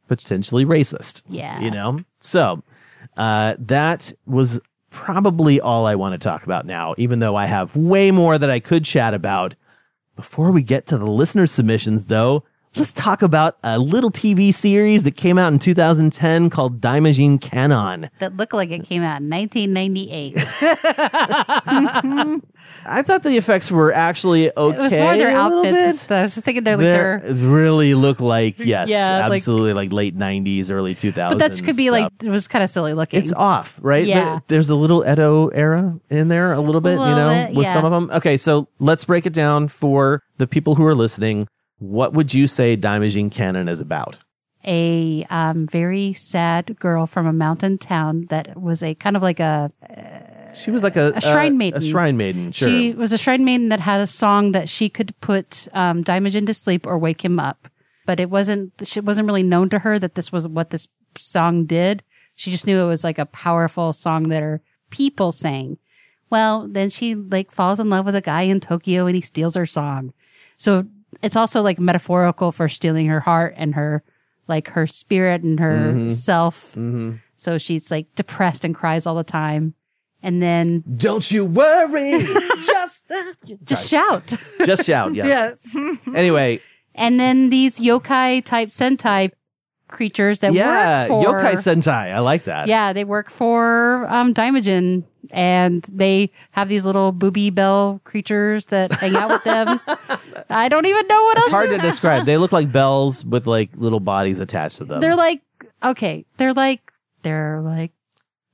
potentially 0.08 0.64
racist 0.64 1.22
yeah. 1.28 1.58
you 1.60 1.70
know 1.70 2.00
so 2.20 2.62
uh 3.16 3.54
that 3.58 4.12
was 4.26 4.60
probably 4.90 5.60
all 5.60 5.86
i 5.86 5.94
want 5.94 6.12
to 6.12 6.18
talk 6.18 6.44
about 6.44 6.66
now 6.66 6.94
even 6.98 7.18
though 7.18 7.34
i 7.34 7.46
have 7.46 7.74
way 7.76 8.10
more 8.10 8.36
that 8.36 8.50
i 8.50 8.60
could 8.60 8.84
chat 8.84 9.14
about 9.14 9.54
before 10.14 10.52
we 10.52 10.62
get 10.62 10.86
to 10.86 10.98
the 10.98 11.10
listener 11.10 11.46
submissions 11.46 12.08
though 12.08 12.44
let's 12.76 12.92
talk 12.92 13.22
about 13.22 13.56
a 13.62 13.78
little 13.78 14.10
tv 14.10 14.52
series 14.52 15.02
that 15.02 15.16
came 15.16 15.38
out 15.38 15.52
in 15.52 15.58
2010 15.58 16.50
called 16.50 16.80
daimajin 16.80 17.38
Kanon 17.38 18.08
That 18.18 18.36
looked 18.36 18.54
like 18.54 18.70
it 18.70 18.84
came 18.84 19.02
out 19.02 19.20
in 19.20 19.30
1998. 19.30 20.36
i 22.86 23.02
thought 23.02 23.22
the 23.22 23.36
effects 23.36 23.70
were 23.70 23.92
actually 23.92 24.50
okay 24.56 24.78
it 24.78 24.80
was 24.80 24.96
more 24.98 25.16
their 25.16 25.36
a 25.36 25.40
outfits. 25.40 26.10
I 26.10 26.22
was 26.22 26.34
just 26.34 26.44
thinking 26.44 26.64
they're 26.64 26.76
like 26.76 26.84
They're- 26.84 27.20
they're. 27.24 27.34
really 27.34 27.94
look 27.94 28.20
like 28.20 28.58
yes 28.58 28.88
Yeah, 28.88 29.28
absolutely 29.30 29.74
like, 29.74 29.92
late 29.92 30.16
90s 30.16 30.70
early 30.70 30.94
2000s 30.94 31.28
But 31.30 31.38
that 31.38 31.52
could 31.64 31.76
be 31.76 31.88
stuff. 31.88 31.92
like 32.02 32.12
it 32.22 32.28
was 32.30 32.48
kind 32.48 32.62
of 32.64 32.70
silly 32.70 32.94
looking. 32.94 33.20
It's 33.20 33.32
off, 33.32 33.78
right? 33.82 34.06
Yeah. 34.06 34.24
There- 34.24 34.42
There's 34.48 34.70
a 34.70 34.74
little 34.74 35.04
Edo 35.08 35.48
era 35.48 35.98
in 36.10 36.28
there, 36.28 36.52
a 36.52 36.60
little 36.60 36.80
bit, 36.80 36.94
you 36.94 37.00
little 37.00 37.16
know, 37.16 37.46
bit, 37.48 37.56
with 37.56 37.66
yeah. 37.66 37.72
some 37.72 37.84
of 37.84 37.90
them. 37.92 38.10
Okay, 38.16 38.36
so 38.36 38.68
let's 38.78 39.04
break 39.04 39.26
it 39.26 39.32
down 39.32 39.68
for 39.68 40.22
the 40.38 40.46
people 40.46 40.74
who 40.76 40.84
are 40.84 40.94
listening. 40.94 41.46
What 41.82 42.12
would 42.12 42.32
you 42.32 42.46
say 42.46 42.76
Daimajin 42.76 43.30
Kanon 43.30 43.68
is 43.68 43.80
about? 43.80 44.18
a 44.64 45.26
um, 45.30 45.66
very 45.66 46.12
sad 46.12 46.78
girl 46.78 47.06
from 47.06 47.26
a 47.26 47.32
mountain 47.32 47.78
town 47.78 48.26
that 48.28 48.60
was 48.60 48.82
a 48.82 48.94
kind 48.94 49.16
of 49.16 49.22
like 49.22 49.40
a 49.40 49.68
She 50.54 50.70
was 50.70 50.82
like 50.82 50.96
a, 50.96 51.12
A 51.16 51.20
shrine 51.20 51.58
maiden. 51.58 51.82
A 51.82 51.84
shrine 51.84 52.16
maiden. 52.16 52.52
Sure. 52.52 52.68
She 52.68 52.92
was 52.92 53.12
a 53.12 53.18
shrine 53.18 53.44
maiden 53.44 53.68
that 53.68 53.80
had 53.80 54.00
a 54.00 54.06
song 54.06 54.52
that 54.52 54.68
she 54.68 54.88
could 54.88 55.18
put 55.20 55.68
um, 55.72 56.04
Daimajin 56.04 56.46
to 56.46 56.54
sleep 56.54 56.86
or 56.86 56.98
wake 56.98 57.24
him 57.24 57.40
up. 57.40 57.68
But 58.06 58.20
it 58.20 58.30
wasn't, 58.30 58.72
it 58.80 59.04
wasn't 59.04 59.26
really 59.26 59.42
known 59.42 59.68
to 59.70 59.80
her 59.80 59.98
that 59.98 60.14
this 60.14 60.32
was 60.32 60.46
what 60.46 60.70
this 60.70 60.88
song 61.16 61.66
did. 61.66 62.02
She 62.34 62.50
just 62.50 62.66
knew 62.66 62.80
it 62.80 62.88
was 62.88 63.04
like 63.04 63.18
a 63.18 63.26
powerful 63.26 63.92
song 63.92 64.24
that 64.24 64.42
her 64.42 64.60
people 64.90 65.32
sang. 65.32 65.78
Well, 66.30 66.66
then 66.68 66.90
she 66.90 67.14
like 67.14 67.50
falls 67.50 67.78
in 67.78 67.90
love 67.90 68.06
with 68.06 68.16
a 68.16 68.20
guy 68.20 68.42
in 68.42 68.60
Tokyo 68.60 69.06
and 69.06 69.14
he 69.14 69.20
steals 69.20 69.54
her 69.54 69.66
song. 69.66 70.12
So 70.56 70.86
it's 71.22 71.36
also 71.36 71.62
like 71.62 71.78
metaphorical 71.78 72.52
for 72.52 72.68
stealing 72.68 73.06
her 73.06 73.20
heart 73.20 73.54
and 73.56 73.74
her, 73.74 74.02
like 74.48 74.68
her 74.68 74.86
spirit 74.86 75.42
and 75.42 75.60
her 75.60 75.92
mm-hmm. 75.92 76.10
self. 76.10 76.72
Mm-hmm. 76.72 77.16
So 77.34 77.58
she's 77.58 77.90
like 77.90 78.14
depressed 78.14 78.64
and 78.64 78.74
cries 78.74 79.06
all 79.06 79.14
the 79.14 79.24
time. 79.24 79.74
And 80.22 80.40
then 80.40 80.84
Don't 80.96 81.28
you 81.30 81.44
worry. 81.44 82.12
just 82.66 83.12
just 83.64 83.90
shout. 83.90 84.32
just 84.64 84.86
shout. 84.86 85.14
Yeah. 85.14 85.26
yes. 85.26 85.76
Anyway, 86.14 86.60
And 86.94 87.18
then 87.18 87.50
these 87.50 87.80
yokai 87.80 88.44
type 88.44 88.68
Sentai 88.68 89.32
creatures 89.92 90.40
that 90.40 90.52
yeah, 90.52 91.08
work 91.08 91.08
for 91.08 91.24
Yokai 91.24 91.52
Sentai. 91.52 92.12
I 92.12 92.18
like 92.18 92.44
that. 92.44 92.66
Yeah, 92.66 92.92
they 92.92 93.04
work 93.04 93.30
for 93.30 94.06
um 94.08 94.34
Daimajin 94.34 95.04
and 95.30 95.82
they 95.92 96.30
have 96.50 96.68
these 96.68 96.84
little 96.84 97.12
booby 97.12 97.50
bell 97.50 98.00
creatures 98.04 98.66
that 98.66 98.92
hang 98.92 99.14
out 99.14 99.30
with 99.30 99.44
them. 99.44 99.80
I 100.50 100.68
don't 100.68 100.86
even 100.86 101.06
know 101.06 101.22
what 101.22 101.36
else. 101.36 101.46
It's 101.46 101.52
hard 101.52 101.70
to 101.70 101.78
describe. 101.78 102.26
They 102.26 102.38
look 102.38 102.52
like 102.52 102.72
bells 102.72 103.24
with 103.24 103.46
like 103.46 103.70
little 103.76 104.00
bodies 104.00 104.40
attached 104.40 104.78
to 104.78 104.84
them. 104.84 105.00
They're 105.00 105.16
like 105.16 105.42
okay, 105.82 106.24
they're 106.38 106.54
like 106.54 106.92
they're 107.22 107.60
like 107.60 107.92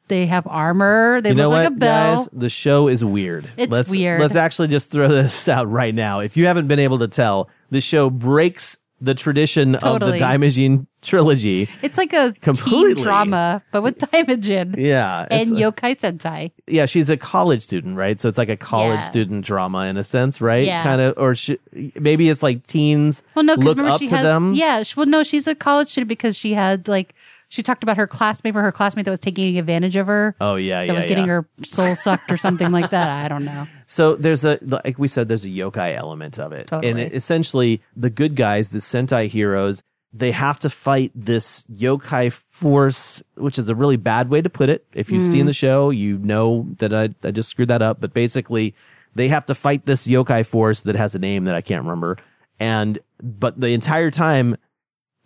they 0.09 0.26
have 0.26 0.47
armor. 0.47 1.20
They 1.20 1.30
you 1.30 1.36
look 1.36 1.51
what, 1.51 1.59
like 1.59 1.68
a 1.68 1.74
bell. 1.74 2.16
guys? 2.16 2.28
The 2.32 2.49
show 2.49 2.89
is 2.89 3.05
weird. 3.05 3.49
It's 3.57 3.72
let's, 3.72 3.91
weird. 3.91 4.20
Let's 4.20 4.36
actually 4.36 4.68
just 4.68 4.91
throw 4.91 5.09
this 5.09 5.49
out 5.49 5.70
right 5.70 5.95
now. 5.95 6.20
If 6.20 6.36
you 6.36 6.47
haven't 6.47 6.66
been 6.66 6.78
able 6.78 6.99
to 6.99 7.09
tell, 7.09 7.49
the 7.70 7.80
show 7.80 8.11
breaks 8.11 8.78
the 9.01 9.14
tradition 9.14 9.76
of 9.76 10.01
the 10.01 10.07
Totally. 10.07 10.18
Daimajin 10.18 10.86
trilogy. 11.03 11.69
It's 11.83 11.97
like 11.99 12.13
a 12.13 12.33
Completely. 12.41 12.95
teen 12.95 13.03
drama, 13.05 13.63
but 13.73 13.83
with 13.83 13.99
Daimajin. 13.99 14.77
Yeah. 14.79 15.27
And 15.31 15.51
yokai 15.51 15.97
sentai. 15.97 16.51
yeah, 16.67 16.87
she's 16.87 17.09
a 17.11 17.17
college 17.17 17.63
student, 17.63 17.97
right? 17.97 18.21
So 18.21 18.29
it's 18.29 18.39
like 18.39 18.49
a 18.49 18.57
college 18.57 19.01
Yeah. 19.01 19.11
student 19.11 19.45
drama 19.45 19.85
in 19.87 19.97
a 19.97 20.05
sense, 20.05 20.41
right? 20.41 20.65
Yeah. 20.67 20.83
Kind 20.83 21.01
of, 21.01 21.15
or 21.17 21.35
she, 21.35 21.59
maybe 21.99 22.29
it's 22.29 22.43
like 22.43 22.67
teens 22.67 23.23
Well, 23.35 23.45
no, 23.45 23.55
because 23.57 23.69
look 23.69 23.77
remember 23.79 23.95
up 23.95 24.01
she 24.01 24.09
to 24.09 24.17
has. 24.17 24.25
them. 24.25 24.55
Yeah, 24.55 24.83
she, 24.83 24.95
well, 24.97 25.07
no, 25.07 25.23
she's 25.23 25.47
a 25.47 25.55
college 25.55 25.89
student 25.89 26.09
because 26.09 26.37
she 26.37 26.55
had 26.55 26.89
like 26.89 27.15
she 27.51 27.63
talked 27.63 27.83
about 27.83 27.97
her 27.97 28.07
classmate 28.07 28.55
or 28.55 28.61
her 28.61 28.73
classmate 28.73 29.07
that 29.07 29.11
was 29.11 29.21
taking 29.21 29.57
advantage 29.59 29.97
of 29.97 30.07
her. 30.07 30.37
Oh 30.39 30.57
yeah, 30.57 30.81
that 30.81 30.87
yeah, 30.89 30.93
was 30.93 31.07
getting 31.07 31.25
yeah. 31.27 31.33
her 31.33 31.49
soul 31.63 31.95
sucked 31.97 32.31
or 32.31 32.37
something 32.37 32.71
like 32.73 32.91
that. 32.91 33.09
I 33.09 33.29
don't 33.29 33.45
know. 33.45 33.67
So 33.91 34.17
there's 34.17 34.45
a 34.45 34.59
like 34.63 34.99
we 34.99 35.09
said, 35.09 35.29
there's 35.29 35.47
a 35.47 35.49
yokai 35.49 35.97
element 35.97 36.39
of 36.39 36.53
it, 36.53 36.67
Totally. 36.67 36.91
and 36.91 36.99
it, 37.01 37.15
essentially 37.15 37.81
the 37.97 38.11
good 38.11 38.37
guys, 38.37 38.69
the 38.69 38.81
Sentai 38.81 39.29
heroes, 39.29 39.83
they 40.13 40.33
have 40.33 40.59
to 40.61 40.71
fight 40.71 41.13
this 41.15 41.65
yokai 41.65 42.33
force, 42.33 43.23
which 43.37 43.59
is 43.59 43.69
a 43.69 43.75
really 43.75 43.97
bad 43.97 44.31
way 44.31 44.41
to 44.41 44.49
put 44.49 44.69
it. 44.69 44.87
If 44.95 45.11
you've 45.11 45.23
Mm. 45.23 45.31
seen 45.33 45.47
the 45.47 45.53
show, 45.53 45.91
you 45.91 46.19
know 46.19 46.67
that 46.79 46.95
I 46.95 47.11
I 47.23 47.31
just 47.31 47.51
screwed 47.51 47.69
that 47.69 47.83
up. 47.83 48.01
But 48.01 48.15
basically, 48.15 48.75
they 49.15 49.29
have 49.29 49.45
to 49.47 49.55
fight 49.55 49.85
this 49.87 50.07
yokai 50.07 50.47
force 50.47 50.83
that 50.83 50.97
has 50.97 51.15
a 51.15 51.19
name 51.19 51.45
that 51.45 51.55
I 51.55 51.61
can't 51.61 51.83
remember, 51.83 52.17
and 52.59 52.99
but 53.23 53.61
the 53.61 53.69
entire 53.69 54.11
time, 54.11 54.57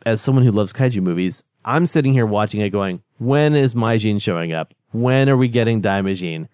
as 0.04 0.20
someone 0.20 0.44
who 0.44 0.50
loves 0.50 0.72
kaiju 0.72 1.00
movies, 1.02 1.44
I'm 1.64 1.86
sitting 1.86 2.12
here 2.12 2.26
watching 2.26 2.60
it, 2.60 2.70
going, 2.70 3.02
when 3.18 3.54
is 3.54 3.74
Majin 3.74 4.20
showing 4.20 4.52
up? 4.52 4.74
When 4.90 5.28
are 5.28 5.36
we 5.36 5.46
getting 5.48 5.80
Daimajin? 5.80 6.48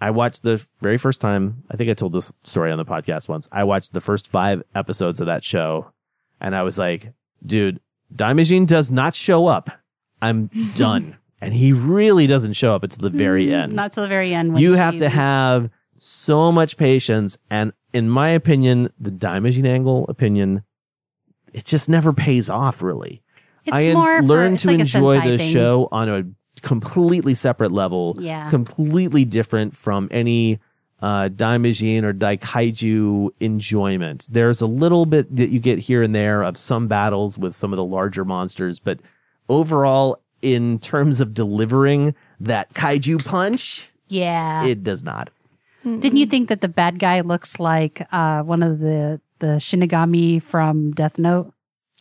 I 0.00 0.10
watched 0.10 0.42
the 0.42 0.56
very 0.82 0.98
first 0.98 1.20
time. 1.20 1.62
I 1.70 1.76
think 1.76 1.88
I 1.88 1.94
told 1.94 2.12
this 2.12 2.34
story 2.42 2.70
on 2.70 2.78
the 2.78 2.84
podcast 2.84 3.28
once. 3.28 3.48
I 3.52 3.64
watched 3.64 3.92
the 3.92 4.00
first 4.00 4.26
five 4.28 4.62
episodes 4.74 5.20
of 5.20 5.26
that 5.26 5.42
show 5.44 5.92
and 6.40 6.54
I 6.54 6.62
was 6.62 6.78
like, 6.78 7.12
dude, 7.44 7.80
Daimajin 8.14 8.66
does 8.66 8.90
not 8.90 9.14
show 9.14 9.46
up. 9.46 9.70
I'm 10.22 10.46
done. 10.74 11.16
and 11.40 11.52
he 11.52 11.72
really 11.72 12.26
doesn't 12.26 12.54
show 12.54 12.74
up 12.74 12.82
until 12.82 13.08
the 13.10 13.16
very 13.16 13.46
mm, 13.46 13.52
end. 13.52 13.72
Not 13.74 13.92
till 13.92 14.02
the 14.02 14.08
very 14.08 14.34
end. 14.34 14.58
you 14.58 14.74
have 14.74 14.98
to 14.98 15.08
have 15.08 15.70
so 15.98 16.50
much 16.52 16.76
patience. 16.76 17.38
And 17.50 17.72
in 17.92 18.08
my 18.08 18.30
opinion, 18.30 18.90
the 18.98 19.10
Daimajin 19.10 19.66
angle 19.66 20.06
opinion, 20.08 20.62
it 21.52 21.64
just 21.64 21.88
never 21.88 22.12
pays 22.12 22.48
off 22.48 22.82
really. 22.82 23.22
It's 23.64 23.76
I 23.76 23.92
more 23.92 24.18
for- 24.18 24.22
learned 24.22 24.54
it's 24.54 24.62
to 24.62 24.68
like 24.68 24.80
enjoy 24.80 25.20
the 25.20 25.38
show 25.38 25.88
on 25.90 26.08
a 26.08 26.24
completely 26.62 27.34
separate 27.34 27.72
level. 27.72 28.16
Yeah. 28.18 28.48
Completely 28.48 29.24
different 29.24 29.74
from 29.76 30.08
any 30.10 30.60
uh, 31.02 31.28
Daimajin 31.28 32.02
or 32.04 32.12
Daikaiju 32.14 33.30
enjoyment. 33.40 34.28
There's 34.30 34.60
a 34.60 34.66
little 34.66 35.06
bit 35.06 35.34
that 35.36 35.50
you 35.50 35.58
get 35.60 35.78
here 35.80 36.02
and 36.02 36.14
there 36.14 36.42
of 36.42 36.56
some 36.56 36.88
battles 36.88 37.36
with 37.38 37.54
some 37.54 37.72
of 37.72 37.76
the 37.76 37.84
larger 37.84 38.24
monsters, 38.24 38.78
but 38.78 38.98
overall, 39.48 40.20
in 40.42 40.78
terms 40.78 41.20
of 41.20 41.34
delivering 41.34 42.14
that 42.40 42.72
kaiju 42.74 43.24
punch, 43.24 43.90
Yeah. 44.08 44.64
it 44.64 44.82
does 44.84 45.02
not. 45.02 45.30
Didn't 45.84 46.16
you 46.16 46.26
think 46.26 46.48
that 46.48 46.60
the 46.60 46.68
bad 46.68 46.98
guy 46.98 47.20
looks 47.20 47.60
like 47.60 48.06
uh, 48.12 48.42
one 48.42 48.62
of 48.62 48.80
the 48.80 49.20
the 49.38 49.58
Shinigami 49.58 50.42
from 50.42 50.90
Death 50.92 51.18
Note? 51.18 51.52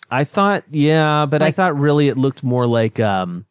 I 0.10 0.24
thought, 0.24 0.64
yeah, 0.72 1.26
but 1.26 1.42
I 1.42 1.52
thought 1.52 1.78
really 1.78 2.08
it 2.08 2.18
looked 2.18 2.44
more 2.44 2.66
like, 2.66 3.00
um, 3.00 3.46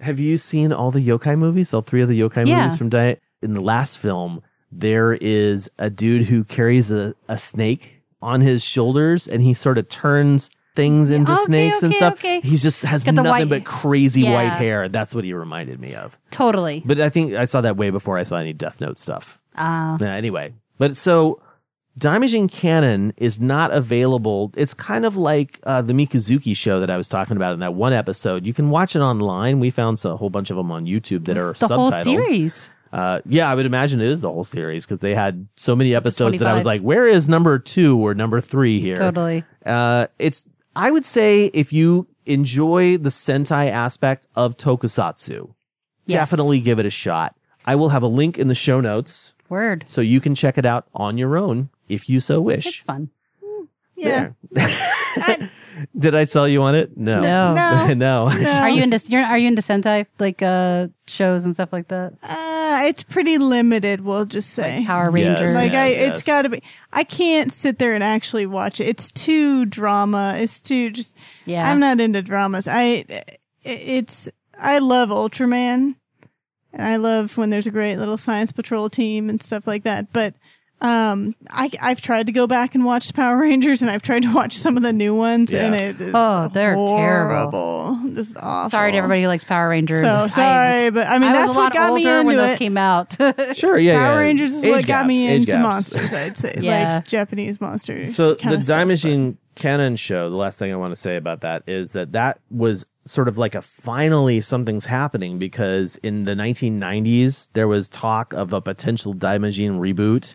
have 0.00 0.18
you 0.20 0.36
seen 0.36 0.72
all 0.72 0.90
the 0.90 1.00
yokai 1.06 1.36
movies? 1.36 1.74
All 1.74 1.80
three 1.82 2.00
of 2.02 2.08
the 2.08 2.18
yokai 2.20 2.46
Yeah. 2.46 2.62
movies 2.62 2.76
from 2.78 2.90
Daiei? 2.90 3.16
In 3.42 3.54
the 3.54 3.60
last 3.60 3.98
film, 3.98 4.40
there 4.78 5.12
is 5.14 5.70
a 5.78 5.90
dude 5.90 6.26
who 6.26 6.44
carries 6.44 6.90
a, 6.90 7.14
a 7.28 7.38
snake 7.38 8.02
on 8.20 8.40
his 8.40 8.64
shoulders 8.64 9.28
and 9.28 9.42
he 9.42 9.54
sort 9.54 9.78
of 9.78 9.88
turns 9.88 10.50
things 10.74 11.10
into 11.10 11.30
Okay, 11.32 11.42
snakes 11.44 11.82
and 11.84 11.94
stuff. 11.94 12.14
okay. 12.14 12.40
He 12.40 12.56
just 12.56 12.82
has 12.82 13.06
nothing 13.06 13.24
white- 13.30 13.48
but 13.48 13.64
crazy 13.64 14.24
white 14.24 14.48
hair. 14.54 14.88
That's 14.88 15.14
what 15.14 15.22
he 15.24 15.32
reminded 15.32 15.78
me 15.78 15.94
of. 15.94 16.18
Totally. 16.30 16.82
But 16.84 17.00
I 17.00 17.08
think 17.10 17.34
I 17.34 17.44
saw 17.44 17.60
that 17.60 17.76
way 17.76 17.90
before 17.90 18.18
I 18.18 18.24
saw 18.24 18.38
any 18.38 18.52
Death 18.52 18.80
Note 18.80 18.98
stuff. 18.98 19.40
Uh, 19.56 19.96
Yeah, 20.00 20.14
anyway, 20.14 20.52
but 20.78 20.96
so 20.96 21.40
Daimajin 22.00 22.50
Kanon 22.50 23.12
is 23.16 23.38
not 23.40 23.72
available. 23.72 24.50
It's 24.56 24.74
kind 24.74 25.06
of 25.06 25.16
like 25.16 25.60
uh, 25.62 25.80
the 25.80 25.92
Mikazuki 25.92 26.56
show 26.56 26.80
that 26.80 26.90
I 26.90 26.96
was 26.96 27.06
talking 27.08 27.36
about 27.36 27.52
in 27.54 27.60
that 27.60 27.74
one 27.74 27.92
episode. 27.92 28.44
You 28.44 28.52
can 28.52 28.68
watch 28.68 28.96
it 28.96 29.00
online. 29.00 29.60
We 29.60 29.70
found 29.70 30.04
a 30.04 30.16
whole 30.16 30.28
bunch 30.30 30.50
of 30.50 30.56
them 30.56 30.72
on 30.72 30.86
YouTube 30.86 31.26
that 31.26 31.36
are 31.36 31.52
the 31.52 31.66
subtitled. 31.68 31.76
whole 31.76 31.92
series. 31.92 32.72
Uh, 32.94 33.20
yeah, 33.26 33.50
I 33.50 33.56
would 33.56 33.66
imagine 33.66 34.00
it 34.00 34.06
is 34.06 34.20
the 34.20 34.30
whole 34.30 34.44
series 34.44 34.84
because 34.86 35.00
they 35.00 35.16
had 35.16 35.48
so 35.56 35.74
many 35.74 35.96
episodes 35.96 36.38
that 36.38 36.46
I 36.46 36.54
was 36.54 36.64
like, 36.64 36.80
where 36.80 37.08
is 37.08 37.26
number 37.28 37.58
two 37.58 37.98
or 37.98 38.14
number 38.14 38.40
three 38.40 38.78
here? 38.80 38.94
Totally. 38.94 39.42
Uh, 39.66 40.06
it's, 40.20 40.48
I 40.76 40.92
would 40.92 41.04
say 41.04 41.46
if 41.46 41.72
you 41.72 42.06
enjoy 42.24 42.96
the 42.96 43.08
Sentai 43.08 43.68
aspect 43.68 44.28
of 44.36 44.56
Tokusatsu, 44.56 45.54
Yes. 46.06 46.18
definitely 46.30 46.60
give 46.60 46.78
it 46.78 46.86
a 46.86 46.90
shot. 46.90 47.34
I 47.66 47.74
will 47.74 47.88
have 47.88 48.04
a 48.04 48.06
link 48.06 48.38
in 48.38 48.46
the 48.46 48.54
show 48.54 48.80
notes 48.80 49.34
Word. 49.48 49.82
so 49.88 50.00
you 50.00 50.20
can 50.20 50.36
check 50.36 50.56
it 50.56 50.64
out 50.64 50.86
on 50.94 51.18
your 51.18 51.36
own 51.36 51.70
if 51.88 52.08
you 52.08 52.20
so 52.20 52.40
wish. 52.40 52.66
It's 52.66 52.82
fun. 52.82 53.10
Yeah. 53.96 54.30
There. 55.74 55.86
Did 55.98 56.14
I 56.14 56.24
sell 56.24 56.46
you 56.48 56.62
on 56.62 56.74
it? 56.74 56.96
No. 56.96 57.20
No. 57.20 57.86
No. 57.94 58.28
no. 58.28 58.50
Are 58.60 58.70
you 58.70 58.82
into 58.82 58.98
you're, 59.08 59.22
are 59.22 59.38
you 59.38 59.48
into 59.48 59.62
Sentai 59.62 60.06
like 60.18 60.40
uh 60.42 60.88
shows 61.06 61.44
and 61.44 61.54
stuff 61.54 61.72
like 61.72 61.88
that? 61.88 62.14
Uh, 62.22 62.84
it's 62.86 63.02
pretty 63.02 63.38
limited, 63.38 64.00
we'll 64.00 64.24
just 64.24 64.50
say. 64.50 64.84
Power 64.86 65.04
Yes. 65.06 65.12
Rangers. 65.40 65.54
like 65.54 65.72
I, 65.72 65.88
yes. 65.90 66.10
it's 66.10 66.26
got 66.26 66.42
to 66.42 66.48
be. 66.48 66.62
I 66.92 67.04
can't 67.04 67.50
sit 67.52 67.78
there 67.78 67.94
and 67.94 68.02
actually 68.02 68.46
watch 68.46 68.80
it. 68.80 68.88
It's 68.88 69.10
too 69.12 69.64
drama. 69.66 70.34
It's 70.36 70.62
too 70.62 70.90
just. 70.90 71.16
Yeah. 71.44 71.68
I'm 71.70 71.80
not 71.80 72.00
into 72.00 72.22
dramas. 72.22 72.66
I. 72.68 73.04
It's. 73.62 74.28
I 74.58 74.78
love 74.78 75.08
Ultraman, 75.08 75.96
and 76.72 76.82
I 76.82 76.96
love 76.96 77.36
when 77.36 77.50
there's 77.50 77.66
a 77.66 77.70
great 77.72 77.96
little 77.96 78.16
science 78.16 78.52
patrol 78.52 78.88
team 78.88 79.28
and 79.28 79.42
stuff 79.42 79.66
like 79.66 79.82
that. 79.82 80.12
But 80.12 80.34
um, 80.80 81.34
I 81.50 81.70
I've 81.80 82.00
tried 82.02 82.26
to 82.26 82.32
go 82.32 82.46
back 82.46 82.74
and 82.74 82.84
watch 82.84 83.14
Power 83.14 83.36
Rangers, 83.40 83.80
and 83.82 83.90
I've 83.90 84.02
tried 84.02 84.22
to 84.24 84.34
watch 84.34 84.52
some 84.54 84.76
of 84.76 84.82
the 84.82 84.92
new 84.92 85.14
ones, 85.16 85.50
Yeah. 85.50 85.66
and 85.66 85.74
it 85.74 86.00
is 86.00 86.12
Oh, 86.14 86.48
they're 86.52 86.74
terrible. 86.74 87.98
Just 88.14 88.36
awful. 88.38 88.70
Sorry 88.70 88.92
to 88.92 88.98
everybody 88.98 89.22
who 89.22 89.28
likes 89.28 89.44
Power 89.44 89.68
Rangers. 89.70 90.00
So 90.02 90.06
I 90.08 90.28
sorry, 90.28 90.84
was- 90.90 90.94
but 90.94 91.06
I 91.08 91.18
mean 91.18 91.28
I 91.30 91.32
was 91.32 91.40
that's 91.46 91.50
a 91.50 91.56
what 91.56 91.62
lot 91.64 91.72
got 91.74 91.94
me 91.94 92.00
older 92.06 92.16
into 92.18 92.26
when 92.26 92.36
those 92.36 92.58
came 92.58 92.76
out. 92.76 93.16
Sure, 93.54 93.78
yeah, 93.78 93.96
Power 93.98 94.14
yeah. 94.14 94.18
Rangers 94.18 94.54
is 94.54 94.64
Age 94.64 94.70
what 94.72 94.86
got 94.86 95.06
me 95.06 95.26
into 95.34 95.46
gaps. 95.52 95.62
monsters. 95.62 96.12
I'd 96.14 96.36
say, 96.36 96.56
Yeah. 96.60 96.96
like 96.96 97.06
Japanese 97.06 97.60
monsters. 97.60 98.14
So 98.14 98.34
the 98.34 98.60
stuff, 98.62 98.78
Daimajin 98.78 99.36
Kanon 99.56 99.96
show, 99.98 100.28
the 100.30 100.36
last 100.36 100.58
thing 100.58 100.72
I 100.72 100.76
want 100.76 100.92
to 100.92 101.00
say 101.00 101.16
about 101.16 101.42
that 101.42 101.62
is 101.68 101.92
that 101.92 102.12
that 102.12 102.40
was 102.50 102.84
sort 103.06 103.28
of 103.28 103.38
like 103.38 103.54
a 103.54 103.62
finally 103.62 104.40
something's 104.40 104.86
happening 104.86 105.38
because 105.38 105.96
in 105.96 106.24
the 106.24 106.34
1990s 106.34 107.50
there 107.52 107.68
was 107.68 107.88
talk 107.88 108.32
of 108.32 108.52
a 108.52 108.60
potential 108.60 109.14
Daimajin 109.14 109.78
reboot. 109.78 110.34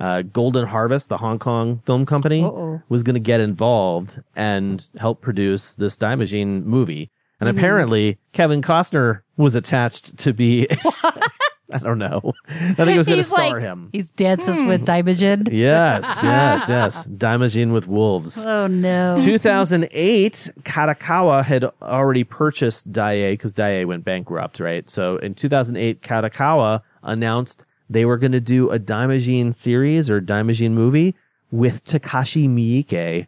Uh, 0.00 0.22
Golden 0.22 0.66
Harvest, 0.66 1.08
the 1.08 1.18
Hong 1.18 1.38
Kong 1.38 1.80
film 1.80 2.06
company, 2.06 2.42
Uh-oh. 2.42 2.82
was 2.88 3.02
going 3.02 3.14
to 3.14 3.20
get 3.20 3.40
involved 3.40 4.20
and 4.36 4.84
help 4.98 5.20
produce 5.20 5.74
this 5.74 5.96
Daimajin 5.96 6.64
movie. 6.64 7.10
And 7.40 7.48
apparently 7.48 8.18
Kevin 8.32 8.62
Costner 8.62 9.20
was 9.36 9.54
attached 9.54 10.18
to 10.18 10.32
be 10.32 10.66
I 11.70 11.78
don't 11.80 11.98
know. 11.98 12.32
I 12.48 12.72
think 12.74 12.90
it 12.90 12.98
was 12.98 13.08
going 13.08 13.18
to 13.18 13.24
star 13.24 13.52
like, 13.52 13.62
him. 13.62 13.90
He's 13.92 14.10
dances 14.10 14.60
with 14.66 14.86
Daimajin. 14.86 15.48
Yes, 15.52 16.20
yes, 16.22 16.68
yes. 16.68 17.08
Daimajin 17.12 17.72
with 17.72 17.86
wolves. 17.86 18.44
Oh 18.44 18.66
no. 18.66 19.16
2008, 19.18 20.50
Kadokawa 20.62 21.44
had 21.44 21.64
already 21.82 22.24
purchased 22.24 22.90
Daiei 22.90 23.32
because 23.32 23.52
Daiei 23.52 23.84
went 23.86 24.04
bankrupt, 24.04 24.60
right? 24.60 24.88
So 24.88 25.18
in 25.18 25.34
2008, 25.34 26.00
Kadokawa 26.00 26.82
announced 27.02 27.66
they 27.90 28.04
were 28.04 28.16
going 28.18 28.32
to 28.32 28.40
do 28.40 28.70
a 28.70 28.78
Daimajin 28.78 29.52
series 29.54 30.10
or 30.10 30.20
Daimajin 30.20 30.72
movie 30.72 31.14
with 31.50 31.84
Takashi 31.84 32.48
Miike, 32.48 33.26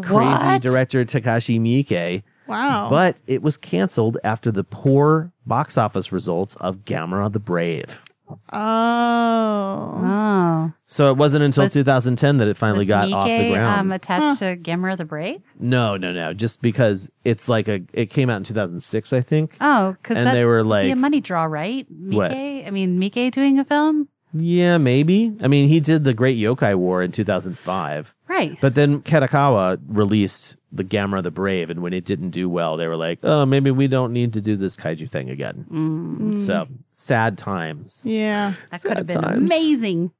crazy 0.00 0.24
What? 0.44 0.62
director 0.62 1.04
Takashi 1.04 1.60
Miike. 1.60 2.22
Wow. 2.46 2.88
But 2.90 3.22
it 3.26 3.42
was 3.42 3.56
canceled 3.56 4.18
after 4.24 4.50
the 4.50 4.64
poor 4.64 5.32
box 5.46 5.78
office 5.78 6.10
results 6.12 6.56
of 6.56 6.84
Gamera 6.84 7.32
the 7.32 7.38
Brave. 7.38 8.04
Oh. 8.52 10.00
Oh. 10.04 10.72
So 10.86 11.10
it 11.10 11.16
wasn't 11.16 11.44
until 11.44 11.64
Was- 11.64 11.72
2010 11.72 12.38
that 12.38 12.48
it 12.48 12.56
finally 12.56 12.80
Was 12.80 12.88
got 12.88 13.12
off 13.12 13.24
the 13.26 13.30
Miike, 13.30 13.54
ground. 13.54 13.80
um, 13.80 13.92
attached 13.92 14.38
to 14.40 14.56
Gamera 14.56 14.96
the 14.96 15.04
Brave? 15.04 15.40
no, 15.58 15.96
no, 15.96 16.12
no. 16.12 16.32
Just 16.34 16.62
because 16.62 17.10
it's 17.24 17.48
like 17.48 17.68
a, 17.68 17.80
it 17.92 18.06
came 18.10 18.30
out 18.30 18.36
in 18.36 18.44
2006, 18.44 19.12
I 19.12 19.20
think. 19.20 19.56
Oh, 19.60 19.92
because 20.02 20.16
And 20.18 20.36
they 20.36 20.44
were 20.44 20.62
be 20.62 20.68
like- 20.68 20.92
a 20.92 20.96
money 20.96 21.20
draw, 21.20 21.44
right? 21.44 21.86
Miike? 21.92 22.14
What? 22.14 22.32
I 22.32 22.70
mean, 22.70 22.98
Miike 23.00 23.30
doing 23.32 23.58
a 23.58 23.64
film, 23.64 24.08
Yeah, 24.34 24.78
maybe. 24.78 25.34
I 25.42 25.48
mean, 25.48 25.68
he 25.68 25.78
did 25.80 26.04
the 26.04 26.14
Great 26.14 26.38
Yokai 26.38 26.74
War 26.76 27.02
in 27.02 27.12
2005. 27.12 28.14
right? 28.28 28.56
But 28.60 28.74
then 28.74 29.02
Kadokawa 29.02 29.78
released 29.86 30.56
the 30.72 30.84
Gamera 30.84 31.22
the 31.22 31.30
Brave, 31.30 31.68
and 31.70 31.82
when 31.82 31.92
it 31.92 32.04
didn't 32.04 32.30
do 32.30 32.48
well, 32.48 32.76
they 32.76 32.86
were 32.88 32.96
like, 32.96 33.18
"Oh, 33.22 33.44
maybe 33.44 33.70
we 33.70 33.88
don't 33.88 34.12
need 34.12 34.32
to 34.32 34.40
do 34.40 34.56
this 34.56 34.76
kaiju 34.76 35.10
thing 35.10 35.30
again." 35.30 35.66
Mm. 35.70 36.38
So 36.38 36.66
sad 36.92 37.36
times. 37.38 38.02
Yeah. 38.04 38.54
that 38.70 38.82
could 38.82 38.96
have 38.96 39.06
been 39.06 39.22
times. 39.22 39.50
amazing. 39.50 40.12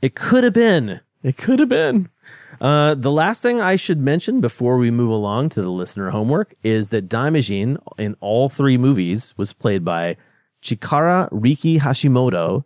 It 0.00 0.14
could 0.14 0.44
have 0.44 0.54
been. 0.54 1.00
It 1.22 1.36
could 1.36 1.58
have 1.58 1.68
been. 1.68 2.08
Uh, 2.60 2.94
the 2.94 3.10
last 3.10 3.42
thing 3.42 3.60
I 3.60 3.76
should 3.76 4.00
mention 4.00 4.40
before 4.40 4.76
we 4.76 4.90
move 4.90 5.10
along 5.10 5.50
to 5.50 5.62
the 5.62 5.70
listener 5.70 6.10
homework 6.10 6.54
is 6.62 6.90
that 6.90 7.08
Daimajin 7.08 7.78
in 7.98 8.16
all 8.20 8.48
three 8.48 8.76
movies 8.76 9.34
was 9.36 9.52
played 9.52 9.84
by 9.84 10.16
Chikara 10.62 11.28
Riki 11.30 11.78
Hashimoto, 11.78 12.64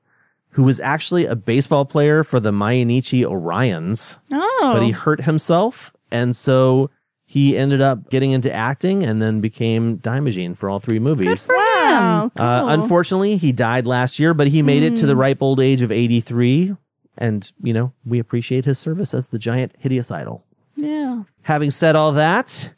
who 0.51 0.63
was 0.65 0.81
actually 0.81 1.27
a 1.27 1.37
baseball 1.37 1.85
player 1.85 2.25
for 2.25 2.41
the 2.41 2.51
Mainichi 2.53 3.25
Orions. 3.25 4.19
Oh. 4.33 4.73
but 4.75 4.85
he 4.85 4.91
hurt 4.93 5.23
himself, 5.23 5.93
and 6.11 6.35
so 6.35 6.91
he 7.35 7.59
ended 7.59 7.81
up 7.81 8.11
getting 8.11 8.31
into 8.31 8.53
acting 8.53 9.03
and 9.03 9.21
then 9.21 9.41
became 9.41 9.99
Daimajin 9.99 10.57
for 10.57 10.71
all 10.71 10.79
three 10.79 11.01
movies. 11.01 11.49
wow. 11.51 12.31
Cool. 12.37 12.47
Uh, 12.47 12.67
unfortunately, 12.69 13.37
he 13.39 13.51
died 13.51 13.89
last 13.89 14.21
year, 14.21 14.35
but 14.35 14.47
he 14.47 14.63
made 14.63 14.85
it 14.85 14.95
to 14.99 15.07
the 15.07 15.17
ripe 15.17 15.43
old 15.43 15.59
age 15.59 15.83
of 15.83 15.91
83. 15.91 16.77
And, 17.19 17.51
you 17.61 17.73
know, 17.73 17.93
we 18.05 18.21
appreciate 18.21 18.67
his 18.67 18.79
service 18.79 19.13
as 19.13 19.31
the 19.31 19.41
giant 19.41 19.73
hideous 19.81 20.13
idol. 20.13 20.45
yeah. 20.77 21.25
Having 21.43 21.73
said 21.73 21.97
all 21.97 22.13
that, 22.13 22.73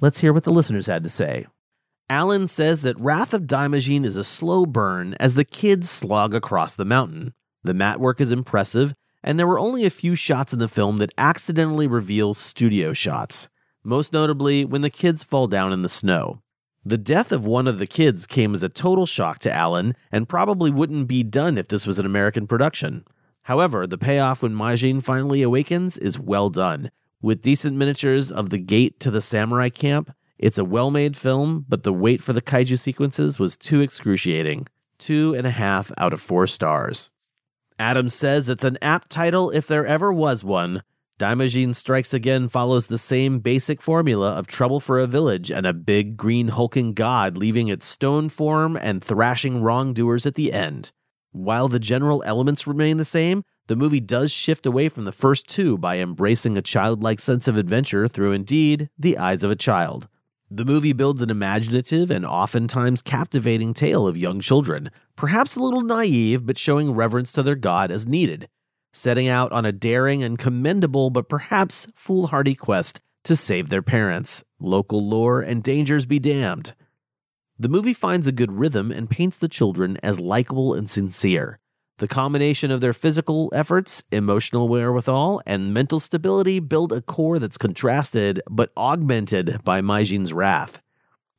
let's 0.00 0.22
hear 0.22 0.32
what 0.32 0.44
the 0.44 0.52
listeners 0.52 0.86
had 0.86 1.02
to 1.02 1.10
say. 1.10 1.44
Alan 2.08 2.46
says 2.46 2.80
that 2.82 2.98
Wrath 2.98 3.34
of 3.34 3.42
Daimajin 3.42 4.06
is 4.06 4.16
a 4.16 4.24
slow 4.24 4.64
burn 4.64 5.16
as 5.20 5.34
the 5.34 5.44
kids 5.44 5.90
slog 5.90 6.34
across 6.34 6.74
the 6.74 6.86
mountain. 6.86 7.34
The 7.62 7.74
mat 7.74 8.00
work 8.00 8.22
is 8.22 8.32
impressive, 8.32 8.94
and 9.22 9.38
there 9.38 9.46
were 9.46 9.58
only 9.58 9.84
a 9.84 9.90
few 9.90 10.14
shots 10.14 10.54
in 10.54 10.60
the 10.60 10.66
film 10.66 10.96
that 10.96 11.12
accidentally 11.18 11.86
reveal 11.86 12.32
studio 12.32 12.94
shots, 12.94 13.50
most 13.82 14.12
notably 14.12 14.64
when 14.64 14.82
the 14.82 14.90
kids 14.90 15.24
fall 15.24 15.46
down 15.46 15.72
in 15.72 15.82
the 15.82 15.88
snow. 15.88 16.42
The 16.84 16.98
death 16.98 17.32
of 17.32 17.46
one 17.46 17.66
of 17.66 17.78
the 17.78 17.86
kids 17.86 18.26
came 18.26 18.54
as 18.54 18.62
a 18.62 18.68
total 18.68 19.04
shock 19.04 19.40
to 19.40 19.52
Alan 19.52 19.94
and 20.10 20.28
probably 20.28 20.70
wouldn't 20.70 21.08
be 21.08 21.22
done 21.22 21.58
if 21.58 21.68
this 21.68 21.86
was 21.86 21.98
an 21.98 22.06
American 22.06 22.46
production. 22.46 23.04
However, 23.42 23.86
the 23.86 23.98
payoff 23.98 24.42
when 24.42 24.54
Majin 24.54 25.02
finally 25.02 25.42
awakens 25.42 25.98
is 25.98 26.18
well 26.18 26.50
done. 26.50 26.90
With 27.20 27.42
decent 27.42 27.76
miniatures 27.76 28.30
of 28.30 28.50
the 28.50 28.58
gate 28.58 29.00
to 29.00 29.10
the 29.10 29.20
samurai 29.20 29.70
camp, 29.70 30.14
it's 30.38 30.58
a 30.58 30.64
well 30.64 30.90
made 30.90 31.16
film, 31.16 31.64
but 31.68 31.82
the 31.82 31.92
wait 31.92 32.22
for 32.22 32.32
the 32.32 32.42
kaiju 32.42 32.78
sequences 32.78 33.38
was 33.38 33.56
too 33.56 33.80
excruciating. 33.80 34.68
Two 34.98 35.34
and 35.34 35.46
a 35.46 35.50
half 35.50 35.90
out 35.98 36.12
of 36.12 36.20
four 36.20 36.46
stars. 36.46 37.10
Adam 37.78 38.08
says 38.08 38.48
it's 38.48 38.64
an 38.64 38.78
apt 38.80 39.10
title 39.10 39.50
if 39.50 39.66
there 39.66 39.86
ever 39.86 40.12
was 40.12 40.44
one. 40.44 40.82
Daimajin 41.18 41.74
Strikes 41.74 42.14
Again 42.14 42.48
follows 42.48 42.86
the 42.86 42.96
same 42.96 43.40
basic 43.40 43.82
formula 43.82 44.34
of 44.34 44.46
trouble 44.46 44.78
for 44.78 45.00
a 45.00 45.06
village 45.08 45.50
and 45.50 45.66
a 45.66 45.72
big 45.72 46.16
green 46.16 46.46
hulking 46.46 46.92
god 46.92 47.36
leaving 47.36 47.66
its 47.66 47.86
stone 47.86 48.28
form 48.28 48.76
and 48.76 49.02
thrashing 49.02 49.60
wrongdoers 49.60 50.26
at 50.26 50.36
the 50.36 50.52
end. 50.52 50.92
While 51.32 51.66
the 51.66 51.80
general 51.80 52.22
elements 52.24 52.68
remain 52.68 52.98
the 52.98 53.04
same, 53.04 53.42
the 53.66 53.74
movie 53.74 53.98
does 53.98 54.30
shift 54.30 54.64
away 54.64 54.88
from 54.88 55.06
the 55.06 55.12
first 55.12 55.48
two 55.48 55.76
by 55.76 55.98
embracing 55.98 56.56
a 56.56 56.62
childlike 56.62 57.18
sense 57.18 57.48
of 57.48 57.56
adventure 57.56 58.06
through 58.06 58.30
indeed 58.30 58.88
the 58.96 59.18
eyes 59.18 59.42
of 59.42 59.50
a 59.50 59.56
child. 59.56 60.06
The 60.48 60.64
movie 60.64 60.92
builds 60.92 61.20
an 61.20 61.30
imaginative 61.30 62.12
and 62.12 62.24
oftentimes 62.24 63.02
captivating 63.02 63.74
tale 63.74 64.06
of 64.06 64.16
young 64.16 64.38
children, 64.38 64.92
perhaps 65.16 65.56
a 65.56 65.62
little 65.64 65.82
naive, 65.82 66.46
but 66.46 66.58
showing 66.58 66.92
reverence 66.92 67.32
to 67.32 67.42
their 67.42 67.56
God 67.56 67.90
as 67.90 68.06
needed, 68.06 68.48
setting 68.92 69.28
out 69.28 69.52
on 69.52 69.64
a 69.64 69.72
daring 69.72 70.22
and 70.22 70.38
commendable 70.38 71.10
but 71.10 71.28
perhaps 71.28 71.90
foolhardy 71.94 72.54
quest 72.54 73.00
to 73.24 73.36
save 73.36 73.68
their 73.68 73.82
parents. 73.82 74.44
Local 74.58 75.06
lore 75.06 75.40
and 75.40 75.62
dangers 75.62 76.06
be 76.06 76.18
damned. 76.18 76.74
The 77.58 77.68
movie 77.68 77.92
finds 77.92 78.26
a 78.26 78.32
good 78.32 78.52
rhythm 78.52 78.90
and 78.92 79.10
paints 79.10 79.36
the 79.36 79.48
children 79.48 79.98
as 80.02 80.20
likable 80.20 80.74
and 80.74 80.88
sincere. 80.88 81.58
The 81.98 82.06
combination 82.06 82.70
of 82.70 82.80
their 82.80 82.92
physical 82.92 83.50
efforts, 83.52 84.04
emotional 84.12 84.68
wherewithal, 84.68 85.42
and 85.44 85.74
mental 85.74 85.98
stability 85.98 86.60
build 86.60 86.92
a 86.92 87.00
core 87.00 87.40
that's 87.40 87.58
contrasted 87.58 88.40
but 88.48 88.70
augmented 88.76 89.58
by 89.64 89.80
Majin's 89.80 90.32
wrath. 90.32 90.80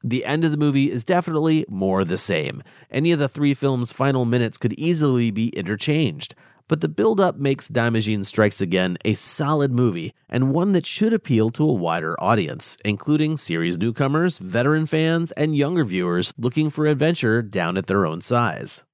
The 0.04 0.26
end 0.26 0.44
of 0.44 0.52
the 0.52 0.58
movie 0.58 0.92
is 0.92 1.06
definitely 1.06 1.66
more 1.70 2.04
the 2.04 2.18
same. 2.18 2.62
Any 2.92 3.14
of 3.14 3.20
the 3.20 3.30
three 3.30 3.54
films' 3.54 3.94
final 3.94 4.26
minutes 4.26 4.58
could 4.58 4.74
easily 4.74 5.32
be 5.32 5.48
interchanged, 5.50 6.36
but 6.70 6.80
the 6.80 6.88
build 6.88 7.20
up 7.20 7.36
makes 7.38 7.68
Daimajin 7.68 8.24
Strikes 8.24 8.62
Again 8.62 8.98
a 9.04 9.16
solid 9.16 9.74
movie 9.74 10.14
and 10.30 10.54
one 10.54 10.72
that 10.72 10.86
should 10.86 11.12
appeal 11.12 11.50
to 11.50 11.68
a 11.68 11.74
wider 11.74 12.16
audience, 12.22 12.78
including 12.86 13.36
series 13.36 13.78
newcomers, 13.78 14.38
veteran 14.38 14.86
fans, 14.86 15.32
and 15.34 15.58
younger 15.58 15.84
viewers 15.84 16.32
looking 16.38 16.70
for 16.70 16.86
adventure 16.86 17.42
down 17.42 17.76
at 17.76 17.88
their 17.88 18.06
own 18.06 18.22
size. 18.22 18.86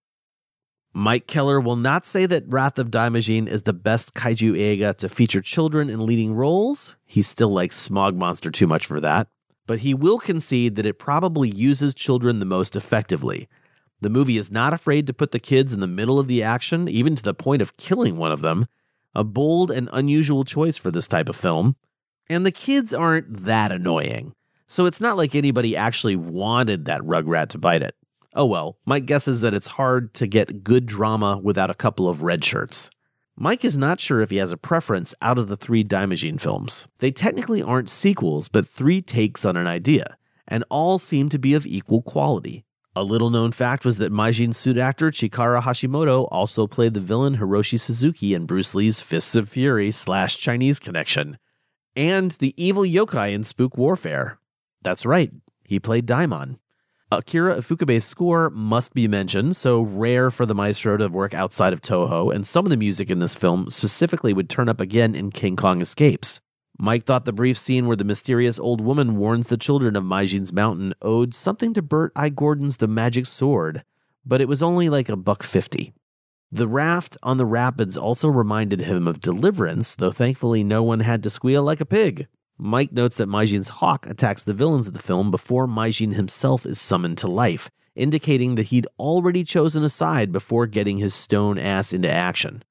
Mike 0.94 1.28
Keller 1.28 1.60
will 1.60 1.76
not 1.76 2.06
say 2.06 2.26
that 2.26 2.46
Wrath 2.48 2.80
of 2.80 2.90
Daimajin 2.90 3.48
is 3.50 3.64
the 3.64 3.74
best 3.74 4.14
kaiju 4.14 4.54
eiga 4.54 4.96
to 4.96 5.10
feature 5.10 5.42
children 5.42 5.90
in 5.90 6.06
leading 6.06 6.34
roles. 6.34 6.96
He 7.06 7.22
still 7.22 7.50
likes 7.50 7.76
Smog 7.76 8.16
Monster 8.16 8.50
too 8.50 8.66
much 8.66 8.86
for 8.86 9.02
that. 9.02 9.28
But 9.68 9.80
he 9.80 9.94
will 9.94 10.20
concede 10.20 10.78
that 10.78 10.86
it 10.86 10.98
probably 10.98 11.50
uses 11.50 11.94
children 11.94 12.40
the 12.40 12.46
most 12.46 12.78
effectively. 12.78 13.50
The 14.02 14.10
movie 14.10 14.38
is 14.38 14.52
not 14.52 14.74
afraid 14.74 15.08
to 15.08 15.14
put 15.14 15.32
the 15.32 15.40
kids 15.40 15.74
in 15.74 15.80
the 15.80 15.88
middle 15.88 16.20
of 16.20 16.28
the 16.28 16.44
action, 16.44 16.88
even 16.88 17.16
to 17.16 17.24
the 17.24 17.34
point 17.34 17.62
of 17.62 17.78
killing 17.78 18.18
one 18.18 18.32
of 18.32 18.42
them. 18.42 18.68
A 19.14 19.24
bold 19.24 19.72
and 19.72 19.90
unusual 19.94 20.44
choice 20.44 20.78
for 20.78 20.92
this 20.92 21.08
type 21.08 21.30
of 21.30 21.36
film. 21.36 21.76
And 22.30 22.46
the 22.46 22.52
kids 22.52 22.94
aren't 22.94 23.46
that 23.46 23.72
annoying. 23.72 24.34
So 24.68 24.86
it's 24.86 25.00
not 25.00 25.16
like 25.16 25.36
anybody 25.36 25.76
actually 25.76 26.16
wanted 26.16 26.86
that 26.86 27.02
Rugrat 27.02 27.50
to 27.50 27.58
bite 27.58 27.84
it. 27.84 27.96
Oh 28.34 28.46
well, 28.46 28.78
my 28.86 29.00
guess 29.00 29.28
is 29.28 29.40
that 29.42 29.54
it's 29.54 29.68
hard 29.68 30.14
to 30.16 30.28
get 30.28 30.64
good 30.64 30.86
drama 30.86 31.40
without 31.42 31.70
a 31.70 31.76
couple 31.76 32.10
of 32.10 32.24
red 32.24 32.44
shirts. 32.44 32.90
Mike 33.38 33.64
is 33.64 33.78
not 33.78 34.00
sure 34.00 34.22
if 34.22 34.30
he 34.30 34.38
has 34.38 34.52
a 34.52 34.58
preference 34.58 35.16
out 35.22 35.38
of 35.38 35.48
the 35.48 35.58
three 35.58 35.84
Daimajin 35.84 36.40
films. 36.40 36.88
They 37.00 37.12
technically 37.12 37.62
aren't 37.62 37.90
sequels, 37.90 38.50
but 38.50 38.68
three 38.68 39.02
takes 39.02 39.46
on 39.46 39.56
an 39.56 39.68
idea, 39.68 40.18
and 40.48 40.66
all 40.70 41.00
seem 41.00 41.30
to 41.30 41.40
be 41.40 41.54
of 41.54 41.66
equal 41.66 42.02
quality. 42.02 42.65
A 42.98 43.04
little 43.04 43.30
known 43.30 43.52
fact 43.52 43.84
was 43.84 43.98
that 43.98 44.14
Majin 44.14 44.56
suit 44.56 44.78
actor 44.78 45.12
Chikara 45.12 45.62
Hashimoto 45.62 46.30
also 46.32 46.66
played 46.66 46.94
the 46.94 47.02
villain 47.02 47.36
Hiroshi 47.36 47.78
Suzuki 47.78 48.34
in 48.34 48.46
Bruce 48.46 48.74
Lee's 48.74 49.02
Fists 49.02 49.36
of 49.36 49.50
Fury 49.50 49.92
slash 49.92 50.38
Chinese 50.38 50.80
Connection, 50.80 51.38
and 51.98 52.32
the 52.32 52.54
evil 52.56 52.84
yokai 52.84 53.34
in 53.34 53.44
Spook 53.44 53.78
Warfare. 53.78 54.40
That's 54.82 55.06
right, 55.06 55.30
he 55.66 55.78
played 55.78 56.06
Daimon. 56.06 56.58
Akira 57.12 57.58
Ifukube's 57.58 58.06
score 58.06 58.50
must 58.50 58.94
be 58.94 59.10
mentioned, 59.10 59.58
so 59.58 59.82
rare 59.82 60.32
for 60.32 60.46
the 60.46 60.56
maestro 60.56 60.96
to 60.96 61.10
work 61.10 61.34
outside 61.34 61.74
of 61.74 61.82
Toho, 61.82 62.34
and 62.34 62.48
some 62.48 62.66
of 62.66 62.70
the 62.70 62.78
music 62.78 63.10
in 63.10 63.20
this 63.20 63.36
film 63.36 63.70
specifically 63.70 64.32
would 64.32 64.50
turn 64.50 64.70
up 64.70 64.80
again 64.80 65.16
in 65.16 65.32
King 65.32 65.58
Kong 65.58 65.82
Escapes. 65.82 66.40
Mike 66.78 67.06
thought 67.06 67.26
the 67.26 67.32
brief 67.32 67.58
scene 67.58 67.88
where 67.88 67.96
the 67.96 68.04
mysterious 68.04 68.60
old 68.60 68.82
woman 68.82 69.16
warns 69.16 69.48
the 69.48 69.58
children 69.58 69.96
of 69.96 70.04
Majin's 70.04 70.52
mountain 70.52 70.94
owed 71.02 71.34
something 71.34 71.74
to 71.74 71.82
Bert 71.82 72.12
I. 72.16 72.30
Gordon's 72.30 72.78
The 72.78 72.88
Magic 72.88 73.26
Sword, 73.26 73.84
but 74.26 74.42
it 74.42 74.48
was 74.48 74.62
only 74.62 74.90
like 74.90 75.08
a 75.08 75.16
buck 75.16 75.42
fifty. 75.42 75.94
The 76.52 76.68
raft 76.68 77.18
on 77.24 77.38
the 77.38 77.46
rapids 77.46 77.98
also 77.98 78.28
reminded 78.28 78.82
him 78.82 79.08
of 79.08 79.20
Deliverance, 79.20 79.96
though 79.96 80.12
thankfully 80.12 80.64
no 80.64 80.84
one 80.84 81.00
had 81.00 81.24
to 81.24 81.30
squeal 81.30 81.64
like 81.64 81.82
a 81.82 81.86
pig. 81.86 82.28
Mike 82.58 82.92
notes 82.92 83.18
that 83.18 83.30
Majin's 83.30 83.70
hawk 83.70 84.06
attacks 84.08 84.44
the 84.44 84.54
villains 84.54 84.88
of 84.88 84.94
the 84.94 85.00
film 85.00 85.32
before 85.32 85.68
Majin 85.68 86.14
himself 86.14 86.66
is 86.66 86.80
summoned 86.80 87.18
to 87.20 87.28
life, 87.28 87.70
indicating 87.96 88.56
that 88.56 88.68
he'd 88.68 88.88
already 89.00 89.44
chosen 89.44 89.84
a 89.84 89.90
side 89.90 90.32
before 90.32 90.68
getting 90.68 90.98
his 90.98 91.14
stone 91.14 91.58
ass 91.58 91.94
into 91.94 92.10
action. 92.10 92.64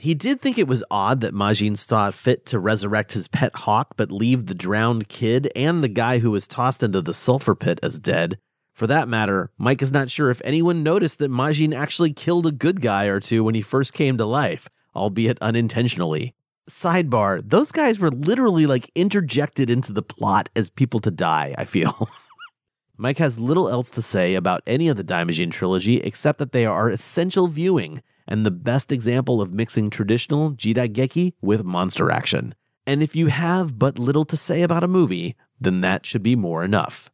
He 0.00 0.14
did 0.14 0.40
think 0.40 0.58
it 0.58 0.68
was 0.68 0.84
odd 0.92 1.22
that 1.22 1.34
Majin 1.34 1.76
saw 1.76 2.12
fit 2.12 2.46
to 2.46 2.60
resurrect 2.60 3.14
his 3.14 3.26
pet 3.26 3.52
hawk 3.56 3.94
but 3.96 4.12
leave 4.12 4.46
the 4.46 4.54
drowned 4.54 5.08
kid 5.08 5.50
and 5.56 5.82
the 5.82 5.88
guy 5.88 6.20
who 6.20 6.30
was 6.30 6.46
tossed 6.46 6.84
into 6.84 7.00
the 7.00 7.12
sulfur 7.12 7.56
pit 7.56 7.80
as 7.82 7.98
dead. 7.98 8.38
For 8.72 8.86
that 8.86 9.08
matter, 9.08 9.50
Mike 9.58 9.82
is 9.82 9.90
not 9.90 10.08
sure 10.08 10.30
if 10.30 10.40
anyone 10.44 10.84
noticed 10.84 11.18
that 11.18 11.32
Majin 11.32 11.74
actually 11.74 12.12
killed 12.12 12.46
a 12.46 12.52
good 12.52 12.80
guy 12.80 13.06
or 13.06 13.18
two 13.18 13.42
when 13.42 13.56
he 13.56 13.60
first 13.60 13.92
came 13.92 14.16
to 14.18 14.24
life, 14.24 14.68
albeit 14.94 15.36
unintentionally. 15.40 16.32
Sidebar, 16.70 17.42
those 17.44 17.72
guys 17.72 17.98
were 17.98 18.12
literally 18.12 18.66
like 18.66 18.92
interjected 18.94 19.68
into 19.68 19.92
the 19.92 20.02
plot 20.02 20.48
as 20.54 20.70
people 20.70 21.00
to 21.00 21.10
die, 21.10 21.56
I 21.58 21.64
feel. 21.64 22.08
Mike 22.96 23.18
has 23.18 23.40
little 23.40 23.68
else 23.68 23.90
to 23.90 24.02
say 24.02 24.36
about 24.36 24.62
any 24.64 24.88
of 24.88 24.96
the 24.96 25.02
Daimajin 25.02 25.50
trilogy 25.50 25.96
except 25.96 26.38
that 26.38 26.52
they 26.52 26.66
are 26.66 26.88
essential 26.88 27.48
viewing 27.48 28.00
and 28.28 28.46
the 28.46 28.50
best 28.52 28.92
example 28.92 29.40
of 29.40 29.52
mixing 29.52 29.90
traditional 29.90 30.52
Jidaigeki 30.52 31.32
with 31.40 31.64
monster 31.64 32.10
action. 32.10 32.54
And 32.86 33.02
if 33.02 33.16
you 33.16 33.26
have 33.26 33.78
but 33.78 33.98
little 33.98 34.24
to 34.26 34.36
say 34.36 34.62
about 34.62 34.84
a 34.84 34.88
movie, 34.88 35.34
then 35.60 35.80
that 35.80 36.06
should 36.06 36.22
be 36.22 36.36
more 36.36 36.62
enough. 36.62 37.10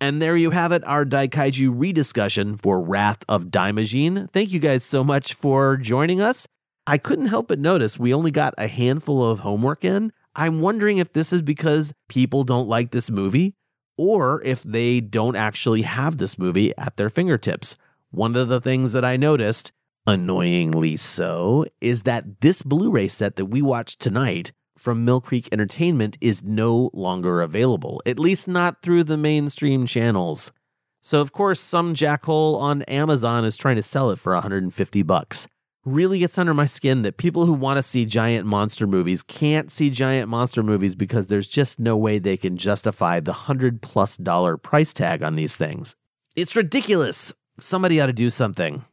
And 0.00 0.20
there 0.20 0.36
you 0.36 0.50
have 0.50 0.70
it, 0.70 0.84
our 0.84 1.04
Daikaiju 1.04 1.72
rediscussion 1.74 2.56
for 2.56 2.82
Wrath 2.82 3.24
of 3.28 3.46
Daimajin. 3.46 4.30
Thank 4.32 4.52
you 4.52 4.60
guys 4.60 4.84
so 4.84 5.02
much 5.02 5.34
for 5.34 5.76
joining 5.76 6.20
us. 6.20 6.46
I 6.86 6.98
couldn't 6.98 7.26
help 7.26 7.48
but 7.48 7.58
notice 7.58 7.98
we 7.98 8.12
only 8.12 8.30
got 8.30 8.54
a 8.58 8.68
handful 8.68 9.24
of 9.24 9.40
homework 9.40 9.84
in. 9.84 10.12
I'm 10.36 10.60
wondering 10.60 10.98
if 10.98 11.12
this 11.12 11.32
is 11.32 11.40
because 11.40 11.92
people 12.08 12.44
don't 12.44 12.68
like 12.68 12.90
this 12.90 13.08
movie 13.08 13.54
or 13.96 14.42
if 14.44 14.62
they 14.62 15.00
don't 15.00 15.36
actually 15.36 15.82
have 15.82 16.18
this 16.18 16.38
movie 16.38 16.76
at 16.76 16.96
their 16.96 17.08
fingertips. 17.08 17.76
One 18.10 18.36
of 18.36 18.48
the 18.48 18.60
things 18.60 18.92
that 18.92 19.04
I 19.04 19.16
noticed, 19.16 19.72
annoyingly 20.06 20.96
so, 20.96 21.64
is 21.80 22.02
that 22.02 22.40
this 22.40 22.62
Blu 22.62 22.90
ray 22.90 23.08
set 23.08 23.36
that 23.36 23.46
we 23.46 23.62
watched 23.62 24.00
tonight 24.00 24.52
from 24.76 25.04
Mill 25.04 25.20
Creek 25.20 25.48
Entertainment 25.50 26.18
is 26.20 26.42
no 26.42 26.90
longer 26.92 27.40
available, 27.40 28.02
at 28.04 28.18
least 28.18 28.46
not 28.46 28.82
through 28.82 29.04
the 29.04 29.16
mainstream 29.16 29.86
channels. 29.86 30.52
So 31.00 31.20
of 31.20 31.32
course, 31.32 31.60
some 31.60 31.94
jackhole 31.94 32.58
on 32.58 32.82
Amazon 32.82 33.44
is 33.44 33.56
trying 33.56 33.76
to 33.76 33.82
sell 33.82 34.10
it 34.10 34.18
for 34.18 34.34
150 34.34 35.02
bucks. 35.02 35.48
Really 35.84 36.18
gets 36.18 36.38
under 36.38 36.54
my 36.54 36.66
skin 36.66 37.02
that 37.02 37.18
people 37.18 37.44
who 37.44 37.52
want 37.52 37.76
to 37.76 37.82
see 37.82 38.06
giant 38.06 38.46
monster 38.46 38.86
movies 38.86 39.22
can't 39.22 39.70
see 39.70 39.90
giant 39.90 40.30
monster 40.30 40.62
movies 40.62 40.94
because 40.94 41.26
there's 41.26 41.48
just 41.48 41.78
no 41.78 41.94
way 41.96 42.18
they 42.18 42.38
can 42.38 42.56
justify 42.56 43.20
the 43.20 43.32
100 43.32 43.82
plus 43.82 44.16
dollar 44.16 44.56
price 44.56 44.94
tag 44.94 45.22
on 45.22 45.34
these 45.34 45.56
things. 45.56 45.94
It's 46.36 46.56
ridiculous. 46.56 47.34
Somebody 47.60 48.00
ought 48.00 48.06
to 48.06 48.14
do 48.14 48.30
something. 48.30 48.84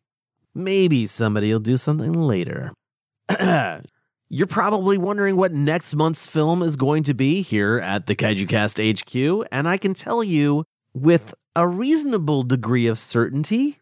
Maybe 0.54 1.08
somebody 1.08 1.52
will 1.52 1.60
do 1.60 1.78
something 1.78 2.14
later. 2.14 2.72
You're 4.30 4.48
probably 4.48 4.98
wondering 4.98 5.36
what 5.36 5.52
next 5.52 5.94
month's 5.94 6.28
film 6.28 6.62
is 6.62 6.76
going 6.76 7.04
to 7.04 7.14
be 7.14 7.42
here 7.42 7.80
at 7.80 8.06
the 8.06 8.16
KaijuCast 8.16 8.80
HQ, 8.80 9.48
and 9.52 9.68
I 9.68 9.78
can 9.78 9.94
tell 9.94 10.24
you 10.24 10.64
with 10.94 11.34
a 11.56 11.68
reasonable 11.68 12.44
degree 12.44 12.88
of 12.88 12.98
certainty 12.98 13.78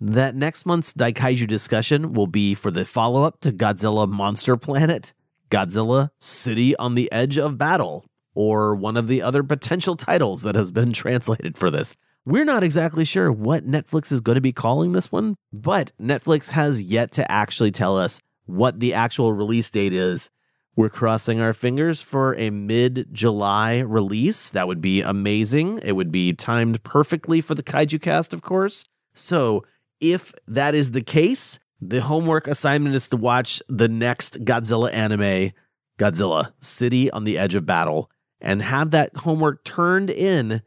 that 0.00 0.34
next 0.34 0.66
month's 0.66 0.92
Daikaiju 0.92 1.46
discussion 1.46 2.12
will 2.12 2.26
be 2.26 2.54
for 2.54 2.70
the 2.70 2.84
follow 2.84 3.24
up 3.24 3.40
to 3.40 3.52
Godzilla 3.52 4.06
Monster 4.08 4.56
Planet, 4.56 5.14
Godzilla 5.50 6.10
City 6.20 6.76
on 6.76 6.94
the 6.94 7.10
Edge 7.10 7.38
of 7.38 7.56
Battle, 7.56 8.04
or 8.34 8.74
one 8.74 8.96
of 8.96 9.08
the 9.08 9.22
other 9.22 9.42
potential 9.42 9.96
titles 9.96 10.42
that 10.42 10.54
has 10.54 10.70
been 10.70 10.92
translated 10.94 11.56
for 11.56 11.70
this. 11.70 11.96
We're 12.26 12.44
not 12.44 12.64
exactly 12.64 13.04
sure 13.04 13.30
what 13.30 13.64
Netflix 13.64 14.10
is 14.10 14.20
going 14.20 14.34
to 14.34 14.40
be 14.40 14.52
calling 14.52 14.90
this 14.90 15.12
one, 15.12 15.36
but 15.52 15.92
Netflix 16.02 16.50
has 16.50 16.82
yet 16.82 17.12
to 17.12 17.30
actually 17.30 17.70
tell 17.70 17.96
us 17.96 18.20
what 18.46 18.80
the 18.80 18.94
actual 18.94 19.32
release 19.32 19.70
date 19.70 19.92
is. 19.92 20.28
We're 20.74 20.88
crossing 20.88 21.40
our 21.40 21.52
fingers 21.52 22.02
for 22.02 22.34
a 22.34 22.50
mid 22.50 23.06
July 23.12 23.78
release. 23.78 24.50
That 24.50 24.66
would 24.66 24.80
be 24.80 25.02
amazing. 25.02 25.78
It 25.84 25.92
would 25.92 26.10
be 26.10 26.32
timed 26.32 26.82
perfectly 26.82 27.40
for 27.40 27.54
the 27.54 27.62
Kaiju 27.62 28.02
cast, 28.02 28.34
of 28.34 28.42
course. 28.42 28.84
So, 29.14 29.64
if 30.00 30.34
that 30.48 30.74
is 30.74 30.90
the 30.90 31.02
case, 31.02 31.60
the 31.80 32.00
homework 32.00 32.48
assignment 32.48 32.96
is 32.96 33.08
to 33.10 33.16
watch 33.16 33.62
the 33.68 33.88
next 33.88 34.44
Godzilla 34.44 34.92
anime, 34.92 35.52
Godzilla 35.96 36.52
City 36.58 37.08
on 37.08 37.22
the 37.22 37.38
Edge 37.38 37.54
of 37.54 37.66
Battle, 37.66 38.10
and 38.40 38.62
have 38.62 38.90
that 38.90 39.16
homework 39.18 39.62
turned 39.62 40.10
in. 40.10 40.62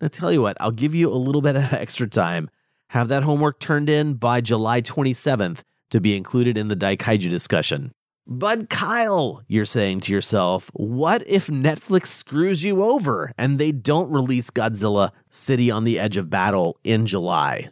I'll 0.00 0.08
tell 0.08 0.32
you 0.32 0.42
what, 0.42 0.56
I'll 0.60 0.70
give 0.70 0.94
you 0.94 1.12
a 1.12 1.14
little 1.14 1.42
bit 1.42 1.56
of 1.56 1.72
extra 1.72 2.08
time. 2.08 2.50
Have 2.88 3.08
that 3.08 3.22
homework 3.22 3.60
turned 3.60 3.88
in 3.88 4.14
by 4.14 4.40
July 4.40 4.80
27th 4.80 5.60
to 5.90 6.00
be 6.00 6.16
included 6.16 6.56
in 6.56 6.68
the 6.68 6.76
Daikaiju 6.76 7.28
discussion. 7.28 7.92
But 8.26 8.70
Kyle, 8.70 9.42
you're 9.48 9.64
saying 9.64 10.00
to 10.02 10.12
yourself, 10.12 10.70
what 10.72 11.24
if 11.26 11.48
Netflix 11.48 12.06
screws 12.06 12.62
you 12.62 12.82
over 12.82 13.32
and 13.36 13.58
they 13.58 13.72
don't 13.72 14.10
release 14.10 14.50
Godzilla 14.50 15.10
City 15.30 15.70
on 15.70 15.84
the 15.84 15.98
Edge 15.98 16.16
of 16.16 16.30
Battle 16.30 16.78
in 16.84 17.06
July? 17.06 17.70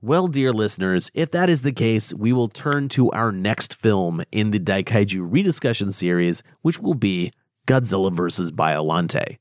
Well, 0.00 0.28
dear 0.28 0.52
listeners, 0.52 1.10
if 1.14 1.32
that 1.32 1.50
is 1.50 1.62
the 1.62 1.72
case, 1.72 2.14
we 2.14 2.32
will 2.32 2.48
turn 2.48 2.88
to 2.90 3.10
our 3.10 3.32
next 3.32 3.74
film 3.74 4.22
in 4.30 4.52
the 4.52 4.60
Daikaiju 4.60 5.26
rediscussion 5.28 5.90
series, 5.90 6.44
which 6.62 6.78
will 6.78 6.94
be 6.94 7.32
Godzilla 7.66 8.12
vs. 8.12 8.52
Biolante. 8.52 9.38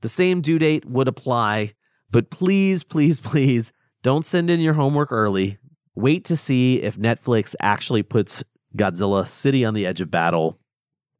The 0.00 0.08
same 0.08 0.40
due 0.40 0.58
date 0.58 0.84
would 0.86 1.08
apply, 1.08 1.74
but 2.10 2.30
please, 2.30 2.82
please, 2.82 3.20
please 3.20 3.72
don't 4.02 4.24
send 4.24 4.50
in 4.50 4.60
your 4.60 4.74
homework 4.74 5.12
early 5.12 5.58
Wait 6.00 6.24
to 6.24 6.36
see 6.36 6.80
if 6.80 6.96
Netflix 6.96 7.54
actually 7.60 8.02
puts 8.02 8.44
Godzilla 8.76 9.26
City 9.26 9.64
on 9.64 9.74
the 9.74 9.84
Edge 9.86 10.00
of 10.00 10.10
Battle. 10.10 10.58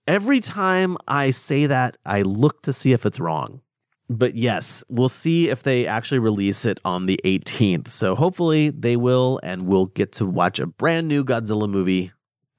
Every 0.06 0.40
time 0.40 0.96
I 1.06 1.32
say 1.32 1.66
that, 1.66 1.96
I 2.06 2.22
look 2.22 2.62
to 2.62 2.72
see 2.72 2.92
if 2.92 3.04
it's 3.04 3.20
wrong. 3.20 3.60
But 4.08 4.36
yes, 4.36 4.82
we'll 4.88 5.08
see 5.08 5.50
if 5.50 5.62
they 5.62 5.86
actually 5.86 6.20
release 6.20 6.64
it 6.64 6.80
on 6.84 7.06
the 7.06 7.20
18th. 7.24 7.88
So 7.88 8.14
hopefully 8.14 8.70
they 8.70 8.96
will, 8.96 9.38
and 9.42 9.66
we'll 9.66 9.86
get 9.86 10.12
to 10.12 10.26
watch 10.26 10.58
a 10.58 10.66
brand 10.66 11.08
new 11.08 11.24
Godzilla 11.24 11.68
movie. 11.68 12.12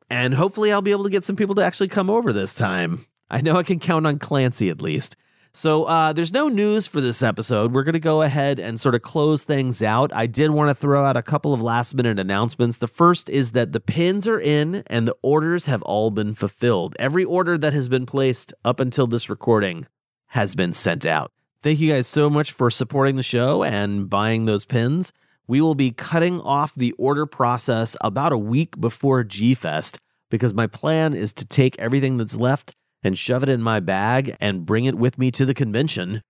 And 0.10 0.34
hopefully 0.34 0.72
I'll 0.72 0.82
be 0.82 0.92
able 0.92 1.06
to 1.06 1.10
get 1.10 1.24
some 1.24 1.36
people 1.36 1.56
to 1.56 1.64
actually 1.64 1.88
come 1.88 2.10
over 2.10 2.32
this 2.32 2.54
time. 2.54 3.06
I 3.30 3.42
know 3.42 3.56
I 3.56 3.64
can 3.64 3.80
count 3.80 4.06
on 4.06 4.20
Clancy 4.20 4.70
at 4.70 4.82
least. 4.82 5.16
So 5.54 5.84
uh, 5.84 6.14
there's 6.14 6.32
no 6.32 6.48
news 6.48 6.88
for 6.88 7.02
this 7.02 7.22
episode. 7.22 7.74
We're 7.74 7.84
going 7.84 7.94
to 7.94 8.00
go 8.00 8.22
ahead 8.22 8.58
and 8.58 8.80
sort 8.80 8.96
of 8.96 9.02
close 9.02 9.44
things 9.44 9.84
out. 9.84 10.10
I 10.14 10.26
did 10.26 10.52
want 10.52 10.70
to 10.70 10.76
throw 10.76 11.04
out 11.04 11.18
a 11.18 11.22
couple 11.22 11.54
of 11.54 11.62
last 11.62 11.94
minute 11.94 12.20
announcements. 12.20 12.78
The 12.78 12.88
first 12.88 13.30
is 13.30 13.52
that 13.52 13.74
the 13.74 13.82
pins 13.82 14.30
are 14.30 14.40
in 14.40 14.84
and 14.88 15.06
the 15.06 15.16
orders 15.22 15.66
have 15.66 15.82
all 15.82 16.10
been 16.10 16.34
fulfilled. 16.36 16.96
Every 17.00 17.26
order 17.26 17.58
that 17.58 17.74
has 17.74 17.90
been 17.90 18.06
placed 18.06 18.54
up 18.64 18.80
until 18.80 19.08
this 19.08 19.30
recording 19.30 19.88
has 20.28 20.56
been 20.56 20.72
sent 20.72 21.06
out. 21.06 21.34
Thank 21.62 21.80
you 21.82 21.92
guys 21.92 22.08
so 22.08 22.30
much 22.30 22.54
for 22.54 22.72
supporting 22.72 23.18
the 23.18 23.24
show 23.24 23.62
and 23.62 24.10
buying 24.10 24.46
those 24.46 24.64
pins. 24.64 25.12
We 25.48 25.60
will 25.60 25.76
be 25.76 25.92
cutting 25.92 26.40
off 26.40 26.74
the 26.74 26.94
order 26.94 27.26
process 27.26 27.98
about 28.00 28.32
a 28.32 28.38
week 28.38 28.80
before 28.80 29.26
G 29.26 29.54
Fest 29.54 30.00
because 30.30 30.54
my 30.54 30.66
plan 30.66 31.14
is 31.14 31.34
to 31.34 31.46
take 31.46 31.78
everything 31.78 32.16
that's 32.16 32.38
left 32.38 32.74
and 33.04 33.18
shove 33.18 33.44
it 33.44 33.50
in 33.50 33.62
my 33.62 33.80
bag 33.80 34.36
and 34.40 34.66
bring 34.66 34.86
it 34.86 34.96
with 34.96 35.18
me 35.18 35.32
to 35.32 35.46
the 35.46 35.54
convention. 35.54 36.22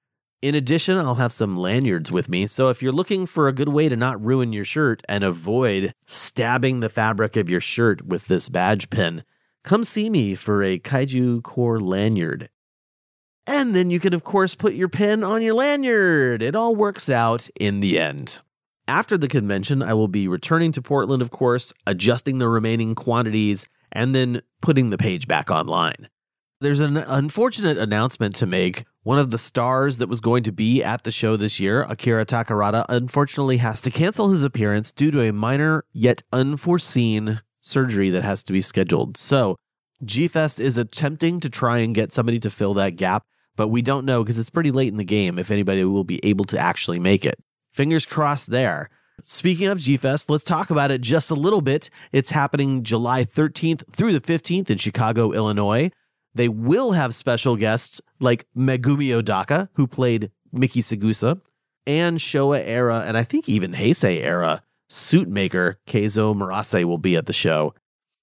In 0.42 0.56
addition, 0.56 0.98
I'll 0.98 1.16
have 1.16 1.34
some 1.34 1.56
lanyards 1.56 2.12
with 2.12 2.28
me, 2.28 2.48
so 2.48 2.70
if 2.70 2.82
you're 2.82 2.92
looking 2.92 3.28
for 3.28 3.48
a 3.48 3.54
good 3.54 3.70
way 3.70 3.90
to 3.90 3.96
not 3.96 4.24
ruin 4.24 4.54
your 4.54 4.66
shirt 4.66 5.04
and 5.08 5.24
avoid 5.24 5.94
stabbing 6.08 6.80
the 6.80 6.90
fabric 6.90 7.36
of 7.36 7.50
your 7.50 7.62
shirt 7.62 8.08
with 8.08 8.26
this 8.26 8.50
badge 8.50 8.90
pin, 8.90 9.24
come 9.64 9.84
see 9.84 10.10
me 10.10 10.34
for 10.34 10.64
a 10.64 10.80
Kaiju 10.80 11.44
Core 11.44 11.80
lanyard. 11.80 12.50
And 13.46 13.76
then 13.76 13.92
you 13.92 14.00
can, 14.00 14.14
of 14.14 14.24
course, 14.24 14.56
put 14.56 14.74
your 14.74 14.90
pin 14.90 15.24
on 15.24 15.44
your 15.44 15.54
lanyard. 15.54 16.42
It 16.42 16.56
all 16.56 16.76
works 16.76 17.10
out 17.10 17.48
in 17.60 17.80
the 17.80 18.00
end. 18.00 18.42
After 18.88 19.18
the 19.18 19.28
convention, 19.28 19.84
I 19.84 19.94
will 19.94 20.08
be 20.08 20.28
returning 20.28 20.72
to 20.72 20.82
Portland, 20.82 21.22
of 21.22 21.30
course, 21.30 21.72
adjusting 21.86 22.40
the 22.40 22.48
remaining 22.48 22.96
quantities, 22.96 23.68
and 23.92 24.16
then 24.16 24.42
putting 24.62 24.90
the 24.90 24.98
page 24.98 25.28
back 25.28 25.52
online. 25.52 26.08
There's 26.62 26.80
an 26.80 26.95
unfortunate 26.95 27.80
announcement 27.80 28.36
to 28.36 28.45
make. 28.45 28.86
One 29.01 29.18
of 29.18 29.32
the 29.32 29.39
stars 29.39 29.97
that 29.97 30.07
was 30.07 30.22
going 30.22 30.43
to 30.43 30.51
be 30.51 30.84
at 30.84 31.03
the 31.03 31.09
show 31.09 31.36
this 31.36 31.59
year, 31.59 31.82
Akira 31.82 32.24
Takarada, 32.24 32.86
unfortunately 32.88 33.57
has 33.57 33.82
to 33.82 33.89
cancel 33.89 34.30
his 34.30 34.43
appearance 34.43 34.91
due 34.91 35.09
to 35.09 35.22
a 35.22 35.34
minor 35.34 35.86
yet 35.91 36.22
unforeseen 36.32 37.41
surgery 37.62 38.12
that 38.12 38.24
has 38.24 38.43
to 38.43 38.53
be 38.53 38.62
scheduled. 38.62 39.18
So, 39.18 39.55
G 40.03 40.28
Fest 40.28 40.59
is 40.59 40.78
attempting 40.78 41.39
to 41.39 41.49
try 41.49 41.80
and 41.80 41.95
get 41.95 42.14
somebody 42.14 42.38
to 42.41 42.51
fill 42.51 42.76
that 42.76 42.95
gap, 42.95 43.24
but 43.55 43.70
we 43.70 43.82
don't 43.82 44.05
know 44.05 44.24
because 44.24 44.38
it's 44.38 44.51
pretty 44.51 44.70
late 44.70 44.89
in 44.89 44.97
the 44.97 45.03
game 45.03 45.39
if 45.39 45.49
anybody 45.49 45.84
will 45.84 46.03
be 46.03 46.24
able 46.24 46.45
to 46.45 46.59
actually 46.59 46.99
make 46.99 47.26
it. 47.26 47.39
Fingers 47.72 48.05
crossed 48.05 48.51
there. 48.51 48.91
Speaking 49.24 49.66
of 49.66 49.80
G 49.80 49.97
Fest, 49.97 50.30
let's 50.30 50.43
talk 50.43 50.70
about 50.70 50.91
it 50.91 51.01
just 51.01 51.32
a 51.32 51.36
little 51.36 51.62
bit. 51.62 51.89
It's 52.12 52.30
happening 52.30 52.84
July 52.84 53.24
13th 53.24 53.91
through 53.91 54.14
the 54.14 54.22
15th 54.22 54.70
in 54.70 54.78
Chicago, 54.78 55.32
Illinois. 55.32 55.89
They 56.34 56.48
will 56.48 56.94
have 56.94 57.14
special 57.14 57.56
guests 57.56 58.02
like 58.20 58.48
Megumi 58.56 59.10
Odaka, 59.10 59.70
who 59.74 59.88
played 59.88 60.32
Miki 60.52 60.82
Saegusa, 60.82 61.42
and 61.86 62.20
Showa 62.20 62.62
era, 62.66 63.04
and 63.06 63.18
I 63.18 63.24
think 63.24 63.50
even 63.50 63.74
Heisei 63.74 64.22
era 64.22 64.62
suit 64.88 65.30
maker 65.30 65.80
Keizo 65.88 66.36
Murase 66.36 66.84
will 66.86 66.98
be 66.98 67.16
at 67.16 67.26
the 67.26 67.34
show. 67.34 67.74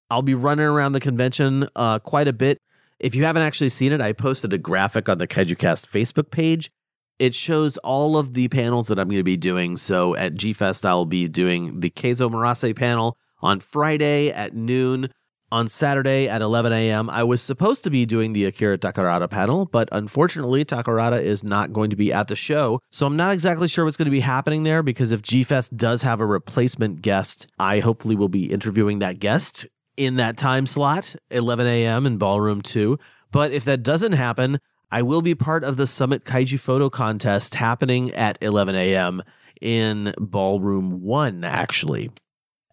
I'll 0.09 0.21
be 0.21 0.35
running 0.35 0.65
around 0.65 0.93
the 0.93 0.99
convention 0.99 1.67
uh, 1.75 1.99
quite 1.99 2.27
a 2.27 2.33
bit. 2.33 2.59
If 2.99 3.15
you 3.15 3.23
haven't 3.23 3.43
actually 3.43 3.69
seen 3.69 3.91
it, 3.91 4.01
I 4.01 4.13
posted 4.13 4.53
a 4.53 4.57
graphic 4.57 5.07
on 5.07 5.17
the 5.17 5.27
KaijuCast 5.27 5.87
Facebook 5.87 6.31
page. 6.31 6.71
It 7.17 7.33
shows 7.33 7.77
all 7.77 8.17
of 8.17 8.33
the 8.33 8.47
panels 8.47 8.87
that 8.87 8.99
I'm 8.99 9.07
going 9.07 9.19
to 9.19 9.23
be 9.23 9.37
doing. 9.37 9.77
So 9.77 10.15
at 10.15 10.35
G 10.35 10.53
Fest, 10.53 10.85
I'll 10.85 11.05
be 11.05 11.27
doing 11.27 11.79
the 11.79 11.89
Keizo 11.89 12.29
Murase 12.29 12.75
panel 12.75 13.17
on 13.41 13.59
Friday 13.59 14.31
at 14.31 14.55
noon. 14.55 15.09
On 15.51 15.67
Saturday 15.67 16.29
at 16.29 16.43
11 16.43 16.71
a.m., 16.71 17.09
I 17.09 17.23
was 17.23 17.41
supposed 17.41 17.83
to 17.83 17.89
be 17.89 18.05
doing 18.05 18.33
the 18.33 18.45
Akira 18.45 18.77
Takarada 18.77 19.27
panel, 19.27 19.65
but 19.65 19.89
unfortunately, 19.91 20.63
Takarada 20.63 21.19
is 21.19 21.43
not 21.43 21.73
going 21.73 21.89
to 21.89 21.95
be 21.95 22.13
at 22.13 22.27
the 22.27 22.35
show. 22.35 22.79
So 22.91 23.07
I'm 23.07 23.17
not 23.17 23.33
exactly 23.33 23.67
sure 23.67 23.83
what's 23.83 23.97
going 23.97 24.05
to 24.05 24.11
be 24.11 24.19
happening 24.19 24.61
there 24.61 24.83
because 24.83 25.11
if 25.11 25.23
G 25.23 25.43
Fest 25.43 25.75
does 25.75 26.03
have 26.03 26.21
a 26.21 26.25
replacement 26.25 27.01
guest, 27.01 27.47
I 27.57 27.79
hopefully 27.79 28.15
will 28.15 28.29
be 28.29 28.51
interviewing 28.51 28.99
that 28.99 29.17
guest 29.17 29.65
in 29.97 30.17
that 30.17 30.37
time 30.37 30.67
slot, 30.67 31.15
11 31.31 31.65
a.m. 31.65 32.05
in 32.05 32.17
Ballroom 32.17 32.61
2. 32.61 32.99
But 33.31 33.51
if 33.51 33.65
that 33.65 33.81
doesn't 33.81 34.13
happen, 34.13 34.59
I 34.91 35.01
will 35.01 35.23
be 35.23 35.33
part 35.33 35.63
of 35.63 35.77
the 35.77 35.87
Summit 35.87 36.25
Kaiju 36.25 36.59
Photo 36.59 36.91
Contest 36.91 37.55
happening 37.55 38.13
at 38.13 38.37
11 38.41 38.75
a.m. 38.75 39.23
in 39.61 40.13
Ballroom 40.19 41.01
1, 41.01 41.43
actually. 41.43 42.11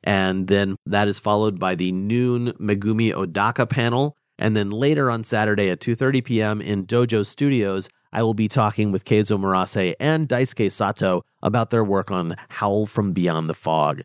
And 0.06 0.46
then 0.46 0.76
that 0.86 1.08
is 1.08 1.18
followed 1.18 1.58
by 1.58 1.74
the 1.74 1.90
noon 1.90 2.52
Megumi 2.52 3.12
Odaka 3.12 3.68
panel. 3.68 4.16
And 4.38 4.56
then 4.56 4.70
later 4.70 5.10
on 5.10 5.24
Saturday 5.24 5.68
at 5.68 5.80
2:30 5.80 6.24
p.m. 6.24 6.60
in 6.60 6.86
Dojo 6.86 7.26
Studios, 7.26 7.88
I 8.12 8.22
will 8.22 8.34
be 8.34 8.48
talking 8.48 8.92
with 8.92 9.04
Keizo 9.04 9.38
Murase 9.38 9.94
and 9.98 10.28
Daisuke 10.28 10.70
Sato 10.70 11.22
about 11.42 11.70
their 11.70 11.84
work 11.84 12.10
on 12.10 12.36
Howl 12.48 12.86
from 12.86 13.12
Beyond 13.12 13.50
the 13.50 13.54
Fog. 13.54 14.02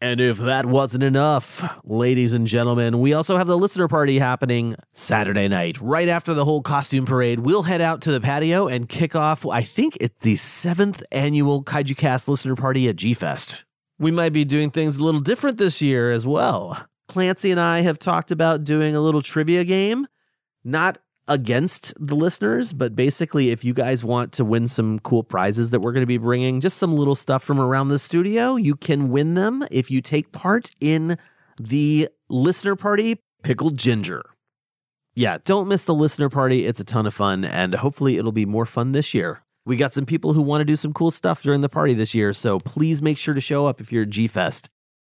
And 0.00 0.20
if 0.20 0.38
that 0.38 0.66
wasn't 0.66 1.02
enough, 1.02 1.64
ladies 1.84 2.32
and 2.32 2.46
gentlemen, 2.46 3.00
we 3.00 3.14
also 3.14 3.38
have 3.38 3.46
the 3.46 3.56
listener 3.56 3.88
party 3.88 4.18
happening 4.18 4.76
Saturday 4.92 5.48
night. 5.48 5.80
Right 5.80 6.08
after 6.08 6.34
the 6.34 6.44
whole 6.44 6.60
costume 6.62 7.06
parade, 7.06 7.40
we'll 7.40 7.62
head 7.62 7.80
out 7.80 8.02
to 8.02 8.12
the 8.12 8.20
patio 8.20 8.68
and 8.68 8.88
kick 8.88 9.16
off, 9.16 9.46
I 9.46 9.62
think 9.62 9.96
it's 10.00 10.20
the 10.20 10.36
seventh 10.36 11.02
annual 11.10 11.64
Kaiju 11.64 11.96
Cast 11.96 12.28
listener 12.28 12.56
party 12.56 12.88
at 12.88 12.96
G 12.96 13.14
Fest. 13.14 13.65
We 13.98 14.10
might 14.10 14.32
be 14.32 14.44
doing 14.44 14.70
things 14.70 14.98
a 14.98 15.04
little 15.04 15.20
different 15.20 15.56
this 15.56 15.80
year 15.80 16.10
as 16.10 16.26
well. 16.26 16.86
Clancy 17.08 17.50
and 17.50 17.60
I 17.60 17.80
have 17.80 17.98
talked 17.98 18.30
about 18.30 18.64
doing 18.64 18.94
a 18.94 19.00
little 19.00 19.22
trivia 19.22 19.64
game, 19.64 20.06
not 20.64 20.98
against 21.28 21.94
the 22.04 22.14
listeners, 22.14 22.72
but 22.72 22.94
basically, 22.94 23.50
if 23.50 23.64
you 23.64 23.74
guys 23.74 24.04
want 24.04 24.32
to 24.32 24.44
win 24.44 24.68
some 24.68 24.98
cool 25.00 25.22
prizes 25.22 25.70
that 25.70 25.80
we're 25.80 25.92
going 25.92 26.02
to 26.02 26.06
be 26.06 26.18
bringing, 26.18 26.60
just 26.60 26.76
some 26.78 26.92
little 26.92 27.14
stuff 27.14 27.42
from 27.42 27.60
around 27.60 27.88
the 27.88 27.98
studio, 27.98 28.56
you 28.56 28.76
can 28.76 29.08
win 29.08 29.34
them 29.34 29.64
if 29.70 29.90
you 29.90 30.00
take 30.00 30.32
part 30.32 30.70
in 30.80 31.16
the 31.58 32.08
listener 32.28 32.76
party 32.76 33.18
Pickled 33.42 33.78
Ginger. 33.78 34.24
Yeah, 35.14 35.38
don't 35.44 35.68
miss 35.68 35.84
the 35.84 35.94
listener 35.94 36.28
party. 36.28 36.66
It's 36.66 36.80
a 36.80 36.84
ton 36.84 37.06
of 37.06 37.14
fun, 37.14 37.44
and 37.44 37.74
hopefully, 37.74 38.18
it'll 38.18 38.32
be 38.32 38.44
more 38.44 38.66
fun 38.66 38.92
this 38.92 39.14
year. 39.14 39.42
We 39.66 39.76
got 39.76 39.92
some 39.92 40.06
people 40.06 40.32
who 40.32 40.42
want 40.42 40.60
to 40.60 40.64
do 40.64 40.76
some 40.76 40.92
cool 40.92 41.10
stuff 41.10 41.42
during 41.42 41.60
the 41.60 41.68
party 41.68 41.92
this 41.92 42.14
year, 42.14 42.32
so 42.32 42.60
please 42.60 43.02
make 43.02 43.18
sure 43.18 43.34
to 43.34 43.40
show 43.40 43.66
up 43.66 43.80
if 43.80 43.90
you're 43.90 44.04
at 44.04 44.10
G 44.10 44.28
Fest. 44.28 44.70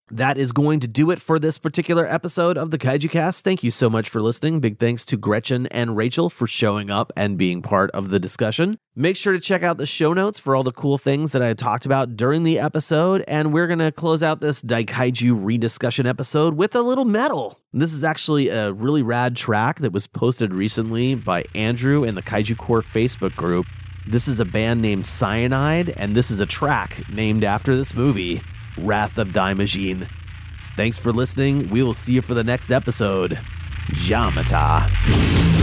That 0.10 0.38
is 0.38 0.54
going 0.54 0.80
to 0.80 0.88
do 0.88 1.12
it 1.12 1.20
for 1.20 1.38
this 1.38 1.58
particular 1.58 2.08
episode 2.08 2.58
of 2.58 2.72
the 2.72 2.78
Kaiju 2.78 3.10
Cast. 3.10 3.43
Thank 3.43 3.62
you 3.62 3.72
so 3.72 3.89
much 3.89 4.08
for 4.08 4.22
listening. 4.22 4.62
Big 4.62 4.80
thanks 4.80 5.04
to 5.04 5.18
Gretchen 5.18 5.68
and 5.68 5.98
Rachel 5.98 6.30
for 6.30 6.48
showing 6.48 6.89
up 6.89 7.12
and 7.18 7.38
being 7.38 7.62
part 7.62 7.91
of 7.91 8.10
the 8.10 8.22
discussion. 8.22 8.78
Make 8.95 9.18
sure 9.18 9.34
to 9.34 9.39
check 9.41 9.64
out 9.64 9.78
the 9.78 9.86
show 9.86 10.14
notes 10.14 10.39
for 10.39 10.56
all 10.56 10.64
the 10.64 10.72
cool 10.72 10.98
things 10.98 11.34
that 11.34 11.41
I 11.41 11.54
talked 11.54 11.86
about 11.86 12.16
during 12.16 12.43
the 12.43 12.58
episode. 12.58 13.26
And 13.28 13.52
we're 13.52 13.68
going 13.68 13.80
to 13.80 13.91
close 13.91 14.24
out 14.24 14.39
this 14.39 14.62
Daikaiju 14.62 15.43
rediscussion 15.43 16.06
episode 16.06 16.54
with 16.54 16.74
a 16.74 16.82
little 16.82 17.04
metal. 17.04 17.60
This 17.74 17.91
is 17.91 18.06
actually 18.06 18.48
a 18.48 18.72
really 18.72 19.02
rad 19.02 19.36
track 19.36 19.80
that 19.80 19.91
was 19.91 20.08
posted 20.08 20.54
recently 20.54 21.16
by 21.16 21.43
Andrew 21.54 22.06
in 22.06 22.16
the 22.16 22.24
Kaiju 22.24 22.58
Core 22.58 22.82
Facebook 22.82 23.36
group. 23.36 23.66
This 24.10 24.30
is 24.30 24.39
a 24.39 24.45
band 24.45 24.82
named 24.82 25.05
Cyanide, 25.05 25.89
and 25.89 26.16
this 26.16 26.32
is 26.32 26.39
a 26.39 26.45
track 26.45 27.03
named 27.12 27.43
after 27.43 27.76
this 27.76 27.93
movie. 27.93 28.41
Wrath 28.78 29.18
of 29.18 29.34
Daimajin. 29.34 30.10
Thanks 30.78 30.97
for 30.97 31.12
listening. 31.12 31.70
We 31.70 31.84
will 31.84 31.93
see 31.93 32.14
you 32.14 32.22
for 32.22 32.34
the 32.34 32.43
next 32.43 32.72
episode. 32.72 33.38
Yamata. 33.89 35.57